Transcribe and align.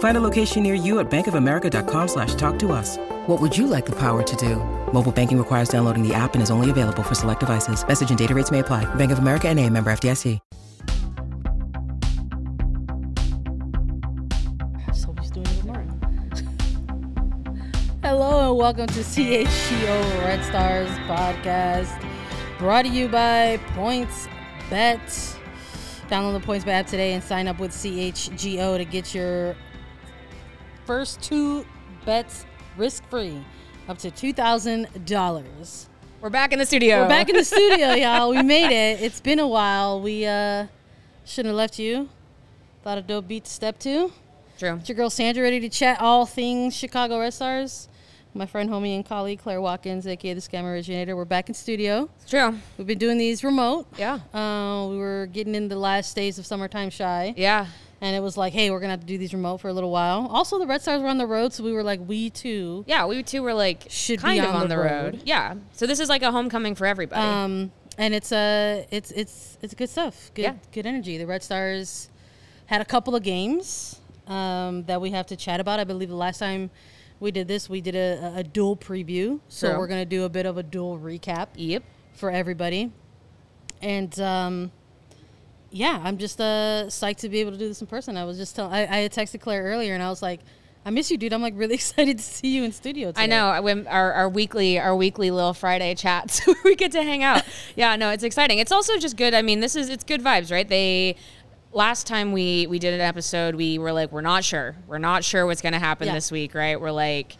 Find 0.00 0.16
a 0.16 0.20
location 0.20 0.62
near 0.62 0.72
you 0.72 0.98
at 0.98 1.10
bankofamerica.com 1.10 2.08
slash 2.08 2.34
talk 2.36 2.58
to 2.60 2.72
us. 2.72 2.96
What 3.26 3.38
would 3.38 3.56
you 3.56 3.66
like 3.66 3.84
the 3.84 3.92
power 3.92 4.22
to 4.22 4.36
do? 4.36 4.56
Mobile 4.94 5.12
banking 5.12 5.36
requires 5.36 5.68
downloading 5.68 6.02
the 6.02 6.14
app 6.14 6.32
and 6.32 6.42
is 6.42 6.50
only 6.50 6.70
available 6.70 7.02
for 7.02 7.14
select 7.14 7.40
devices. 7.40 7.86
Message 7.86 8.08
and 8.08 8.18
data 8.18 8.34
rates 8.34 8.50
may 8.50 8.60
apply. 8.60 8.86
Bank 8.94 9.12
of 9.12 9.18
America 9.18 9.48
and 9.48 9.60
a 9.60 9.68
member 9.68 9.92
FDIC. 9.92 10.38
just 14.86 15.04
hope 15.04 15.20
he's 15.20 15.30
doing 15.30 15.46
it 15.46 15.60
tomorrow. 15.60 15.84
Hello 18.02 18.48
and 18.48 18.58
welcome 18.58 18.86
to 18.86 19.00
CHGO 19.00 20.24
Red 20.24 20.42
Stars 20.44 20.88
podcast, 21.00 22.02
brought 22.58 22.86
to 22.86 22.88
you 22.88 23.06
by 23.06 23.60
Points 23.74 24.28
Bet. 24.70 24.98
Download 26.08 26.32
the 26.32 26.40
Points 26.40 26.64
Bet 26.64 26.74
app 26.74 26.86
today 26.86 27.12
and 27.12 27.22
sign 27.22 27.46
up 27.46 27.58
with 27.58 27.72
CHGO 27.72 28.78
to 28.78 28.84
get 28.86 29.14
your 29.14 29.54
first 30.90 31.22
two 31.22 31.64
bets 32.04 32.44
risk 32.76 33.08
free, 33.08 33.40
up 33.86 33.96
to 33.96 34.10
two 34.10 34.32
thousand 34.32 34.88
dollars. 35.06 35.88
We're 36.20 36.30
back 36.30 36.52
in 36.52 36.58
the 36.58 36.66
studio. 36.66 37.02
We're 37.02 37.08
back 37.08 37.28
in 37.28 37.36
the 37.36 37.44
studio, 37.44 37.92
y'all. 37.94 38.30
We 38.30 38.42
made 38.42 38.72
it. 38.74 39.00
It's 39.00 39.20
been 39.20 39.38
a 39.38 39.46
while. 39.46 40.00
We 40.00 40.26
uh 40.26 40.66
shouldn't 41.24 41.50
have 41.50 41.56
left 41.56 41.78
you. 41.78 42.08
Thought 42.82 42.98
a 42.98 43.02
dope 43.02 43.28
beat 43.28 43.44
to 43.44 43.50
step 43.52 43.78
two. 43.78 44.10
True. 44.58 44.78
It's 44.80 44.88
your 44.88 44.96
girl 44.96 45.10
Sandra 45.10 45.44
ready 45.44 45.60
to 45.60 45.68
chat 45.68 46.00
all 46.00 46.26
things 46.26 46.74
Chicago 46.74 47.20
Red 47.20 47.34
Stars. 47.34 47.88
My 48.34 48.46
friend, 48.46 48.68
homie, 48.68 48.96
and 48.96 49.06
colleague 49.06 49.38
Claire 49.38 49.60
Watkins, 49.60 50.08
aka 50.08 50.34
the 50.34 50.40
Scam 50.40 50.64
Originator. 50.64 51.14
We're 51.14 51.24
back 51.24 51.48
in 51.48 51.54
studio. 51.54 52.10
True. 52.26 52.58
We've 52.78 52.86
been 52.88 52.98
doing 52.98 53.16
these 53.16 53.44
remote. 53.44 53.86
Yeah. 53.96 54.18
Uh, 54.34 54.88
we 54.88 54.98
were 54.98 55.28
getting 55.32 55.54
in 55.54 55.68
the 55.68 55.76
last 55.76 56.16
days 56.16 56.40
of 56.40 56.46
summertime 56.46 56.90
shy. 56.90 57.32
Yeah. 57.36 57.68
And 58.02 58.16
it 58.16 58.20
was 58.20 58.36
like, 58.36 58.52
hey, 58.54 58.70
we're 58.70 58.80
gonna 58.80 58.92
have 58.92 59.00
to 59.00 59.06
do 59.06 59.18
these 59.18 59.34
remote 59.34 59.58
for 59.58 59.68
a 59.68 59.72
little 59.74 59.90
while. 59.90 60.26
Also, 60.30 60.58
the 60.58 60.66
Red 60.66 60.80
Stars 60.80 61.02
were 61.02 61.08
on 61.08 61.18
the 61.18 61.26
road, 61.26 61.52
so 61.52 61.62
we 61.62 61.72
were 61.72 61.82
like, 61.82 62.00
we 62.06 62.30
too. 62.30 62.82
Yeah, 62.86 63.04
we 63.06 63.22
too 63.22 63.42
were 63.42 63.52
like 63.52 63.86
Should 63.90 64.20
be 64.20 64.22
kind 64.22 64.40
of 64.40 64.54
on 64.54 64.56
on 64.56 64.68
the 64.68 64.76
the 64.76 64.80
road. 64.80 65.14
road. 65.14 65.22
Yeah. 65.24 65.56
So 65.72 65.86
this 65.86 66.00
is 66.00 66.08
like 66.08 66.22
a 66.22 66.32
homecoming 66.32 66.74
for 66.74 66.86
everybody. 66.86 67.20
Um, 67.20 67.72
and 67.98 68.14
it's 68.14 68.32
uh, 68.32 68.84
it's 68.90 69.10
it's 69.10 69.58
it's 69.60 69.74
good 69.74 69.90
stuff. 69.90 70.30
Good 70.34 70.42
Yeah. 70.42 70.54
good 70.72 70.86
energy. 70.86 71.18
The 71.18 71.26
Red 71.26 71.42
Stars 71.42 72.08
had 72.66 72.80
a 72.80 72.86
couple 72.86 73.14
of 73.14 73.22
games 73.22 74.00
um, 74.26 74.84
that 74.84 75.00
we 75.00 75.10
have 75.10 75.26
to 75.26 75.36
chat 75.36 75.60
about. 75.60 75.78
I 75.78 75.84
believe 75.84 76.08
the 76.08 76.14
last 76.14 76.38
time 76.38 76.70
we 77.18 77.30
did 77.30 77.48
this, 77.48 77.68
we 77.68 77.82
did 77.82 77.96
a, 77.96 78.32
a 78.36 78.42
dual 78.42 78.76
preview. 78.78 79.40
So 79.48 79.68
True. 79.68 79.78
we're 79.78 79.88
gonna 79.88 80.06
do 80.06 80.24
a 80.24 80.28
bit 80.30 80.46
of 80.46 80.56
a 80.56 80.62
dual 80.62 80.98
recap 80.98 81.48
yep. 81.54 81.82
for 82.14 82.30
everybody. 82.30 82.92
And 83.82 84.18
um, 84.20 84.72
yeah, 85.70 86.00
I'm 86.02 86.18
just 86.18 86.40
uh, 86.40 86.84
psyched 86.88 87.18
to 87.18 87.28
be 87.28 87.40
able 87.40 87.52
to 87.52 87.58
do 87.58 87.68
this 87.68 87.80
in 87.80 87.86
person. 87.86 88.16
I 88.16 88.24
was 88.24 88.36
just 88.36 88.56
telling, 88.56 88.72
I, 88.72 88.80
I 88.82 88.96
had 89.02 89.12
texted 89.12 89.40
Claire 89.40 89.62
earlier, 89.62 89.94
and 89.94 90.02
I 90.02 90.08
was 90.08 90.22
like, 90.22 90.40
I 90.84 90.90
miss 90.90 91.10
you, 91.10 91.18
dude. 91.18 91.32
I'm 91.32 91.42
like 91.42 91.54
really 91.56 91.74
excited 91.82 92.18
to 92.18 92.24
see 92.24 92.48
you 92.48 92.64
in 92.64 92.72
studio. 92.72 93.08
Today. 93.08 93.22
I 93.22 93.26
know. 93.26 93.60
When 93.62 93.86
Our, 93.86 94.12
our 94.12 94.28
weekly 94.28 94.78
our 94.78 94.96
weekly 94.96 95.30
little 95.30 95.52
Friday 95.54 95.94
chats 95.94 96.46
where 96.46 96.56
we 96.64 96.74
get 96.74 96.92
to 96.92 97.02
hang 97.02 97.22
out. 97.22 97.42
yeah, 97.76 97.96
no, 97.96 98.10
it's 98.10 98.24
exciting. 98.24 98.58
It's 98.58 98.72
also 98.72 98.96
just 98.96 99.16
good. 99.16 99.34
I 99.34 99.42
mean, 99.42 99.60
this 99.60 99.76
is 99.76 99.90
it's 99.90 100.04
good 100.04 100.22
vibes, 100.22 100.50
right? 100.50 100.68
They 100.68 101.16
last 101.72 102.06
time 102.06 102.32
we 102.32 102.66
we 102.66 102.78
did 102.78 102.94
an 102.94 103.00
episode, 103.00 103.54
we 103.54 103.78
were 103.78 103.92
like, 103.92 104.10
we're 104.10 104.22
not 104.22 104.42
sure. 104.42 104.74
We're 104.86 104.98
not 104.98 105.22
sure 105.22 105.46
what's 105.46 105.60
going 105.62 105.74
to 105.74 105.78
happen 105.78 106.06
Yeah. 106.08 106.14
this 106.14 106.32
week, 106.32 106.54
right? 106.54 106.80
We're 106.80 106.90
like, 106.92 107.36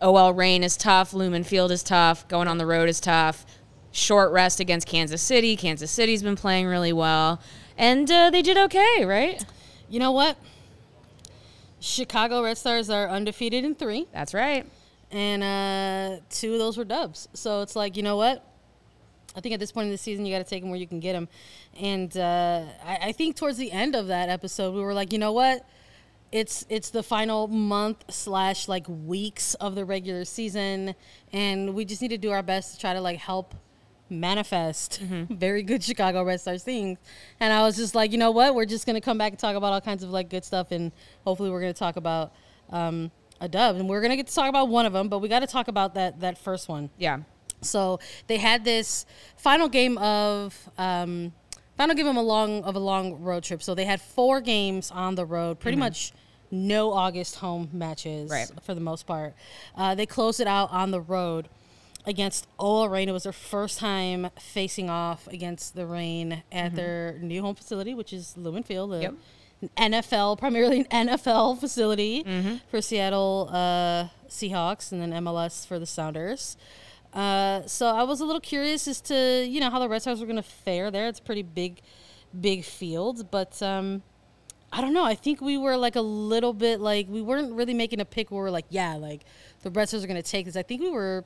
OL 0.00 0.32
Reign 0.32 0.64
is 0.64 0.76
tough. 0.76 1.12
Lumen 1.12 1.44
Field 1.44 1.70
is 1.70 1.82
tough. 1.82 2.26
Going 2.28 2.48
on 2.48 2.56
the 2.58 2.66
road 2.66 2.88
is 2.88 2.98
tough. 2.98 3.44
Short 3.98 4.30
rest 4.32 4.60
against 4.60 4.86
Kansas 4.86 5.20
City. 5.20 5.56
Kansas 5.56 5.90
City's 5.90 6.22
been 6.22 6.36
playing 6.36 6.66
really 6.66 6.92
well, 6.92 7.40
and 7.76 8.10
uh, 8.10 8.30
they 8.30 8.42
did 8.42 8.56
okay, 8.56 9.04
right? 9.04 9.44
You 9.90 9.98
know 9.98 10.12
what? 10.12 10.38
Chicago 11.80 12.42
Red 12.42 12.58
Stars 12.58 12.90
are 12.90 13.08
undefeated 13.08 13.64
in 13.64 13.74
three. 13.74 14.06
That's 14.12 14.34
right. 14.34 14.66
and 15.10 15.42
uh, 15.42 16.20
two 16.30 16.52
of 16.54 16.58
those 16.58 16.76
were 16.76 16.84
dubs. 16.84 17.28
So 17.34 17.62
it's 17.62 17.74
like, 17.76 17.96
you 17.96 18.02
know 18.02 18.16
what? 18.16 18.44
I 19.36 19.40
think 19.40 19.54
at 19.54 19.60
this 19.60 19.72
point 19.72 19.86
in 19.86 19.92
the 19.92 19.98
season, 19.98 20.26
you 20.26 20.34
got 20.34 20.44
to 20.44 20.48
take 20.48 20.62
them 20.62 20.70
where 20.70 20.78
you 20.80 20.86
can 20.86 21.00
get 21.00 21.12
them. 21.12 21.28
And 21.78 22.16
uh, 22.16 22.64
I, 22.84 22.98
I 23.02 23.12
think 23.12 23.36
towards 23.36 23.56
the 23.58 23.70
end 23.70 23.94
of 23.94 24.08
that 24.08 24.28
episode, 24.28 24.74
we 24.74 24.80
were 24.80 24.94
like, 24.94 25.12
you 25.12 25.18
know 25.18 25.32
what? 25.32 25.64
It's 26.30 26.66
it's 26.68 26.90
the 26.90 27.02
final 27.02 27.46
month 27.48 28.04
slash 28.10 28.68
like 28.68 28.86
weeks 28.88 29.54
of 29.54 29.74
the 29.74 29.84
regular 29.84 30.24
season, 30.26 30.94
and 31.32 31.74
we 31.74 31.86
just 31.86 32.02
need 32.02 32.08
to 32.08 32.18
do 32.18 32.30
our 32.32 32.42
best 32.42 32.74
to 32.74 32.80
try 32.80 32.92
to 32.92 33.00
like 33.00 33.18
help 33.18 33.54
manifest 34.10 34.98
very 35.30 35.62
good 35.62 35.82
Chicago 35.82 36.22
Red 36.22 36.40
Stars 36.40 36.62
things. 36.62 36.98
And 37.40 37.52
I 37.52 37.62
was 37.62 37.76
just 37.76 37.94
like, 37.94 38.12
you 38.12 38.18
know 38.18 38.30
what? 38.30 38.54
We're 38.54 38.64
just 38.66 38.86
gonna 38.86 39.00
come 39.00 39.18
back 39.18 39.32
and 39.32 39.38
talk 39.38 39.56
about 39.56 39.72
all 39.72 39.80
kinds 39.80 40.02
of 40.02 40.10
like 40.10 40.28
good 40.30 40.44
stuff, 40.44 40.70
and 40.72 40.92
hopefully 41.24 41.50
we're 41.50 41.60
gonna 41.60 41.72
talk 41.72 41.96
about 41.96 42.32
um, 42.70 43.10
a 43.40 43.48
dub, 43.48 43.76
and 43.76 43.88
we're 43.88 44.00
gonna 44.02 44.16
get 44.16 44.26
to 44.26 44.34
talk 44.34 44.48
about 44.48 44.68
one 44.68 44.86
of 44.86 44.92
them, 44.92 45.08
but 45.08 45.18
we 45.20 45.28
got 45.28 45.40
to 45.40 45.46
talk 45.46 45.68
about 45.68 45.94
that 45.94 46.20
that 46.20 46.38
first 46.38 46.68
one. 46.68 46.90
Yeah. 46.98 47.18
So 47.60 47.98
they 48.28 48.36
had 48.36 48.64
this 48.64 49.04
final 49.36 49.68
game 49.68 49.98
of 49.98 50.56
um, 50.78 51.32
final 51.76 51.94
game 51.96 52.06
of 52.06 52.16
a 52.16 52.20
long 52.20 52.62
of 52.64 52.76
a 52.76 52.78
long 52.78 53.20
road 53.22 53.42
trip. 53.44 53.62
So 53.62 53.74
they 53.74 53.84
had 53.84 54.00
four 54.00 54.40
games 54.40 54.90
on 54.90 55.14
the 55.16 55.24
road, 55.26 55.58
pretty 55.58 55.76
much 55.76 56.12
no 56.50 56.92
August 56.92 57.36
home 57.36 57.68
matches 57.72 58.30
Right. 58.30 58.48
for 58.62 58.74
the 58.74 58.80
most 58.80 59.06
part. 59.06 59.34
Uh, 59.76 59.94
they 59.94 60.06
closed 60.06 60.40
it 60.40 60.46
out 60.46 60.70
on 60.72 60.90
the 60.92 61.00
road 61.00 61.48
against 62.08 62.46
OL 62.58 62.88
Reign. 62.88 63.08
It 63.08 63.12
was 63.12 63.22
their 63.24 63.32
first 63.32 63.78
time 63.78 64.30
facing 64.40 64.88
off 64.90 65.28
against 65.28 65.74
the 65.76 65.86
Reign 65.86 66.42
at 66.50 66.74
their 66.74 67.18
new 67.20 67.42
home 67.42 67.54
facility, 67.54 67.94
which 67.94 68.12
is 68.12 68.36
Lumen 68.36 68.62
Field. 68.64 68.94
a 68.94 69.00
Yep. 69.02 69.14
NFL, 69.76 70.38
primarily 70.38 70.86
an 70.90 71.08
NFL 71.08 71.58
facility 71.60 72.24
for 72.70 72.80
Seattle 72.80 73.48
uh, 73.52 74.08
Seahawks, 74.28 74.92
and 74.92 75.00
then 75.02 75.10
MLS 75.24 75.66
for 75.66 75.78
the 75.78 75.86
Sounders. 75.86 76.56
Uh, 77.12 77.62
so 77.66 77.86
I 77.86 78.02
was 78.04 78.20
a 78.20 78.24
little 78.24 78.40
curious 78.40 78.86
as 78.86 79.00
to 79.02 79.44
you 79.48 79.60
know 79.60 79.70
how 79.70 79.78
the 79.78 79.88
Red 79.88 80.02
Stars 80.02 80.20
were 80.20 80.26
going 80.26 80.36
to 80.36 80.42
fare 80.42 80.90
there. 80.90 81.08
It's 81.08 81.20
pretty 81.20 81.42
big, 81.42 81.80
big 82.38 82.64
field, 82.64 83.30
but 83.30 83.60
um, 83.62 84.02
I 84.72 84.80
don't 84.80 84.92
know. 84.92 85.04
I 85.04 85.14
think 85.16 85.40
we 85.40 85.56
were 85.58 85.76
like 85.76 85.96
a 85.96 86.02
little 86.02 86.52
bit 86.52 86.78
like 86.80 87.06
we 87.08 87.20
weren't 87.22 87.52
really 87.54 87.74
making 87.74 88.00
a 88.00 88.04
pick 88.04 88.30
where 88.30 88.42
we're 88.44 88.50
like, 88.50 88.66
yeah, 88.70 88.94
like 88.94 89.22
the 89.62 89.70
Red 89.70 89.88
Stars 89.88 90.04
are 90.04 90.06
going 90.06 90.22
to 90.22 90.30
take 90.30 90.46
this. 90.46 90.56
I 90.56 90.62
think 90.62 90.82
we 90.82 90.90
were. 90.90 91.24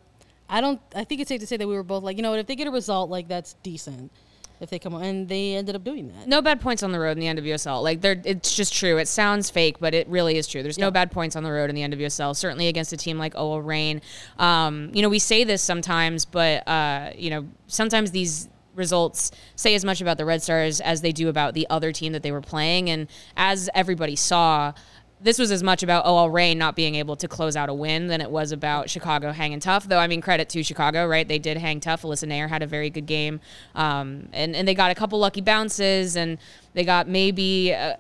I 0.53 0.61
don't. 0.61 0.81
I 0.95 1.05
think 1.05 1.23
it's 1.23 1.29
safe 1.29 1.41
to 1.41 1.47
say 1.47 1.57
that 1.57 1.67
we 1.67 1.75
were 1.75 1.83
both 1.83 2.03
like, 2.03 2.19
you 2.19 2.23
know 2.23 2.31
what? 2.31 2.39
If 2.39 2.47
they 2.47 2.57
get 2.57 2.67
a 2.67 2.71
result, 2.71 3.09
like 3.09 3.27
that's 3.27 3.55
decent. 3.63 4.13
If 4.61 4.71
they 4.71 4.79
come 4.79 4.95
on, 4.95 5.03
and 5.03 5.29
they 5.29 5.57
ended 5.57 5.75
up 5.75 5.83
doing 5.83 6.07
that. 6.09 6.29
No 6.29 6.41
bad 6.41 6.61
points 6.61 6.85
on 6.85 6.93
the 6.93 7.00
road 7.00 7.19
in 7.19 7.37
the 7.37 7.43
NWSL. 7.43 7.82
Like 7.82 8.00
they're, 8.00 8.21
it's 8.25 8.55
just 8.55 8.73
true. 8.73 8.99
It 8.99 9.09
sounds 9.09 9.50
fake, 9.50 9.81
but 9.81 9.93
it 9.93 10.06
really 10.06 10.37
is 10.37 10.47
true. 10.47 10.62
There's 10.62 10.79
no 10.79 10.93
bad 10.93 11.11
points 11.11 11.35
on 11.35 11.43
the 11.43 11.50
road 11.50 11.69
in 11.69 11.75
the 11.75 11.82
NWSL. 11.82 12.37
Certainly 12.37 12.69
against 12.69 12.93
a 12.93 12.97
team 12.97 13.19
like 13.19 13.35
OL 13.35 13.61
Reign. 13.61 14.03
Um, 14.38 14.93
you 14.94 15.03
know, 15.03 15.09
we 15.09 15.19
say 15.19 15.43
this 15.43 15.62
sometimes, 15.62 16.26
but 16.26 16.69
uh, 16.69 17.11
you 17.17 17.31
know, 17.31 17.49
sometimes 17.67 18.12
these 18.12 18.49
results 18.76 19.32
say 19.56 19.75
as 19.75 19.85
much 19.85 20.00
about 20.00 20.17
the 20.17 20.25
Red 20.25 20.43
Stars 20.43 20.81
as 20.81 21.00
they 21.00 21.12
do 21.12 21.29
about 21.29 21.55
the 21.55 21.67
other 21.69 21.91
team 21.91 22.12
that 22.12 22.23
they 22.23 22.31
were 22.31 22.41
playing. 22.41 22.88
And 22.88 23.09
as 23.37 23.69
everybody 23.75 24.15
saw, 24.15 24.75
this 25.23 25.39
was 25.39 25.51
as 25.51 25.63
much 25.63 25.83
about 25.83 26.05
OL 26.05 26.31
Reign 26.31 26.59
not 26.59 26.75
being 26.75 26.97
able 26.97 27.17
to 27.17 27.29
close 27.29 27.57
out 27.57 27.69
a 27.69 27.75
win 27.75 28.09
than 28.09 28.21
it 28.21 28.31
was 28.31 28.53
about 28.53 28.91
Chicago 28.91 29.33
hanging 29.33 29.61
tough. 29.61 29.89
Though 29.89 29.99
I 29.99 30.07
mean, 30.07 30.21
credit 30.21 30.49
to 30.51 30.63
Chicago, 30.63 31.07
right? 31.07 31.27
They 31.27 31.39
did 31.39 31.57
hang 31.57 31.81
tough. 31.81 32.03
Alyssa 32.03 32.29
Naeher 32.29 32.49
had 32.49 32.63
a 32.63 32.67
very 32.67 32.91
good 32.91 33.07
game, 33.07 33.41
um, 33.75 34.29
and 34.33 34.55
and 34.57 34.67
they 34.67 34.75
got 34.75 34.91
a 34.91 34.95
couple 34.95 35.19
lucky 35.19 35.41
bounces, 35.41 36.17
and 36.17 36.39
they 36.75 36.85
got 36.85 37.09
maybe. 37.09 37.75
Uh, 37.75 37.97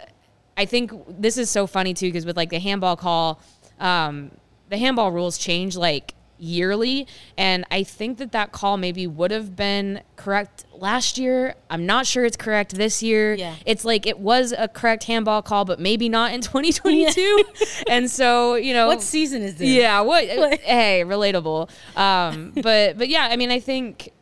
I 0.56 0.66
think 0.66 0.92
this 1.08 1.38
is 1.38 1.48
so 1.48 1.66
funny 1.66 1.94
too 1.94 2.08
because 2.08 2.26
with 2.26 2.36
like 2.36 2.50
the 2.50 2.58
handball 2.58 2.96
call, 2.96 3.40
um, 3.80 4.30
the 4.68 4.76
handball 4.76 5.12
rules 5.12 5.38
change 5.38 5.76
like 5.76 6.14
yearly. 6.42 7.06
And 7.38 7.64
I 7.70 7.84
think 7.84 8.18
that 8.18 8.32
that 8.32 8.52
call 8.52 8.76
maybe 8.76 9.06
would 9.06 9.30
have 9.30 9.54
been 9.56 10.02
correct 10.16 10.64
last 10.74 11.16
year. 11.16 11.54
I'm 11.70 11.86
not 11.86 12.06
sure 12.06 12.24
it's 12.24 12.36
correct 12.36 12.74
this 12.74 13.02
year. 13.02 13.34
Yeah. 13.34 13.54
It's 13.64 13.84
like 13.84 14.06
it 14.06 14.18
was 14.18 14.52
a 14.56 14.68
correct 14.68 15.04
handball 15.04 15.42
call, 15.42 15.64
but 15.64 15.78
maybe 15.78 16.08
not 16.08 16.32
in 16.32 16.40
2022. 16.42 17.44
and 17.88 18.10
so, 18.10 18.56
you 18.56 18.74
know, 18.74 18.88
What 18.88 19.02
season 19.02 19.42
is 19.42 19.54
this? 19.56 19.68
yeah, 19.68 20.00
what? 20.00 20.24
hey, 20.62 21.02
relatable. 21.06 21.70
Um, 21.96 22.52
but 22.62 22.98
but 22.98 23.08
yeah, 23.08 23.28
I 23.30 23.36
mean, 23.36 23.50
I 23.50 23.60
think 23.60 24.12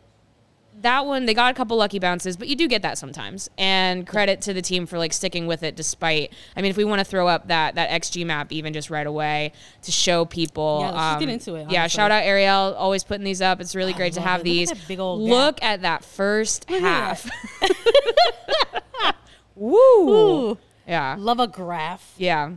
that 0.82 1.06
one 1.06 1.26
they 1.26 1.34
got 1.34 1.50
a 1.50 1.54
couple 1.54 1.76
lucky 1.76 1.98
bounces, 1.98 2.36
but 2.36 2.48
you 2.48 2.56
do 2.56 2.66
get 2.68 2.82
that 2.82 2.98
sometimes. 2.98 3.48
And 3.58 4.06
credit 4.06 4.40
to 4.42 4.52
the 4.52 4.62
team 4.62 4.86
for 4.86 4.98
like 4.98 5.12
sticking 5.12 5.46
with 5.46 5.62
it 5.62 5.76
despite. 5.76 6.32
I 6.56 6.62
mean, 6.62 6.70
if 6.70 6.76
we 6.76 6.84
want 6.84 7.00
to 7.00 7.04
throw 7.04 7.28
up 7.28 7.48
that 7.48 7.74
that 7.74 7.90
XG 7.90 8.24
map 8.26 8.52
even 8.52 8.72
just 8.72 8.90
right 8.90 9.06
away 9.06 9.52
to 9.82 9.92
show 9.92 10.24
people. 10.24 10.80
Yeah, 10.82 11.12
um, 11.14 11.20
get 11.20 11.28
into 11.28 11.54
it, 11.56 11.70
Yeah, 11.70 11.86
shout 11.86 12.10
out 12.10 12.22
Ariel, 12.22 12.74
always 12.76 13.04
putting 13.04 13.24
these 13.24 13.42
up. 13.42 13.60
It's 13.60 13.74
really 13.76 13.94
I 13.94 13.96
great 13.96 14.12
to 14.14 14.20
have 14.20 14.40
it. 14.40 14.44
Look 14.48 14.68
at 14.70 14.74
these. 14.76 14.84
big 14.88 14.98
old 15.00 15.20
Look 15.20 15.62
at 15.62 15.82
that 15.82 16.04
first 16.04 16.70
at 16.70 16.80
half. 16.80 17.30
Woo. 19.56 20.50
Ooh, 20.50 20.58
Yeah. 20.86 21.16
love 21.18 21.40
a 21.40 21.46
graph. 21.46 22.14
Yeah. 22.16 22.52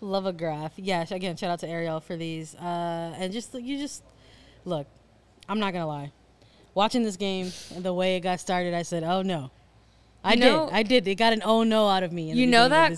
Love 0.00 0.26
a 0.26 0.32
graph. 0.32 0.72
Yeah. 0.76 1.04
Again, 1.10 1.36
shout 1.36 1.50
out 1.50 1.58
to 1.60 1.68
Ariel 1.68 2.00
for 2.00 2.16
these. 2.16 2.54
Uh, 2.54 3.14
and 3.18 3.32
just 3.32 3.52
you 3.54 3.78
just 3.78 4.02
look. 4.64 4.86
I'm 5.48 5.58
not 5.58 5.72
gonna 5.72 5.86
lie. 5.86 6.12
Watching 6.78 7.02
this 7.02 7.16
game 7.16 7.50
and 7.74 7.84
the 7.84 7.92
way 7.92 8.14
it 8.14 8.20
got 8.20 8.38
started, 8.38 8.72
I 8.72 8.82
said, 8.82 9.02
"Oh 9.02 9.22
no." 9.22 9.50
I 10.24 10.32
You 10.34 10.40
know- 10.40 10.66
did. 10.66 10.74
I 10.74 10.82
did. 10.82 11.08
It 11.08 11.14
got 11.14 11.32
an 11.32 11.42
oh 11.44 11.62
no 11.62 11.88
out 11.88 12.02
of 12.02 12.12
me. 12.12 12.32
You 12.32 12.46
know 12.46 12.68
that 12.68 12.90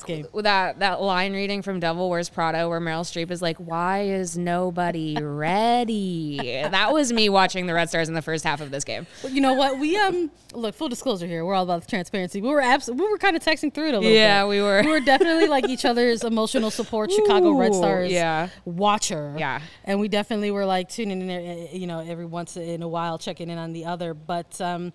that 0.43 0.78
that 0.78 1.02
line 1.02 1.34
reading 1.34 1.61
from 1.62 1.78
Devil 1.78 2.08
Wears 2.08 2.28
Prada 2.31 2.67
where 2.69 2.81
Meryl 2.81 3.02
Streep 3.02 3.31
is 3.31 3.43
like, 3.43 3.58
"Why 3.58 4.02
is 4.05 4.38
nobody 4.38 5.17
ready?" 5.22 6.38
that 6.70 6.93
was 6.93 7.12
me 7.12 7.28
watching 7.28 7.67
the 7.67 7.75
Red 7.75 7.88
Stars 7.88 8.08
in 8.08 8.14
the 8.14 8.22
first 8.22 8.43
half 8.44 8.61
of 8.61 8.70
this 8.70 8.84
game. 8.84 9.06
But 9.22 9.32
you 9.32 9.40
know 9.40 9.52
what? 9.55 9.78
We 9.78 9.96
um 9.99 10.31
look 10.55 10.75
full 10.75 10.88
disclosure 10.88 11.26
here. 11.26 11.44
We're 11.44 11.55
all 11.55 11.64
about 11.64 11.87
transparency. 11.87 12.40
We 12.40 12.49
were 12.49 12.61
abs- 12.62 12.88
We 12.90 13.08
were 13.08 13.19
kind 13.19 13.37
of 13.37 13.43
texting 13.44 13.72
through 13.72 13.88
it 13.88 13.94
a 13.94 13.99
little 13.99 14.02
bit. 14.11 14.14
Yeah, 14.14 14.43
bit. 14.44 14.49
we 14.49 14.62
were. 14.62 14.82
We 14.82 14.90
were 14.90 15.00
definitely 15.00 15.46
like 15.46 15.69
each 15.69 15.84
other's 15.84 16.25
emotional 16.25 16.70
support. 16.70 17.12
Chicago 17.20 17.52
Red 17.52 17.75
Stars. 17.75 18.11
yeah. 18.11 18.49
Watcher. 18.64 19.34
Yeah. 19.38 19.61
And 19.84 20.00
we 20.00 20.08
definitely 20.08 20.50
were 20.50 20.64
like 20.64 20.88
tuning 20.88 21.20
in. 21.28 21.31
uh, 21.31 21.67
You 21.72 21.87
know, 21.87 22.00
every 22.00 22.26
once 22.26 22.56
in 22.56 22.82
a 22.82 22.88
while, 22.88 23.19
checking 23.19 23.50
in 23.50 23.58
on 23.58 23.72
the 23.72 23.84
other. 23.84 24.14
But 24.14 24.58
um, 24.61 24.93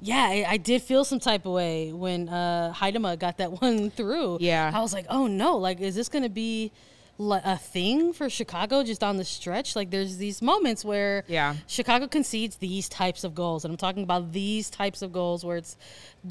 yeah, 0.00 0.24
I, 0.28 0.44
I 0.48 0.56
did 0.56 0.82
feel 0.82 1.04
some 1.04 1.20
type 1.20 1.46
of 1.46 1.52
way 1.52 1.92
when 1.92 2.28
uh, 2.28 2.72
Huitema 2.76 3.18
got 3.18 3.38
that 3.38 3.60
one 3.62 3.90
through. 3.90 4.38
Yeah. 4.40 4.70
I 4.74 4.80
was 4.80 4.92
like, 4.92 5.06
oh 5.08 5.26
no, 5.26 5.56
like 5.56 5.80
is 5.80 5.94
this 5.94 6.08
gonna 6.08 6.28
be? 6.28 6.72
li- 7.20 7.40
A 7.44 7.56
thing 7.58 8.12
for 8.12 8.30
Chicago 8.30 8.84
just 8.84 9.02
on 9.02 9.16
the 9.16 9.24
stretch. 9.24 9.74
Like, 9.74 9.90
there's 9.90 10.18
these 10.18 10.40
moments 10.40 10.84
where 10.84 11.24
Yeah. 11.26 11.56
Chicago 11.66 12.06
concedes 12.06 12.56
these 12.58 12.88
types 12.88 13.24
of 13.24 13.34
goals, 13.34 13.64
and 13.64 13.72
I'm 13.72 13.76
talking 13.76 14.04
about 14.04 14.30
these 14.32 14.70
types 14.70 15.02
of 15.02 15.12
goals 15.12 15.44
where 15.44 15.56
it's 15.56 15.76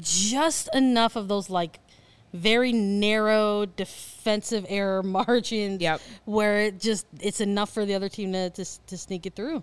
just 0.00 0.68
enough 0.74 1.14
of 1.14 1.28
those 1.28 1.50
like 1.50 1.78
very 2.32 2.72
narrow 2.72 3.64
defensive 3.66 4.66
error 4.68 5.02
margins 5.04 5.80
Yep. 5.80 6.00
where 6.24 6.60
it 6.60 6.80
just 6.80 7.06
it's 7.20 7.40
enough 7.40 7.70
for 7.70 7.84
the 7.86 7.94
other 7.94 8.08
team 8.08 8.32
to, 8.32 8.50
to, 8.50 8.64
to 8.86 8.98
sneak 8.98 9.24
it 9.26 9.34
through. 9.34 9.62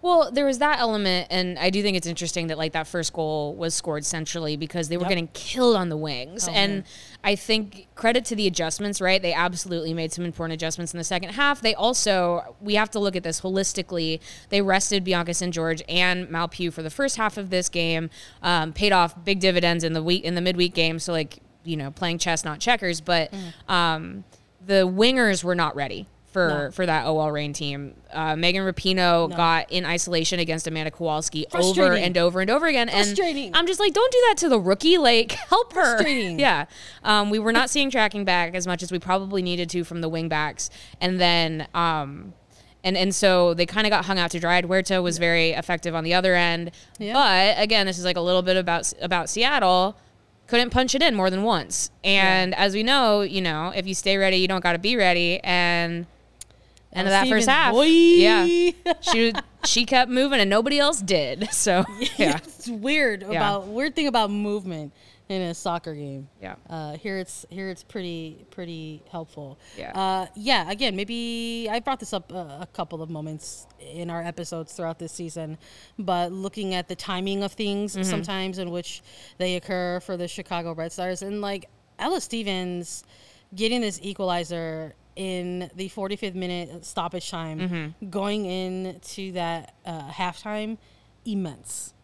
Well, 0.00 0.30
there 0.32 0.46
was 0.46 0.58
that 0.58 0.78
element, 0.78 1.26
and 1.30 1.58
I 1.58 1.68
do 1.68 1.82
think 1.82 1.96
it's 1.98 2.06
interesting 2.06 2.46
that 2.46 2.56
like 2.56 2.72
that 2.72 2.86
first 2.86 3.12
goal 3.12 3.54
was 3.54 3.74
scored 3.74 4.04
centrally 4.06 4.56
because 4.56 4.88
they 4.88 4.96
were 4.96 5.02
Yep. 5.02 5.08
getting 5.10 5.28
killed 5.34 5.76
on 5.76 5.90
the 5.90 5.96
wings, 5.98 6.48
Oh, 6.48 6.52
and 6.52 6.72
man. 6.76 6.84
I 7.24 7.34
think 7.36 7.88
credit 7.94 8.24
to 8.26 8.36
the 8.36 8.46
adjustments. 8.46 9.00
Right, 9.00 9.20
they 9.20 9.34
absolutely 9.34 9.92
made 9.92 10.12
some 10.12 10.24
important 10.24 10.54
adjustments 10.54 10.94
in 10.94 10.98
the 10.98 11.04
second 11.04 11.30
half. 11.30 11.60
They 11.60 11.74
also 11.74 12.56
we 12.60 12.76
have 12.76 12.90
to 12.92 12.98
look 12.98 13.16
at 13.16 13.22
this 13.22 13.42
holistically. 13.42 14.20
They 14.48 14.62
rested 14.62 15.04
Bianca 15.04 15.34
St. 15.34 15.52
George 15.52 15.82
and 15.88 16.30
Mal 16.30 16.48
Pugh 16.48 16.70
for 16.70 16.82
the 16.82 16.90
first 16.90 17.16
half 17.16 17.36
of 17.36 17.50
this 17.50 17.68
game, 17.68 18.08
um, 18.42 18.72
paid 18.72 18.92
off 18.92 19.22
big 19.24 19.40
dividends 19.40 19.84
in 19.84 19.92
the 19.92 20.02
week 20.02 20.24
in 20.24 20.34
the 20.36 20.40
midweek 20.40 20.72
game. 20.74 20.98
So 20.98 21.12
like 21.12 21.40
you 21.66 21.76
know 21.76 21.90
playing 21.90 22.18
chess, 22.18 22.44
not 22.44 22.60
checkers, 22.60 23.00
but. 23.00 23.30
Mm. 23.32 23.72
Um, 23.72 24.24
the 24.64 24.82
wingers 24.84 25.44
were 25.44 25.54
not 25.54 25.76
ready 25.76 26.08
for 26.32 26.48
No. 26.48 26.70
for 26.72 26.86
that 26.86 27.06
OL 27.06 27.30
Reign 27.30 27.52
team. 27.52 27.94
Uh, 28.12 28.34
Megan 28.34 28.62
Rapinoe 28.64 29.30
No. 29.30 29.36
got 29.36 29.70
in 29.70 29.84
isolation 29.86 30.40
against 30.40 30.66
Amanda 30.66 30.90
Kowalski 30.90 31.46
over 31.54 31.92
and 31.92 32.18
over 32.18 32.40
and 32.40 32.50
over 32.50 32.66
again. 32.66 32.88
And 32.88 33.16
I'm 33.54 33.66
just 33.68 33.78
like, 33.78 33.94
don't 33.94 34.10
do 34.10 34.18
that 34.28 34.38
to 34.38 34.48
the 34.48 34.58
rookie. 34.58 34.98
Like, 34.98 35.30
help 35.50 35.72
her. 35.74 36.04
Yeah. 36.08 36.64
Um, 37.04 37.30
we 37.30 37.38
were 37.38 37.52
not 37.52 37.70
seeing 37.70 37.90
tracking 37.92 38.24
back 38.24 38.56
as 38.56 38.66
much 38.66 38.82
as 38.82 38.90
we 38.90 38.98
probably 38.98 39.40
needed 39.40 39.70
to 39.70 39.84
from 39.84 40.00
the 40.00 40.08
wing 40.08 40.28
backs. 40.28 40.68
And 41.00 41.20
then. 41.20 41.68
Um, 41.72 42.32
and, 42.82 42.96
and 42.96 43.14
so 43.14 43.54
they 43.54 43.66
kind 43.66 43.86
of 43.86 43.92
got 43.92 44.04
hung 44.06 44.18
out 44.18 44.32
to 44.32 44.40
dry. 44.40 44.60
Huerta 44.62 45.00
was 45.00 45.18
very 45.18 45.50
effective 45.50 45.94
on 45.94 46.02
the 46.02 46.14
other 46.14 46.34
end, 46.34 46.70
Yeah. 46.98 47.12
but 47.14 47.62
again, 47.62 47.86
this 47.86 47.98
is 47.98 48.04
like 48.04 48.16
a 48.16 48.20
little 48.20 48.42
bit 48.42 48.56
about 48.56 48.92
about 49.00 49.28
Seattle 49.28 49.96
couldn't 50.46 50.70
punch 50.70 50.94
it 50.94 51.02
in 51.02 51.14
more 51.14 51.30
than 51.30 51.42
once. 51.42 51.90
And 52.04 52.54
as 52.54 52.74
we 52.74 52.82
know, 52.82 53.22
you 53.22 53.40
know, 53.40 53.72
if 53.74 53.86
you 53.86 53.94
stay 53.94 54.16
ready, 54.16 54.36
you 54.36 54.48
don't 54.48 54.62
got 54.62 54.72
to 54.72 54.78
be 54.78 54.96
ready. 54.96 55.40
And 55.42 56.06
end 56.92 57.08
of 57.08 57.12
that 57.12 57.28
first 57.28 57.48
half, 57.48 57.72
boy. 57.72 57.84
yeah, 57.84 58.46
she 59.00 59.32
she 59.64 59.84
kept 59.84 60.10
moving 60.10 60.40
and 60.40 60.48
nobody 60.48 60.78
else 60.78 61.00
did. 61.00 61.48
So 61.56 61.84
yeah, 62.16 62.36
it's 62.36 62.68
weird 62.68 63.22
about 63.22 63.66
weird 63.68 63.96
thing 63.96 64.06
about 64.06 64.30
movement 64.30 64.92
in 65.28 65.42
a 65.42 65.54
soccer 65.54 65.94
game. 65.94 66.28
Yeah. 66.40 66.54
Uh, 66.70 66.96
here 66.96 67.18
it's 67.18 67.44
here 67.50 67.68
it's 67.68 67.82
pretty 67.82 68.46
pretty 68.50 69.02
helpful. 69.10 69.58
Yeah. 69.76 69.90
Uh, 69.92 70.26
yeah. 70.36 70.70
Again, 70.70 70.94
maybe 70.94 71.68
I 71.70 71.80
brought 71.80 71.98
this 72.00 72.12
up 72.12 72.30
a, 72.32 72.60
a 72.62 72.68
couple 72.72 73.02
of 73.02 73.10
moments 73.10 73.66
in 73.80 74.08
our 74.10 74.22
episodes 74.22 74.72
throughout 74.72 74.98
this 74.98 75.12
season, 75.12 75.58
but 75.98 76.30
looking 76.32 76.74
at 76.74 76.86
the 76.88 76.94
timing 76.96 77.42
of 77.42 77.52
things 77.52 77.94
Mm-hmm. 77.94 78.02
sometimes 78.04 78.58
in 78.58 78.70
which 78.70 79.02
they 79.38 79.56
occur 79.56 80.00
for 80.00 80.16
the 80.16 80.28
Chicago 80.28 80.72
Red 80.74 80.92
Stars 80.92 81.22
and 81.22 81.40
like 81.40 81.68
Ella 81.98 82.20
Stevens 82.20 83.02
getting 83.54 83.80
this 83.80 83.98
equalizer 84.02 84.94
in 85.16 85.70
the 85.74 85.88
45th 85.88 86.34
minute 86.34 86.84
stoppage 86.84 87.30
time, 87.30 87.58
Mm-hmm. 87.58 88.10
going 88.10 88.44
into 88.44 89.32
that 89.32 89.74
uh, 89.86 90.10
halftime, 90.10 90.76
immense. 91.24 91.94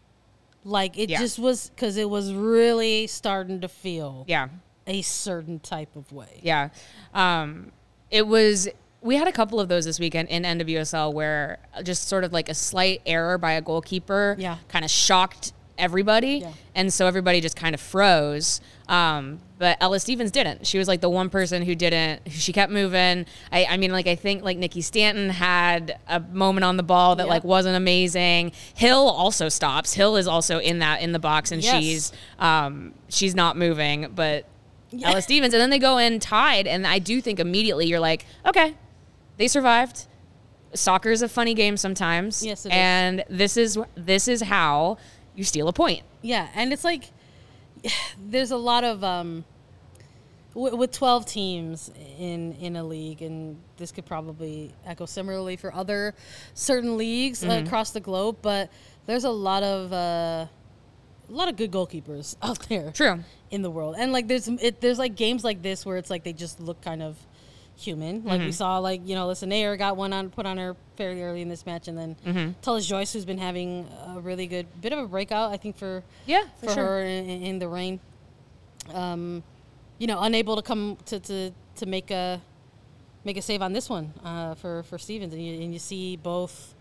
Like 0.64 0.98
it 0.98 1.10
Yeah. 1.10 1.18
just 1.18 1.38
was 1.38 1.70
because 1.70 1.96
it 1.96 2.08
was 2.08 2.32
really 2.32 3.06
starting 3.06 3.60
to 3.62 3.68
feel 3.68 4.24
yeah, 4.28 4.48
a 4.86 5.02
certain 5.02 5.58
type 5.60 5.96
of 5.96 6.12
way. 6.12 6.40
yeah. 6.42 6.68
Um, 7.14 7.72
it 8.10 8.26
was. 8.26 8.68
We 9.00 9.16
had 9.16 9.26
a 9.26 9.32
couple 9.32 9.58
of 9.58 9.68
those 9.68 9.84
this 9.84 9.98
weekend 9.98 10.28
in 10.28 10.44
NWSL 10.44 11.12
where 11.12 11.58
just 11.82 12.06
sort 12.06 12.22
of 12.22 12.32
like 12.32 12.48
a 12.48 12.54
slight 12.54 13.02
error 13.04 13.36
by 13.36 13.52
a 13.52 13.60
goalkeeper, 13.60 14.36
Yeah. 14.38 14.58
kind 14.68 14.84
of 14.84 14.90
shocked 14.92 15.52
everybody, 15.82 16.38
Yeah. 16.38 16.52
and 16.74 16.92
so 16.92 17.06
everybody 17.06 17.40
just 17.42 17.56
kind 17.56 17.74
of 17.74 17.80
froze. 17.80 18.60
Um, 18.88 19.40
but 19.58 19.76
Ella 19.80 20.00
Stevens 20.00 20.30
didn't. 20.30 20.66
She 20.66 20.78
was 20.78 20.88
like 20.88 21.00
the 21.00 21.10
one 21.10 21.28
person 21.28 21.62
who 21.62 21.74
didn't. 21.74 22.22
She 22.30 22.52
kept 22.52 22.72
moving. 22.72 23.26
I, 23.50 23.64
I 23.66 23.76
mean, 23.76 23.92
like 23.92 24.06
I 24.06 24.14
think 24.14 24.42
like 24.42 24.56
Nikki 24.56 24.80
Stanton 24.80 25.28
had 25.30 25.98
a 26.08 26.20
moment 26.20 26.64
on 26.64 26.76
the 26.76 26.82
ball 26.82 27.16
that 27.16 27.26
Yeah. 27.26 27.32
like 27.32 27.44
wasn't 27.44 27.76
amazing. 27.76 28.52
Hill 28.74 29.08
also 29.08 29.48
stops. 29.48 29.92
Hill 29.92 30.16
is 30.16 30.26
also 30.26 30.58
in 30.58 30.78
that 30.78 31.02
in 31.02 31.12
the 31.12 31.18
box, 31.18 31.52
and 31.52 31.62
Yes. 31.62 31.82
she's 31.82 32.12
um, 32.38 32.94
she's 33.08 33.34
not 33.34 33.56
moving, 33.58 34.08
but. 34.14 34.46
Ella 35.02 35.22
Stevens, 35.22 35.54
and 35.54 35.60
then 35.62 35.70
they 35.70 35.78
go 35.78 35.96
in 35.96 36.20
tied, 36.20 36.66
and 36.66 36.86
I 36.86 36.98
do 36.98 37.22
think 37.22 37.40
immediately 37.40 37.86
you're 37.86 37.98
like, 37.98 38.26
okay, 38.44 38.74
they 39.38 39.48
survived. 39.48 40.06
Soccer 40.74 41.10
is 41.10 41.22
a 41.22 41.30
funny 41.30 41.54
game 41.54 41.78
sometimes, 41.78 42.44
Yes, 42.44 42.66
it 42.66 42.68
is. 42.68 42.74
and 42.74 43.24
this 43.30 43.56
is 43.56 43.78
this 43.94 44.28
is 44.28 44.42
how 44.42 44.98
you 45.34 45.44
steal 45.44 45.68
a 45.68 45.72
point. 45.72 46.02
Yeah, 46.22 46.48
and 46.54 46.72
it's 46.72 46.84
like 46.84 47.10
there's 48.18 48.50
a 48.50 48.56
lot 48.56 48.84
of 48.84 49.02
um, 49.04 49.44
w- 50.54 50.76
with 50.76 50.92
12 50.92 51.26
teams 51.26 51.90
in 52.18 52.52
in 52.54 52.76
a 52.76 52.84
league, 52.84 53.22
and 53.22 53.56
this 53.76 53.92
could 53.92 54.06
probably 54.06 54.72
echo 54.86 55.06
similarly 55.06 55.56
for 55.56 55.72
other 55.74 56.14
certain 56.54 56.96
leagues 56.96 57.44
uh, 57.44 57.62
across 57.64 57.90
the 57.90 58.00
globe. 58.00 58.36
But 58.42 58.70
there's 59.06 59.24
a 59.24 59.30
lot 59.30 59.62
of 59.62 59.92
uh, 59.92 60.46
a 60.46 60.48
lot 61.28 61.48
of 61.48 61.56
good 61.56 61.70
goalkeepers 61.72 62.36
out 62.42 62.60
there. 62.68 62.90
True. 62.92 63.20
in 63.50 63.62
the 63.62 63.70
world, 63.70 63.96
and 63.98 64.12
like 64.12 64.28
there's 64.28 64.48
it, 64.48 64.80
there's 64.80 64.98
like 64.98 65.16
games 65.16 65.44
like 65.44 65.62
this 65.62 65.84
where 65.84 65.96
it's 65.96 66.10
like 66.10 66.24
they 66.24 66.32
just 66.32 66.60
look 66.60 66.80
kind 66.82 67.02
of 67.02 67.16
human. 67.82 68.24
Like 68.24 68.38
Mm-hmm. 68.38 68.46
we 68.46 68.52
saw, 68.52 68.78
like 68.78 69.00
you 69.06 69.14
know, 69.14 69.28
Alyssa 69.28 69.46
Naeher 69.48 69.76
got 69.78 69.96
one 69.96 70.12
on 70.12 70.30
put 70.30 70.46
on 70.46 70.56
her 70.58 70.76
fairly 70.96 71.22
early 71.22 71.42
in 71.42 71.48
this 71.48 71.66
match, 71.66 71.88
and 71.88 71.96
then 71.98 72.16
Mm-hmm. 72.26 72.52
Tullis 72.62 72.86
Joyce, 72.86 73.12
who's 73.12 73.24
been 73.24 73.38
having 73.38 73.88
a 74.16 74.20
really 74.20 74.46
good 74.46 74.66
bit 74.80 74.92
of 74.92 74.98
a 74.98 75.06
breakout, 75.06 75.52
I 75.52 75.56
think 75.56 75.76
for 75.76 76.02
Yeah, 76.26 76.44
for 76.60 76.66
for 76.68 76.72
sure. 76.74 76.84
her 76.84 77.00
in, 77.02 77.28
in 77.42 77.58
the 77.58 77.68
Reign. 77.68 78.00
Um, 78.92 79.42
you 79.98 80.06
know, 80.06 80.20
unable 80.22 80.56
to 80.56 80.62
come 80.62 80.96
to, 81.06 81.20
to, 81.20 81.50
to 81.76 81.86
make 81.86 82.10
a 82.10 82.40
make 83.24 83.36
a 83.36 83.42
save 83.42 83.62
on 83.62 83.72
this 83.72 83.88
one 83.88 84.12
uh, 84.24 84.54
for 84.54 84.82
for 84.84 84.98
Stevens, 84.98 85.32
and 85.32 85.44
you, 85.44 85.62
and 85.62 85.72
you 85.72 85.78
see 85.78 86.16
both. 86.16 86.74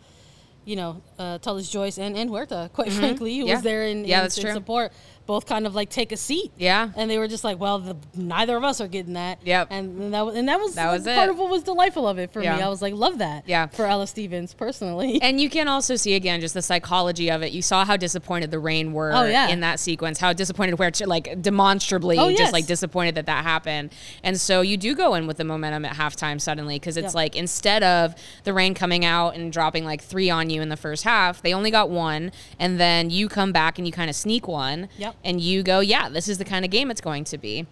You 0.63 0.75
know, 0.75 1.01
uh, 1.17 1.39
Tullis 1.39 1.67
Joyce 1.72 1.98
and, 1.98 2.15
and 2.15 2.29
Huerta, 2.29 2.70
quite 2.72 2.93
frankly, 2.93 3.36
who 3.36 3.46
Mm-hmm. 3.46 3.48
Yeah. 3.48 3.53
was 3.55 3.63
there 3.63 3.84
in, 3.88 4.05
Yeah, 4.05 4.17
in, 4.20 4.24
that's 4.25 4.38
in 4.38 4.43
true. 4.43 4.53
support. 4.53 4.91
Both 5.25 5.46
kind 5.46 5.66
of 5.68 5.75
like 5.75 5.90
take 5.90 6.12
a 6.12 6.18
seat. 6.18 6.51
Yeah. 6.58 6.90
And 6.96 7.10
they 7.10 7.18
were 7.18 7.28
just 7.28 7.44
like, 7.44 7.60
well, 7.60 7.80
the, 7.80 7.96
neither 8.16 8.58
of 8.58 8.63
us 8.63 8.82
are 8.82 8.88
getting 8.88 9.13
that. 9.13 9.40
Yep. 9.46 9.68
And, 9.72 10.13
that 10.13 10.25
was 10.25 10.36
and 10.36 10.48
that 10.50 10.60
was, 10.60 10.75
That 10.75 10.92
was 10.92 11.04
part 11.06 11.30
it. 11.30 11.32
of 11.32 11.38
what 11.40 11.50
was 11.50 11.63
delightful 11.63 12.08
of 12.08 12.18
it 12.20 12.32
for 12.34 12.42
Yeah. 12.42 12.58
me. 12.58 12.62
I 12.63 12.68
was 12.70 12.82
like, 12.82 12.94
love 12.94 13.20
that. 13.20 13.44
Yeah. 13.48 13.68
For 13.68 13.86
Ella 13.86 14.08
Stevens 14.08 14.54
personally. 14.54 15.20
And 15.32 15.40
you 15.40 15.50
can 15.50 15.68
also 15.68 15.96
see 15.96 16.16
again 16.16 16.42
just 16.42 16.54
the 16.54 16.62
psychology 16.62 17.30
of 17.32 17.44
it. 17.44 17.51
You 17.51 17.62
saw 17.62 17.86
how 17.86 17.96
disappointed 17.96 18.51
the 18.51 18.60
Reign 18.60 18.92
were 18.94 19.12
Oh, 19.13 19.24
yeah. 19.25 19.48
in 19.50 19.60
that 19.62 19.80
sequence. 19.80 20.20
How 20.20 20.34
disappointed, 20.34 20.78
where 20.80 20.92
like 21.06 21.42
demonstrably, 21.42 22.18
Oh, 22.18 22.28
yes. 22.28 22.40
just 22.40 22.54
like 22.54 22.66
disappointed 22.66 23.16
that 23.16 23.28
that 23.28 23.44
happened. 23.44 23.92
And 24.24 24.40
so 24.40 24.62
you 24.62 24.78
do 24.78 24.96
go 24.96 25.13
in 25.13 25.28
with 25.28 25.38
the 25.38 25.44
momentum 25.44 25.86
at 25.86 25.96
halftime 25.96 26.42
suddenly 26.42 26.78
because 26.80 26.98
it's 26.98 27.13
like 27.16 27.36
instead 27.36 27.84
of 27.84 28.16
the 28.44 28.54
Reign 28.54 28.74
coming 28.74 29.06
out 29.06 29.36
and 29.36 29.54
dropping 29.54 29.86
like 29.86 30.01
three 30.01 30.30
on 30.30 30.50
you 30.50 30.62
in 30.62 30.70
the 30.70 30.78
first 30.78 31.04
half, 31.04 31.42
they 31.42 31.54
only 31.54 31.72
got 31.72 31.90
one, 31.90 32.32
and 32.60 32.80
then 32.80 33.10
you 33.10 33.30
come 33.30 33.51
back 33.51 33.78
and 33.78 33.86
you 33.88 33.94
kind 33.94 34.10
of 34.10 34.16
sneak 34.16 34.48
one, 34.48 34.90
Yep. 34.98 35.11
And 35.24 35.41
you 35.41 35.63
go, 35.63 35.80
yeah, 35.80 36.10
this 36.10 36.27
is 36.27 36.38
the 36.38 36.46
kind 36.46 36.65
of 36.65 36.72
game 36.72 36.91
it's 36.91 37.01
going 37.01 37.24
to 37.25 37.38
be. 37.38 37.68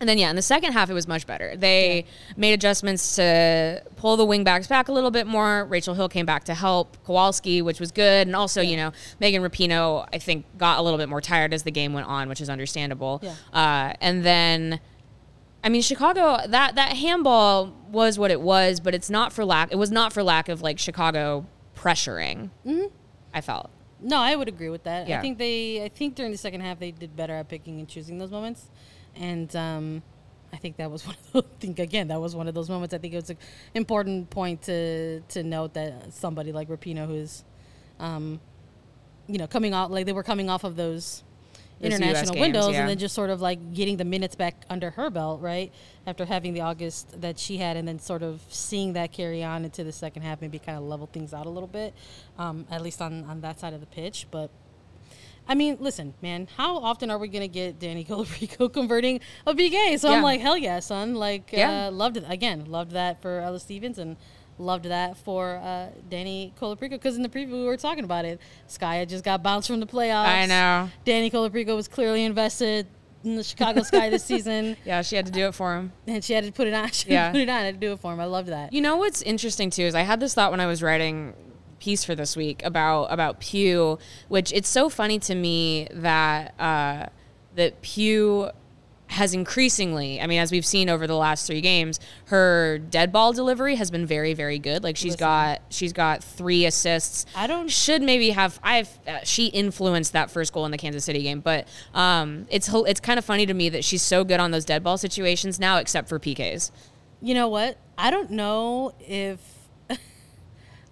And 0.00 0.08
then 0.08 0.18
yeah, 0.18 0.28
in 0.28 0.36
the 0.36 0.42
second 0.42 0.72
half 0.72 0.90
it 0.90 0.94
was 0.94 1.06
much 1.06 1.26
better. 1.26 1.56
They 1.56 2.04
made 2.36 2.52
adjustments 2.52 3.16
to 3.16 3.82
pull 3.96 4.16
the 4.16 4.26
wingbacks 4.26 4.68
back 4.68 4.88
a 4.88 4.92
little 4.92 5.10
bit 5.10 5.26
more. 5.26 5.64
Rachel 5.64 5.94
Hill 5.94 6.08
came 6.08 6.26
back 6.26 6.44
to 6.44 6.54
help 6.54 6.96
Kowalski, 7.04 7.62
which 7.62 7.80
was 7.80 7.92
good. 7.92 8.26
And 8.26 8.34
also, 8.34 8.60
you 8.60 8.76
know, 8.76 8.92
Megan 9.20 9.42
Rapinoe, 9.42 10.06
I 10.12 10.18
think, 10.18 10.44
got 10.58 10.78
a 10.78 10.82
little 10.82 10.98
bit 10.98 11.08
more 11.08 11.20
tired 11.20 11.54
as 11.54 11.62
the 11.62 11.70
game 11.70 11.92
went 11.92 12.06
on, 12.08 12.28
which 12.28 12.40
is 12.40 12.50
understandable. 12.50 13.20
Yeah. 13.22 13.34
Uh, 13.52 13.94
and 14.00 14.24
then 14.24 14.80
I 15.64 15.70
mean, 15.70 15.80
Chicago 15.80 16.38
that 16.46 16.74
that 16.74 16.92
handball 16.98 17.72
was 17.90 18.18
what 18.18 18.30
it 18.30 18.42
was, 18.42 18.80
but 18.80 18.94
it's 18.94 19.08
not 19.08 19.32
for 19.32 19.44
lack. 19.46 19.72
It 19.72 19.76
was 19.76 19.90
not 19.90 20.12
for 20.12 20.22
lack 20.22 20.50
of 20.50 20.60
like 20.60 20.78
Chicago 20.78 21.46
pressuring. 21.74 22.50
Mm-hmm. 22.66 22.86
I 23.32 23.40
felt. 23.40 23.70
No, 24.04 24.18
I 24.18 24.36
would 24.36 24.48
agree 24.48 24.68
with 24.68 24.84
that. 24.84 25.08
Yeah. 25.08 25.18
I 25.18 25.22
think 25.22 25.38
they, 25.38 25.82
I 25.82 25.88
think 25.88 26.14
during 26.14 26.30
the 26.30 26.38
second 26.38 26.60
half 26.60 26.78
they 26.78 26.90
did 26.90 27.16
better 27.16 27.32
at 27.32 27.48
picking 27.48 27.78
and 27.78 27.88
choosing 27.88 28.18
those 28.18 28.30
moments, 28.30 28.68
and 29.16 29.54
um, 29.56 30.02
I 30.52 30.58
think 30.58 30.76
that 30.76 30.90
was 30.90 31.06
one. 31.06 31.16
Of 31.16 31.32
those, 31.32 31.42
I 31.44 31.60
think 31.60 31.78
again 31.78 32.08
that 32.08 32.20
was 32.20 32.36
one 32.36 32.46
of 32.46 32.54
those 32.54 32.68
moments. 32.68 32.94
I 32.94 32.98
think 32.98 33.14
it 33.14 33.16
was 33.16 33.30
an 33.30 33.38
important 33.72 34.28
point 34.28 34.62
to 34.62 35.20
to 35.20 35.42
note 35.42 35.72
that 35.74 36.12
somebody 36.12 36.52
like 36.52 36.68
Rapinoe, 36.68 37.06
who's, 37.06 37.44
um, 37.98 38.40
you 39.26 39.38
know, 39.38 39.46
coming 39.46 39.72
off 39.72 39.90
like 39.90 40.04
they 40.04 40.12
were 40.12 40.22
coming 40.22 40.50
off 40.50 40.64
of 40.64 40.76
those. 40.76 41.24
International 41.92 42.34
games, 42.34 42.40
windows, 42.40 42.72
yeah. 42.72 42.80
and 42.80 42.88
then 42.88 42.98
just 42.98 43.14
sort 43.14 43.30
of 43.30 43.40
like 43.40 43.74
getting 43.74 43.96
the 43.96 44.04
minutes 44.04 44.34
back 44.34 44.64
under 44.70 44.90
her 44.90 45.10
belt, 45.10 45.40
right? 45.40 45.72
After 46.06 46.24
having 46.24 46.54
the 46.54 46.60
August 46.62 47.20
that 47.20 47.38
she 47.38 47.58
had, 47.58 47.76
and 47.76 47.86
then 47.86 47.98
sort 47.98 48.22
of 48.22 48.40
seeing 48.48 48.92
that 48.94 49.12
carry 49.12 49.42
on 49.42 49.64
into 49.64 49.84
the 49.84 49.92
second 49.92 50.22
half, 50.22 50.40
maybe 50.40 50.58
kind 50.58 50.78
of 50.78 50.84
level 50.84 51.06
things 51.06 51.32
out 51.34 51.46
a 51.46 51.50
little 51.50 51.68
bit, 51.68 51.94
um, 52.38 52.66
at 52.70 52.82
least 52.82 53.00
on, 53.02 53.24
on 53.24 53.40
that 53.42 53.60
side 53.60 53.72
of 53.74 53.80
the 53.80 53.86
pitch. 53.86 54.26
But 54.30 54.50
I 55.46 55.54
mean, 55.54 55.76
listen, 55.78 56.14
man, 56.22 56.48
how 56.56 56.78
often 56.78 57.10
are 57.10 57.18
we 57.18 57.28
gonna 57.28 57.48
get 57.48 57.78
Dani 57.78 58.06
Colaprico 58.08 58.72
converting 58.72 59.20
a 59.46 59.54
PK? 59.54 59.98
So 59.98 60.10
Yeah. 60.10 60.16
I'm 60.16 60.22
like, 60.22 60.40
hell 60.40 60.56
yeah, 60.56 60.80
son. 60.80 61.14
Like, 61.14 61.50
Yeah. 61.52 61.88
uh, 61.88 61.90
loved 61.90 62.16
it 62.16 62.24
again. 62.28 62.64
Loved 62.66 62.92
that 62.92 63.20
for 63.20 63.40
Ella 63.40 63.60
Stevens 63.60 63.98
and 63.98 64.16
loved 64.58 64.84
that 64.86 65.16
for 65.16 65.56
uh, 65.56 65.88
Dani 66.10 66.52
Colaprico 66.54 66.90
because 66.90 67.16
in 67.16 67.22
the 67.22 67.28
preview 67.28 67.52
we 67.52 67.64
were 67.64 67.76
talking 67.76 68.04
about 68.04 68.24
it. 68.24 68.40
Sky 68.66 68.96
had 68.96 69.08
just 69.08 69.24
got 69.24 69.42
bounced 69.42 69.68
from 69.68 69.80
the 69.80 69.86
playoffs. 69.86 70.26
I 70.26 70.46
know. 70.46 70.90
Dani 71.04 71.30
Colaprico 71.32 71.74
was 71.74 71.88
clearly 71.88 72.24
invested 72.24 72.86
in 73.24 73.36
the 73.36 73.42
Chicago 73.42 73.82
Sky 73.82 74.10
this 74.10 74.22
season, 74.24 74.76
Yeah, 74.84 75.00
she 75.02 75.16
had 75.16 75.24
to 75.26 75.32
do 75.32 75.46
it 75.46 75.54
for 75.54 75.74
him. 75.76 75.92
and 76.06 76.22
she 76.22 76.34
had 76.34 76.44
to 76.44 76.52
put 76.52 76.66
it 76.68 76.74
on. 76.74 76.88
She 76.92 77.10
Yeah. 77.10 77.32
put 77.32 77.40
it 77.40 77.48
on. 77.48 77.62
Had 77.62 77.74
to 77.74 77.80
do 77.80 77.92
it 77.92 78.00
for 78.00 78.12
him. 78.12 78.20
I 78.20 78.26
loved 78.26 78.48
that. 78.48 78.72
You 78.72 78.80
know 78.82 78.96
what's 78.98 79.22
interesting 79.22 79.70
too 79.70 79.82
is 79.84 79.94
I 79.94 80.02
had 80.02 80.20
this 80.20 80.34
thought 80.34 80.50
when 80.50 80.60
I 80.60 80.66
was 80.66 80.82
writing 80.82 81.32
piece 81.80 82.04
for 82.04 82.14
this 82.14 82.36
week 82.36 82.62
about 82.64 83.04
about 83.06 83.40
Pugh, 83.40 83.98
which 84.28 84.52
it's 84.52 84.68
so 84.68 84.88
funny 84.88 85.18
to 85.20 85.34
me 85.34 85.88
that 85.92 86.54
uh, 86.60 87.06
that 87.56 87.80
Pugh 87.82 88.50
has 89.14 89.32
increasingly, 89.34 90.20
I 90.20 90.26
mean, 90.26 90.38
as 90.40 90.52
we've 90.52 90.64
seen 90.66 90.88
over 90.88 91.06
the 91.06 91.16
last 91.16 91.46
three 91.46 91.60
games, 91.60 91.98
her 92.26 92.78
dead 92.78 93.10
ball 93.12 93.32
delivery 93.32 93.76
has 93.76 93.90
been 93.90 94.06
very, 94.06 94.34
very 94.34 94.58
good. 94.58 94.82
Like 94.84 94.96
she's 94.96 95.12
Listen. 95.14 95.18
got 95.20 95.62
she's 95.70 95.92
got 95.92 96.22
three 96.22 96.66
assists. 96.66 97.24
I 97.34 97.46
don't- 97.46 97.70
should 97.70 98.02
maybe 98.02 98.30
have 98.30 98.60
I've 98.62 98.88
uh, 99.06 99.18
she 99.24 99.46
influenced 99.46 100.12
that 100.12 100.30
first 100.30 100.52
goal 100.52 100.64
in 100.66 100.70
the 100.70 100.78
Kansas 100.78 101.04
City 101.04 101.22
game, 101.22 101.40
but 101.40 101.66
um, 101.94 102.46
it's 102.50 102.68
it's 102.72 103.00
kind 103.00 103.18
of 103.18 103.24
funny 103.24 103.46
to 103.46 103.54
me 103.54 103.68
that 103.70 103.84
she's 103.84 104.02
so 104.02 104.22
good 104.24 104.40
on 104.40 104.50
those 104.50 104.64
dead 104.64 104.82
ball 104.84 104.98
situations 104.98 105.58
now, 105.58 105.78
except 105.78 106.08
for 106.08 106.18
PKs. 106.18 106.70
You 107.22 107.34
know 107.34 107.48
what? 107.48 107.78
I 107.96 108.10
don't 108.10 108.30
know 108.32 108.94
if 109.00 109.40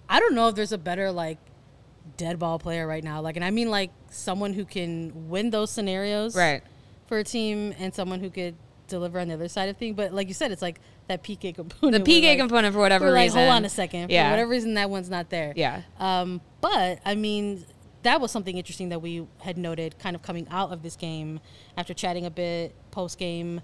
I 0.09 0.19
don't 0.19 0.33
know 0.35 0.47
if 0.47 0.55
there's 0.55 0.71
a 0.71 0.77
better 0.77 1.11
like 1.11 1.37
dead 2.17 2.39
ball 2.39 2.59
player 2.59 2.85
right 2.87 3.03
now. 3.03 3.21
Like, 3.21 3.35
and 3.35 3.45
I 3.45 3.51
mean 3.51 3.69
like 3.69 3.91
someone 4.11 4.53
who 4.53 4.65
can 4.65 5.29
win 5.29 5.49
those 5.49 5.71
scenarios 5.71 6.35
Right. 6.35 6.61
For 7.13 7.19
a 7.19 7.23
team, 7.23 7.75
and 7.77 7.93
someone 7.93 8.21
who 8.21 8.31
could 8.31 8.55
deliver 8.87 9.19
on 9.19 9.27
the 9.27 9.35
other 9.35 9.47
side 9.47 9.69
of 9.69 9.77
things. 9.77 9.95
But 9.95 10.15
like 10.15 10.27
you 10.29 10.33
said, 10.33 10.51
it's 10.51 10.63
like 10.63 10.79
that 11.09 11.23
PK 11.23 11.53
component. 11.53 12.03
The 12.03 12.11
PK 12.11 12.29
like, 12.29 12.39
component 12.39 12.73
for 12.73 12.79
whatever 12.79 13.11
like, 13.11 13.25
reason. 13.25 13.41
hold 13.41 13.51
on 13.51 13.65
a 13.65 13.69
second. 13.69 14.09
Yeah. 14.09 14.25
For 14.25 14.31
whatever 14.31 14.49
reason, 14.49 14.73
that 14.73 14.89
one's 14.89 15.11
not 15.11 15.29
there. 15.29 15.53
Yeah. 15.55 15.83
Um, 15.99 16.41
but 16.59 17.01
I 17.05 17.13
mean, 17.13 17.65
that 18.01 18.19
was 18.19 18.31
something 18.31 18.57
interesting 18.57 18.89
that 18.89 18.99
we 19.03 19.27
had 19.37 19.59
noted, 19.59 19.99
kind 19.99 20.15
of 20.15 20.23
coming 20.23 20.47
out 20.49 20.71
of 20.73 20.81
this 20.81 20.95
game 20.95 21.39
after 21.77 21.93
chatting 21.93 22.25
a 22.25 22.31
bit 22.31 22.73
post 22.89 23.19
game. 23.19 23.61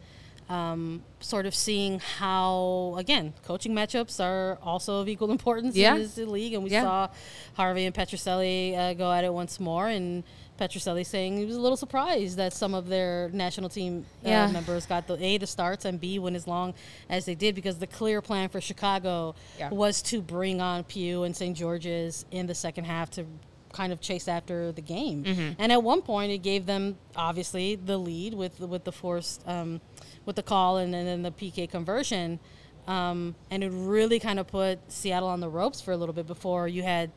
Um, 0.47 1.03
sort 1.19 1.47
of 1.47 1.55
seeing 1.55 1.99
how 1.99 2.93
again 2.99 3.33
coaching 3.43 3.73
matchups 3.73 4.23
are 4.23 4.59
also 4.61 5.01
of 5.01 5.09
equal 5.09 5.31
importance 5.31 5.75
Yeah. 5.75 5.95
in 5.95 6.01
this 6.01 6.17
league, 6.17 6.53
and 6.53 6.63
we 6.63 6.69
Yeah. 6.69 6.83
saw 6.83 7.07
Harvey 7.55 7.85
and 7.85 7.95
Petrucelli 7.95 8.77
uh, 8.77 8.93
go 8.93 9.11
at 9.11 9.23
it 9.23 9.33
once 9.33 9.59
more, 9.59 9.87
and 9.87 10.23
Petrucelli 10.59 11.05
saying 11.05 11.37
he 11.37 11.45
was 11.45 11.55
a 11.55 11.61
little 11.61 11.77
surprised 11.77 12.37
that 12.37 12.51
some 12.53 12.73
of 12.73 12.87
their 12.87 13.29
national 13.33 13.69
team 13.69 14.05
uh, 14.25 14.29
Yeah. 14.29 14.51
members 14.51 14.85
got 14.85 15.07
the 15.07 15.15
a 15.23 15.37
the 15.37 15.47
starts 15.47 15.85
and 15.85 15.99
b 15.99 16.19
went 16.19 16.35
as 16.35 16.45
long 16.47 16.73
as 17.09 17.25
they 17.25 17.35
did 17.35 17.55
because 17.55 17.77
the 17.79 17.87
clear 17.87 18.21
plan 18.21 18.49
for 18.49 18.59
Chicago 18.59 19.35
Yeah. 19.57 19.69
was 19.69 20.01
to 20.03 20.21
bring 20.21 20.59
on 20.61 20.83
Pugh 20.83 21.23
and 21.23 21.35
St. 21.35 21.55
George's 21.55 22.25
in 22.31 22.47
the 22.47 22.55
second 22.55 22.83
half 22.85 23.09
to 23.11 23.25
kind 23.71 23.93
of 23.93 24.01
chase 24.01 24.27
after 24.27 24.71
the 24.71 24.81
game. 24.81 25.23
Mm-hmm. 25.23 25.51
And 25.59 25.71
at 25.71 25.83
one 25.83 26.01
point, 26.01 26.31
it 26.31 26.39
gave 26.39 26.65
them 26.65 26.97
obviously 27.15 27.75
the 27.75 27.97
lead 27.97 28.33
with 28.33 28.59
with 28.59 28.83
the 28.83 28.91
forced 28.91 29.41
um, 29.47 29.79
with 30.25 30.35
the 30.35 30.43
call 30.43 30.77
and, 30.77 30.93
and 30.93 31.07
then 31.07 31.21
the 31.21 31.31
PK 31.31 31.69
conversion. 31.69 32.39
Um, 32.87 33.35
and 33.51 33.63
it 33.63 33.69
really 33.71 34.19
kind 34.19 34.39
of 34.39 34.47
put 34.47 34.79
Seattle 34.91 35.29
on 35.29 35.39
the 35.39 35.49
ropes 35.49 35.79
for 35.81 35.91
a 35.91 35.97
little 35.97 36.13
bit 36.13 36.25
before 36.25 36.67
you 36.67 36.81
had 36.81 37.11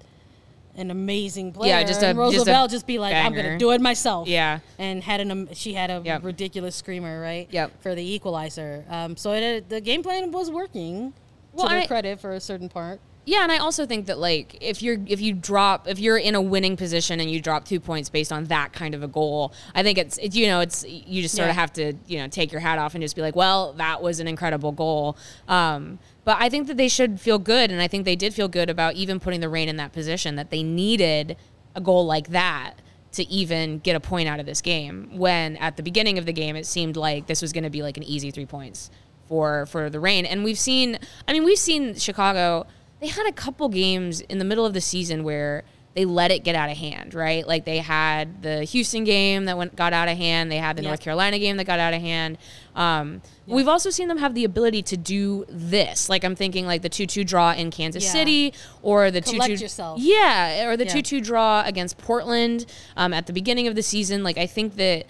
an 0.76 0.90
amazing 0.90 1.52
player. 1.52 1.70
Yeah, 1.70 1.84
just 1.84 2.02
a- 2.02 2.06
and 2.06 2.16
just 2.18 2.36
Rose 2.36 2.38
Lavelle 2.38 2.68
just, 2.68 2.86
be 2.86 2.98
like, 2.98 3.14
I'm 3.14 3.32
going 3.34 3.44
to 3.46 3.58
do 3.58 3.70
it 3.72 3.80
myself. 3.80 4.26
Yeah. 4.28 4.60
And 4.78 5.02
had 5.02 5.20
an 5.20 5.30
um, 5.30 5.48
she 5.52 5.74
had 5.74 5.90
a 5.90 6.00
Yep. 6.04 6.24
ridiculous 6.24 6.74
screamer 6.76 7.20
right. 7.20 7.46
Yep. 7.50 7.82
For 7.82 7.94
the 7.94 8.02
equalizer. 8.14 8.84
Um, 8.88 9.16
so 9.16 9.32
it, 9.32 9.68
the 9.68 9.80
game 9.80 10.02
plan 10.02 10.30
was 10.32 10.50
working. 10.50 11.12
Well, 11.52 11.68
to 11.68 11.74
their 11.74 11.82
I- 11.82 11.86
credit 11.86 12.20
for 12.20 12.32
a 12.32 12.40
certain 12.40 12.68
part. 12.70 13.00
Yeah, 13.24 13.44
and 13.44 13.52
I 13.52 13.58
also 13.58 13.86
think 13.86 14.06
that 14.06 14.18
like 14.18 14.58
if 14.60 14.82
you're 14.82 14.98
if 15.06 15.20
you 15.20 15.32
drop 15.32 15.86
if 15.86 16.00
you're 16.00 16.18
in 16.18 16.34
a 16.34 16.40
winning 16.40 16.76
position 16.76 17.20
and 17.20 17.30
you 17.30 17.40
drop 17.40 17.64
two 17.64 17.78
points 17.78 18.08
based 18.10 18.32
on 18.32 18.46
that 18.46 18.72
kind 18.72 18.96
of 18.96 19.04
a 19.04 19.06
goal, 19.06 19.52
I 19.76 19.84
think 19.84 19.96
it's 19.96 20.18
it, 20.18 20.34
you 20.34 20.46
know 20.48 20.58
it's 20.58 20.84
you 20.88 21.22
just 21.22 21.36
sort 21.36 21.46
Yeah. 21.46 21.50
of 21.50 21.56
have 21.56 21.72
to 21.74 21.92
you 22.08 22.18
know 22.18 22.26
take 22.26 22.50
your 22.50 22.60
hat 22.60 22.78
off 22.80 22.94
and 22.96 23.02
just 23.02 23.14
be 23.14 23.22
like, 23.22 23.36
well, 23.36 23.74
that 23.74 24.02
was 24.02 24.18
an 24.18 24.26
incredible 24.26 24.72
goal. 24.72 25.16
Um, 25.46 26.00
but 26.24 26.36
I 26.40 26.48
think 26.48 26.66
that 26.66 26.76
they 26.76 26.88
should 26.88 27.20
feel 27.20 27.38
good, 27.38 27.70
and 27.70 27.80
I 27.80 27.86
think 27.86 28.04
they 28.04 28.16
did 28.16 28.34
feel 28.34 28.48
good 28.48 28.68
about 28.68 28.94
even 28.96 29.20
putting 29.20 29.40
the 29.40 29.48
Reign 29.48 29.68
in 29.68 29.76
that 29.76 29.92
position 29.92 30.34
that 30.36 30.50
they 30.50 30.64
needed 30.64 31.36
a 31.76 31.80
goal 31.80 32.04
like 32.04 32.28
that 32.30 32.74
to 33.12 33.22
even 33.28 33.78
get 33.78 33.94
a 33.94 34.00
point 34.00 34.28
out 34.28 34.40
of 34.40 34.46
this 34.46 34.60
game. 34.60 35.10
When 35.12 35.56
at 35.58 35.76
the 35.76 35.82
beginning 35.84 36.18
of 36.18 36.26
the 36.26 36.32
game, 36.32 36.56
it 36.56 36.66
seemed 36.66 36.96
like 36.96 37.26
this 37.28 37.40
was 37.40 37.52
going 37.52 37.64
to 37.64 37.70
be 37.70 37.82
like 37.82 37.96
an 37.96 38.02
easy 38.02 38.32
three 38.32 38.46
points 38.46 38.90
for 39.28 39.66
for 39.66 39.88
the 39.90 40.00
Reign. 40.00 40.26
And 40.26 40.42
we've 40.42 40.58
seen, 40.58 40.98
I 41.28 41.32
mean, 41.32 41.44
we've 41.44 41.56
seen 41.58 41.94
Chicago. 41.94 42.66
They 43.02 43.09
had 43.09 43.26
a 43.26 43.32
couple 43.32 43.68
games 43.68 44.21
in 44.23 44.38
the 44.38 44.44
middle 44.47 44.64
of 44.64 44.73
the 44.73 44.80
season 44.80 45.25
where 45.25 45.64
they 45.94 46.06
let 46.06 46.30
it 46.30 46.42
get 46.42 46.54
out 46.54 46.71
of 46.71 46.76
hand, 46.78 47.12
right? 47.12 47.47
Like 47.47 47.66
they 47.66 47.78
had 47.78 48.40
the 48.42 48.64
Houston 48.64 49.04
game 49.04 49.44
that 49.44 49.59
went 49.59 49.76
got 49.76 49.92
out 49.92 50.09
of 50.09 50.16
hand. 50.16 50.50
They 50.50 50.56
had 50.56 50.76
the 50.76 50.82
Yeah. 50.82 50.88
North 50.88 51.00
Carolina 51.00 51.38
game 51.38 51.59
that 51.59 51.64
got 51.64 51.78
out 51.80 51.92
of 51.92 52.00
hand. 52.00 52.38
Um, 52.75 53.21
We've 53.47 53.68
also 53.68 53.90
seen 53.90 54.09
them 54.09 54.16
have 54.18 54.35
the 54.35 54.44
ability 54.44 54.82
to 54.85 54.97
do 54.97 55.44
this. 55.50 56.09
Like 56.09 56.25
I'm 56.25 56.35
thinking, 56.37 56.64
like 56.64 56.80
the 56.80 56.88
two-two 56.88 57.25
draw 57.25 57.52
in 57.52 57.71
Kansas 57.71 58.04
Yeah. 58.04 58.12
City, 58.12 58.54
or 58.80 59.11
the 59.11 59.21
Collect 59.21 59.47
two-two. 59.50 59.62
yourself. 59.64 59.99
Yeah, 60.00 60.68
or 60.68 60.76
the 60.78 60.87
Yeah. 60.87 60.92
two-two 60.92 61.21
draw 61.21 61.62
against 61.66 61.99
Portland 61.99 62.64
um, 62.97 63.12
at 63.12 63.26
the 63.26 63.32
beginning 63.35 63.66
of 63.66 63.75
the 63.75 63.82
season. 63.82 64.23
Like 64.23 64.38
I 64.38 64.47
think 64.47 64.76
that 64.76 65.04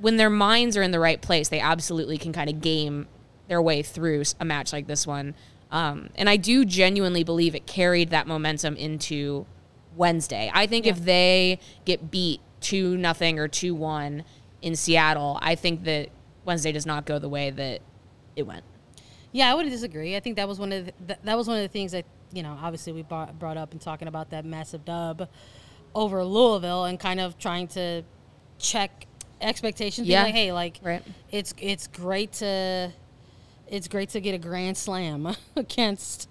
when 0.00 0.18
their 0.18 0.30
minds 0.30 0.76
are 0.76 0.82
in 0.82 0.90
the 0.90 1.00
right 1.00 1.20
place, 1.20 1.48
they 1.48 1.60
absolutely 1.60 2.18
can 2.18 2.32
kind 2.32 2.50
of 2.50 2.60
game 2.60 3.08
their 3.48 3.60
way 3.60 3.82
through 3.82 4.22
a 4.38 4.44
match 4.44 4.72
like 4.72 4.86
this 4.86 5.06
one. 5.06 5.34
Um, 5.74 6.08
and 6.14 6.30
I 6.30 6.36
do 6.36 6.64
genuinely 6.64 7.24
believe 7.24 7.56
it 7.56 7.66
carried 7.66 8.10
that 8.10 8.28
momentum 8.28 8.76
into 8.76 9.44
Wednesday. 9.96 10.48
I 10.54 10.68
think 10.68 10.86
if 10.86 11.04
they 11.04 11.58
get 11.84 12.12
beat 12.12 12.40
two 12.60 12.96
nothing 12.96 13.40
or 13.40 13.48
two 13.48 13.74
one 13.74 14.22
in 14.62 14.76
Seattle, 14.76 15.36
I 15.42 15.56
think 15.56 15.82
that 15.84 16.10
Wednesday 16.44 16.70
does 16.70 16.86
not 16.86 17.06
go 17.06 17.18
the 17.18 17.28
way 17.28 17.50
that 17.50 17.80
it 18.36 18.44
went. 18.44 18.62
Yeah, 19.32 19.50
I 19.50 19.54
would 19.54 19.68
disagree. 19.68 20.14
I 20.14 20.20
think 20.20 20.36
that 20.36 20.46
was 20.46 20.60
one 20.60 20.70
of 20.72 20.86
the, 20.86 20.92
th- 21.08 21.18
that 21.24 21.36
was 21.36 21.48
one 21.48 21.56
of 21.56 21.62
the 21.62 21.68
things 21.68 21.90
that 21.90 22.04
you 22.32 22.44
know 22.44 22.56
obviously 22.62 22.92
we 22.92 23.02
brought, 23.02 23.36
brought 23.40 23.56
up 23.56 23.72
in 23.72 23.80
talking 23.80 24.06
about 24.06 24.30
that 24.30 24.44
massive 24.44 24.84
dub 24.84 25.28
over 25.92 26.24
Louisville 26.24 26.84
and 26.84 27.00
kind 27.00 27.18
of 27.18 27.36
trying 27.36 27.66
to 27.68 28.04
check 28.60 29.06
expectations. 29.40 30.06
Yeah. 30.06 30.20
Yeah. 30.20 30.24
Like, 30.26 30.34
hey, 30.34 30.52
like 30.52 30.80
Right. 30.84 31.02
it's 31.32 31.52
it's 31.60 31.88
great 31.88 32.32
to 32.34 32.92
it's 33.74 33.88
great 33.88 34.08
to 34.10 34.20
get 34.20 34.34
a 34.34 34.38
grand 34.38 34.76
slam 34.76 35.28
against 35.56 36.28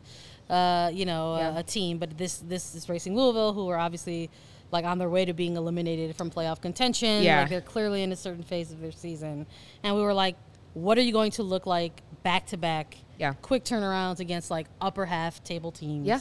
uh, 0.49 0.89
you 0.93 1.05
know 1.05 1.37
Yeah. 1.37 1.55
a, 1.55 1.59
a 1.59 1.63
team, 1.63 1.97
but 1.97 2.17
this 2.17 2.37
this 2.37 2.75
is 2.75 2.89
Racing 2.89 3.15
Louisville, 3.15 3.53
who 3.53 3.67
are 3.69 3.77
obviously 3.77 4.29
like 4.71 4.85
on 4.85 4.97
their 4.97 5.09
way 5.09 5.23
to 5.25 5.33
being 5.33 5.55
eliminated 5.55 6.15
from 6.15 6.31
playoff 6.31 6.59
contention. 6.61 7.23
Yeah. 7.23 7.41
Like 7.41 7.49
they're 7.49 7.61
clearly 7.61 8.01
in 8.03 8.11
a 8.11 8.15
certain 8.15 8.43
phase 8.43 8.71
of 8.71 8.81
their 8.81 8.91
season, 8.91 9.45
and 9.83 9.95
we 9.95 10.01
were 10.01 10.13
like, 10.13 10.35
what 10.73 10.97
are 10.97 11.01
you 11.01 11.11
going 11.13 11.31
to 11.31 11.43
look 11.43 11.65
like 11.67 12.01
back 12.23 12.47
to 12.47 12.57
back? 12.57 12.97
Yeah. 13.19 13.33
quick 13.41 13.63
turnarounds 13.63 14.19
against 14.19 14.49
like 14.49 14.67
upper 14.81 15.05
half 15.05 15.43
table 15.43 15.71
teams. 15.71 16.07
Yeah. 16.07 16.19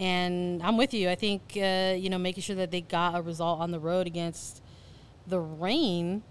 And 0.00 0.60
I'm 0.62 0.76
with 0.76 0.92
you. 0.94 1.08
I 1.10 1.14
think 1.14 1.42
uh, 1.56 1.94
you 1.96 2.08
know 2.10 2.18
making 2.18 2.42
sure 2.42 2.56
that 2.56 2.70
they 2.70 2.80
got 2.80 3.14
a 3.16 3.22
result 3.22 3.60
on 3.60 3.70
the 3.70 3.78
road 3.78 4.06
against 4.06 4.62
the 5.26 5.38
Reign 5.38 6.22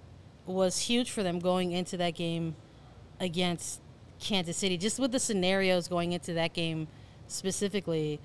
was 0.45 0.77
huge 0.79 1.09
for 1.11 1.23
them 1.23 1.39
going 1.39 1.71
into 1.71 1.95
that 1.97 2.15
game 2.15 2.55
against 3.19 3.79
Kansas 4.23 4.57
City. 4.57 4.77
Just 4.77 4.99
with 4.99 5.11
the 5.11 5.19
scenarios 5.19 5.87
going 5.87 6.13
into 6.13 6.33
that 6.33 6.53
game 6.53 6.87
specifically, 7.27 8.19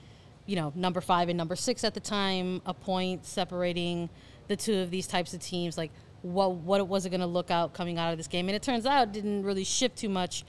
you 0.46 0.56
know, 0.56 0.72
number 0.74 1.00
five 1.00 1.28
and 1.28 1.36
number 1.36 1.56
six 1.56 1.84
at 1.84 1.94
the 1.94 2.00
time, 2.00 2.62
a 2.64 2.72
point 2.72 3.26
separating 3.26 4.08
the 4.46 4.56
two 4.56 4.78
of 4.78 4.90
these 4.90 5.06
types 5.06 5.34
of 5.34 5.40
teams. 5.40 5.76
Like, 5.76 5.90
what 6.22 6.54
what 6.54 6.86
was 6.88 7.04
it 7.04 7.10
going 7.10 7.20
to 7.20 7.26
look 7.26 7.50
out 7.50 7.74
coming 7.74 7.98
out 7.98 8.12
of 8.12 8.18
this 8.18 8.28
game? 8.28 8.48
And 8.48 8.56
it 8.56 8.62
turns 8.62 8.86
out 8.86 9.08
it 9.08 9.12
didn't 9.12 9.44
really 9.44 9.64
shift 9.64 9.96
too 9.98 10.08
much 10.08 10.44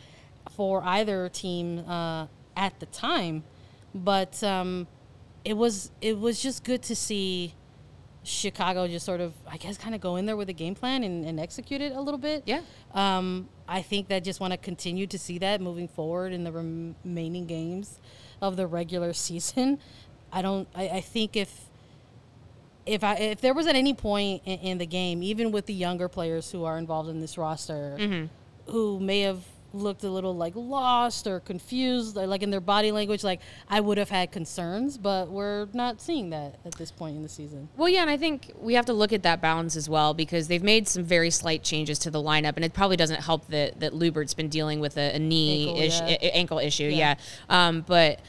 for 0.56 0.82
either 0.84 1.30
team 1.30 1.80
uh, 1.80 2.28
at 2.56 2.80
the 2.80 2.86
time, 2.88 3.44
but 3.94 4.42
um, 4.44 4.88
it 5.44 5.58
was 5.58 5.92
it 6.02 6.18
was 6.18 6.42
just 6.42 6.64
good 6.64 6.82
to 6.84 6.96
see. 6.96 7.56
Chicago 8.22 8.86
just 8.86 9.06
sort 9.06 9.22
of, 9.22 9.34
I 9.50 9.56
guess, 9.56 9.78
kind 9.78 9.96
of 9.96 10.02
go 10.02 10.18
in 10.18 10.26
there 10.26 10.36
with 10.36 10.50
a 10.50 10.54
game 10.54 10.76
plan 10.76 11.04
and, 11.04 11.26
and 11.26 11.40
execute 11.40 11.82
it 11.82 11.94
a 11.94 12.02
little 12.02 12.20
bit. 12.20 12.44
Yeah. 12.46 12.62
Um, 12.94 13.48
I 13.70 13.84
think 13.84 14.08
that 14.08 14.24
just 14.24 14.40
want 14.40 14.52
to 14.52 14.58
continue 14.58 15.06
to 15.08 15.20
see 15.20 15.38
that 15.38 15.62
moving 15.62 15.88
forward 15.88 16.34
in 16.34 16.44
the 16.44 16.52
remaining 16.52 17.46
games 17.46 18.00
of 18.42 18.58
the 18.58 18.66
regular 18.66 19.14
season. 19.14 19.80
I 20.34 20.42
don't. 20.42 20.68
I, 20.76 20.90
I 20.90 21.02
think 21.02 21.36
if 21.36 21.70
if 22.86 23.04
I 23.04 23.16
if 23.16 23.42
there 23.42 23.54
was 23.54 23.68
at 23.68 23.76
any 23.76 23.94
point 23.94 24.42
in, 24.46 24.60
in 24.60 24.78
the 24.80 24.86
game, 24.86 25.24
even 25.24 25.52
with 25.52 25.66
the 25.68 25.74
younger 25.74 26.10
players 26.10 26.52
who 26.52 26.66
are 26.66 26.78
involved 26.78 27.10
in 27.10 27.22
this 27.22 27.38
roster, 27.38 27.96
mm-hmm. 28.00 28.72
who 28.72 29.00
may 29.00 29.22
have 29.22 29.44
looked 29.74 30.04
a 30.04 30.10
little 30.10 30.36
like 30.36 30.54
lost 30.56 31.28
or 31.28 31.40
confused, 31.40 32.18
or 32.18 32.28
like 32.28 32.44
in 32.44 32.50
their 32.50 32.62
body 32.62 32.92
language, 32.92 33.24
like 33.24 33.40
I 33.70 33.80
would 33.80 33.98
have 33.98 34.10
had 34.10 34.32
concerns, 34.32 34.98
but 34.98 35.30
we're 35.30 35.68
not 35.74 36.02
seeing 36.02 36.30
that 36.32 36.56
at 36.66 36.76
this 36.76 36.92
point 36.92 37.16
in 37.16 37.24
the 37.24 37.30
season. 37.30 37.70
Well, 37.78 37.90
yeah, 37.90 38.02
and 38.02 38.10
I 38.10 38.18
think 38.18 38.52
we 38.60 38.74
have 38.74 38.86
to 38.88 38.94
look 38.94 39.14
at 39.14 39.24
that 39.24 39.42
balance 39.42 39.76
as 39.76 39.90
well 39.90 40.14
because 40.14 40.48
they've 40.48 40.64
made 40.64 40.88
some 40.88 41.04
very 41.04 41.30
slight 41.30 41.64
changes 41.64 42.00
to 42.00 42.12
the 42.12 42.22
lineup, 42.22 42.56
and 42.56 42.66
it 42.66 42.74
probably 42.74 42.98
doesn't 42.98 43.22
help 43.22 43.48
that 43.48 43.80
that 43.80 43.94
Luebbert's 43.94 44.34
been 44.34 44.50
dealing 44.50 44.80
with 44.80 44.98
a, 44.98 45.16
a 45.16 45.20
knee 45.20 45.68
Ankle, 45.70 45.84
ish, 45.84 46.00
yeah. 46.00 46.08
a- 46.08 46.36
ankle 46.36 46.60
issue. 46.60 46.84
Yeah, 46.86 47.16
Yeah. 47.50 47.68
Um, 47.68 47.82
but 47.82 48.20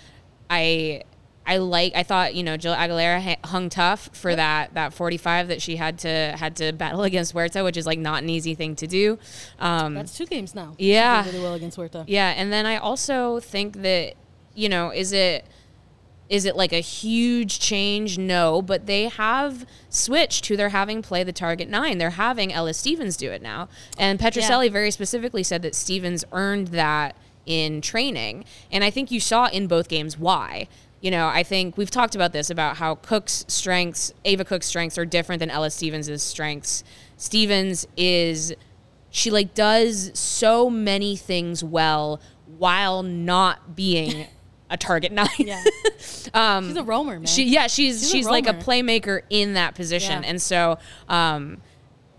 I. 0.48 1.02
I 1.50 1.56
like. 1.56 1.96
I 1.96 2.04
thought 2.04 2.36
you 2.36 2.44
know 2.44 2.56
Jill 2.56 2.74
Aguilera 2.74 3.44
hung 3.44 3.68
tough 3.70 4.08
for 4.12 4.36
that 4.36 4.74
that 4.74 4.94
45 4.94 5.48
that 5.48 5.60
she 5.60 5.74
had 5.74 5.98
to 5.98 6.08
had 6.38 6.54
to 6.56 6.72
battle 6.72 7.02
against 7.10 7.32
Huerta, 7.32 7.64
which 7.64 7.76
is 7.76 7.86
like 7.86 7.98
not 7.98 8.22
an 8.22 8.30
easy 8.30 8.54
thing 8.54 8.76
to 8.76 8.86
do. 8.86 9.18
Um, 9.58 9.94
That's 9.94 10.16
two 10.16 10.26
games 10.26 10.54
now. 10.54 10.74
Yeah. 10.78 11.24
Really 11.26 11.40
well 11.40 11.54
against 11.54 11.76
Huerta. 11.76 12.04
yeah, 12.06 12.34
and 12.36 12.52
then 12.52 12.66
I 12.66 12.76
also 12.76 13.40
think 13.40 13.82
that 13.82 14.14
you 14.54 14.68
know, 14.68 14.90
is 14.90 15.12
it 15.12 15.44
is 16.28 16.44
it 16.44 16.54
like 16.54 16.72
a 16.72 16.80
huge 16.80 17.58
change? 17.58 18.16
No, 18.16 18.62
but 18.62 18.86
they 18.86 19.08
have 19.08 19.66
switched 19.88 20.44
to 20.44 20.56
their 20.56 20.68
having 20.68 21.02
play 21.02 21.24
the 21.24 21.32
target 21.32 21.68
nine. 21.68 21.98
They're 21.98 22.10
having 22.10 22.52
Ella 22.52 22.74
Stevens 22.74 23.16
do 23.16 23.32
it 23.32 23.42
now, 23.42 23.68
and 23.98 24.20
Petrucelli 24.20 24.70
very 24.70 24.92
specifically 24.92 25.42
said 25.42 25.62
that 25.62 25.74
Stevens 25.74 26.24
earned 26.30 26.68
that 26.68 27.16
in 27.44 27.80
training, 27.80 28.44
and 28.70 28.84
I 28.84 28.90
think 28.90 29.10
you 29.10 29.18
saw 29.18 29.48
in 29.48 29.66
both 29.66 29.88
games 29.88 30.16
why. 30.16 30.68
You 31.00 31.10
know, 31.10 31.28
I 31.28 31.42
think 31.42 31.76
we've 31.78 31.90
talked 31.90 32.14
about 32.14 32.32
this 32.32 32.50
about 32.50 32.76
how 32.76 32.96
Cook's 32.96 33.44
strengths, 33.48 34.12
Ava 34.24 34.44
Cook's 34.44 34.66
strengths, 34.66 34.98
are 34.98 35.06
different 35.06 35.40
than 35.40 35.50
Ella 35.50 35.70
Stevens' 35.70 36.22
strengths. 36.22 36.84
Stevens 37.16 37.86
is 37.96 38.54
she 39.10 39.30
like 39.30 39.54
does 39.54 40.10
so 40.14 40.70
many 40.70 41.16
things 41.16 41.64
well 41.64 42.20
while 42.58 43.02
not 43.02 43.74
being 43.74 44.26
a 44.68 44.76
target 44.76 45.12
nine. 45.12 45.28
Yeah. 45.38 45.62
she's 45.98 46.26
a 46.34 46.84
roamer, 46.84 47.12
man. 47.14 47.20
Um, 47.20 47.26
She 47.26 47.44
yeah, 47.44 47.66
she's 47.66 48.02
She's 48.02 48.10
she's, 48.10 48.26
like 48.26 48.46
a 48.46 48.54
playmaker 48.54 49.22
in 49.30 49.54
that 49.54 49.74
position. 49.74 50.22
Yeah. 50.22 50.28
And 50.28 50.40
so 50.40 50.78
um 51.08 51.62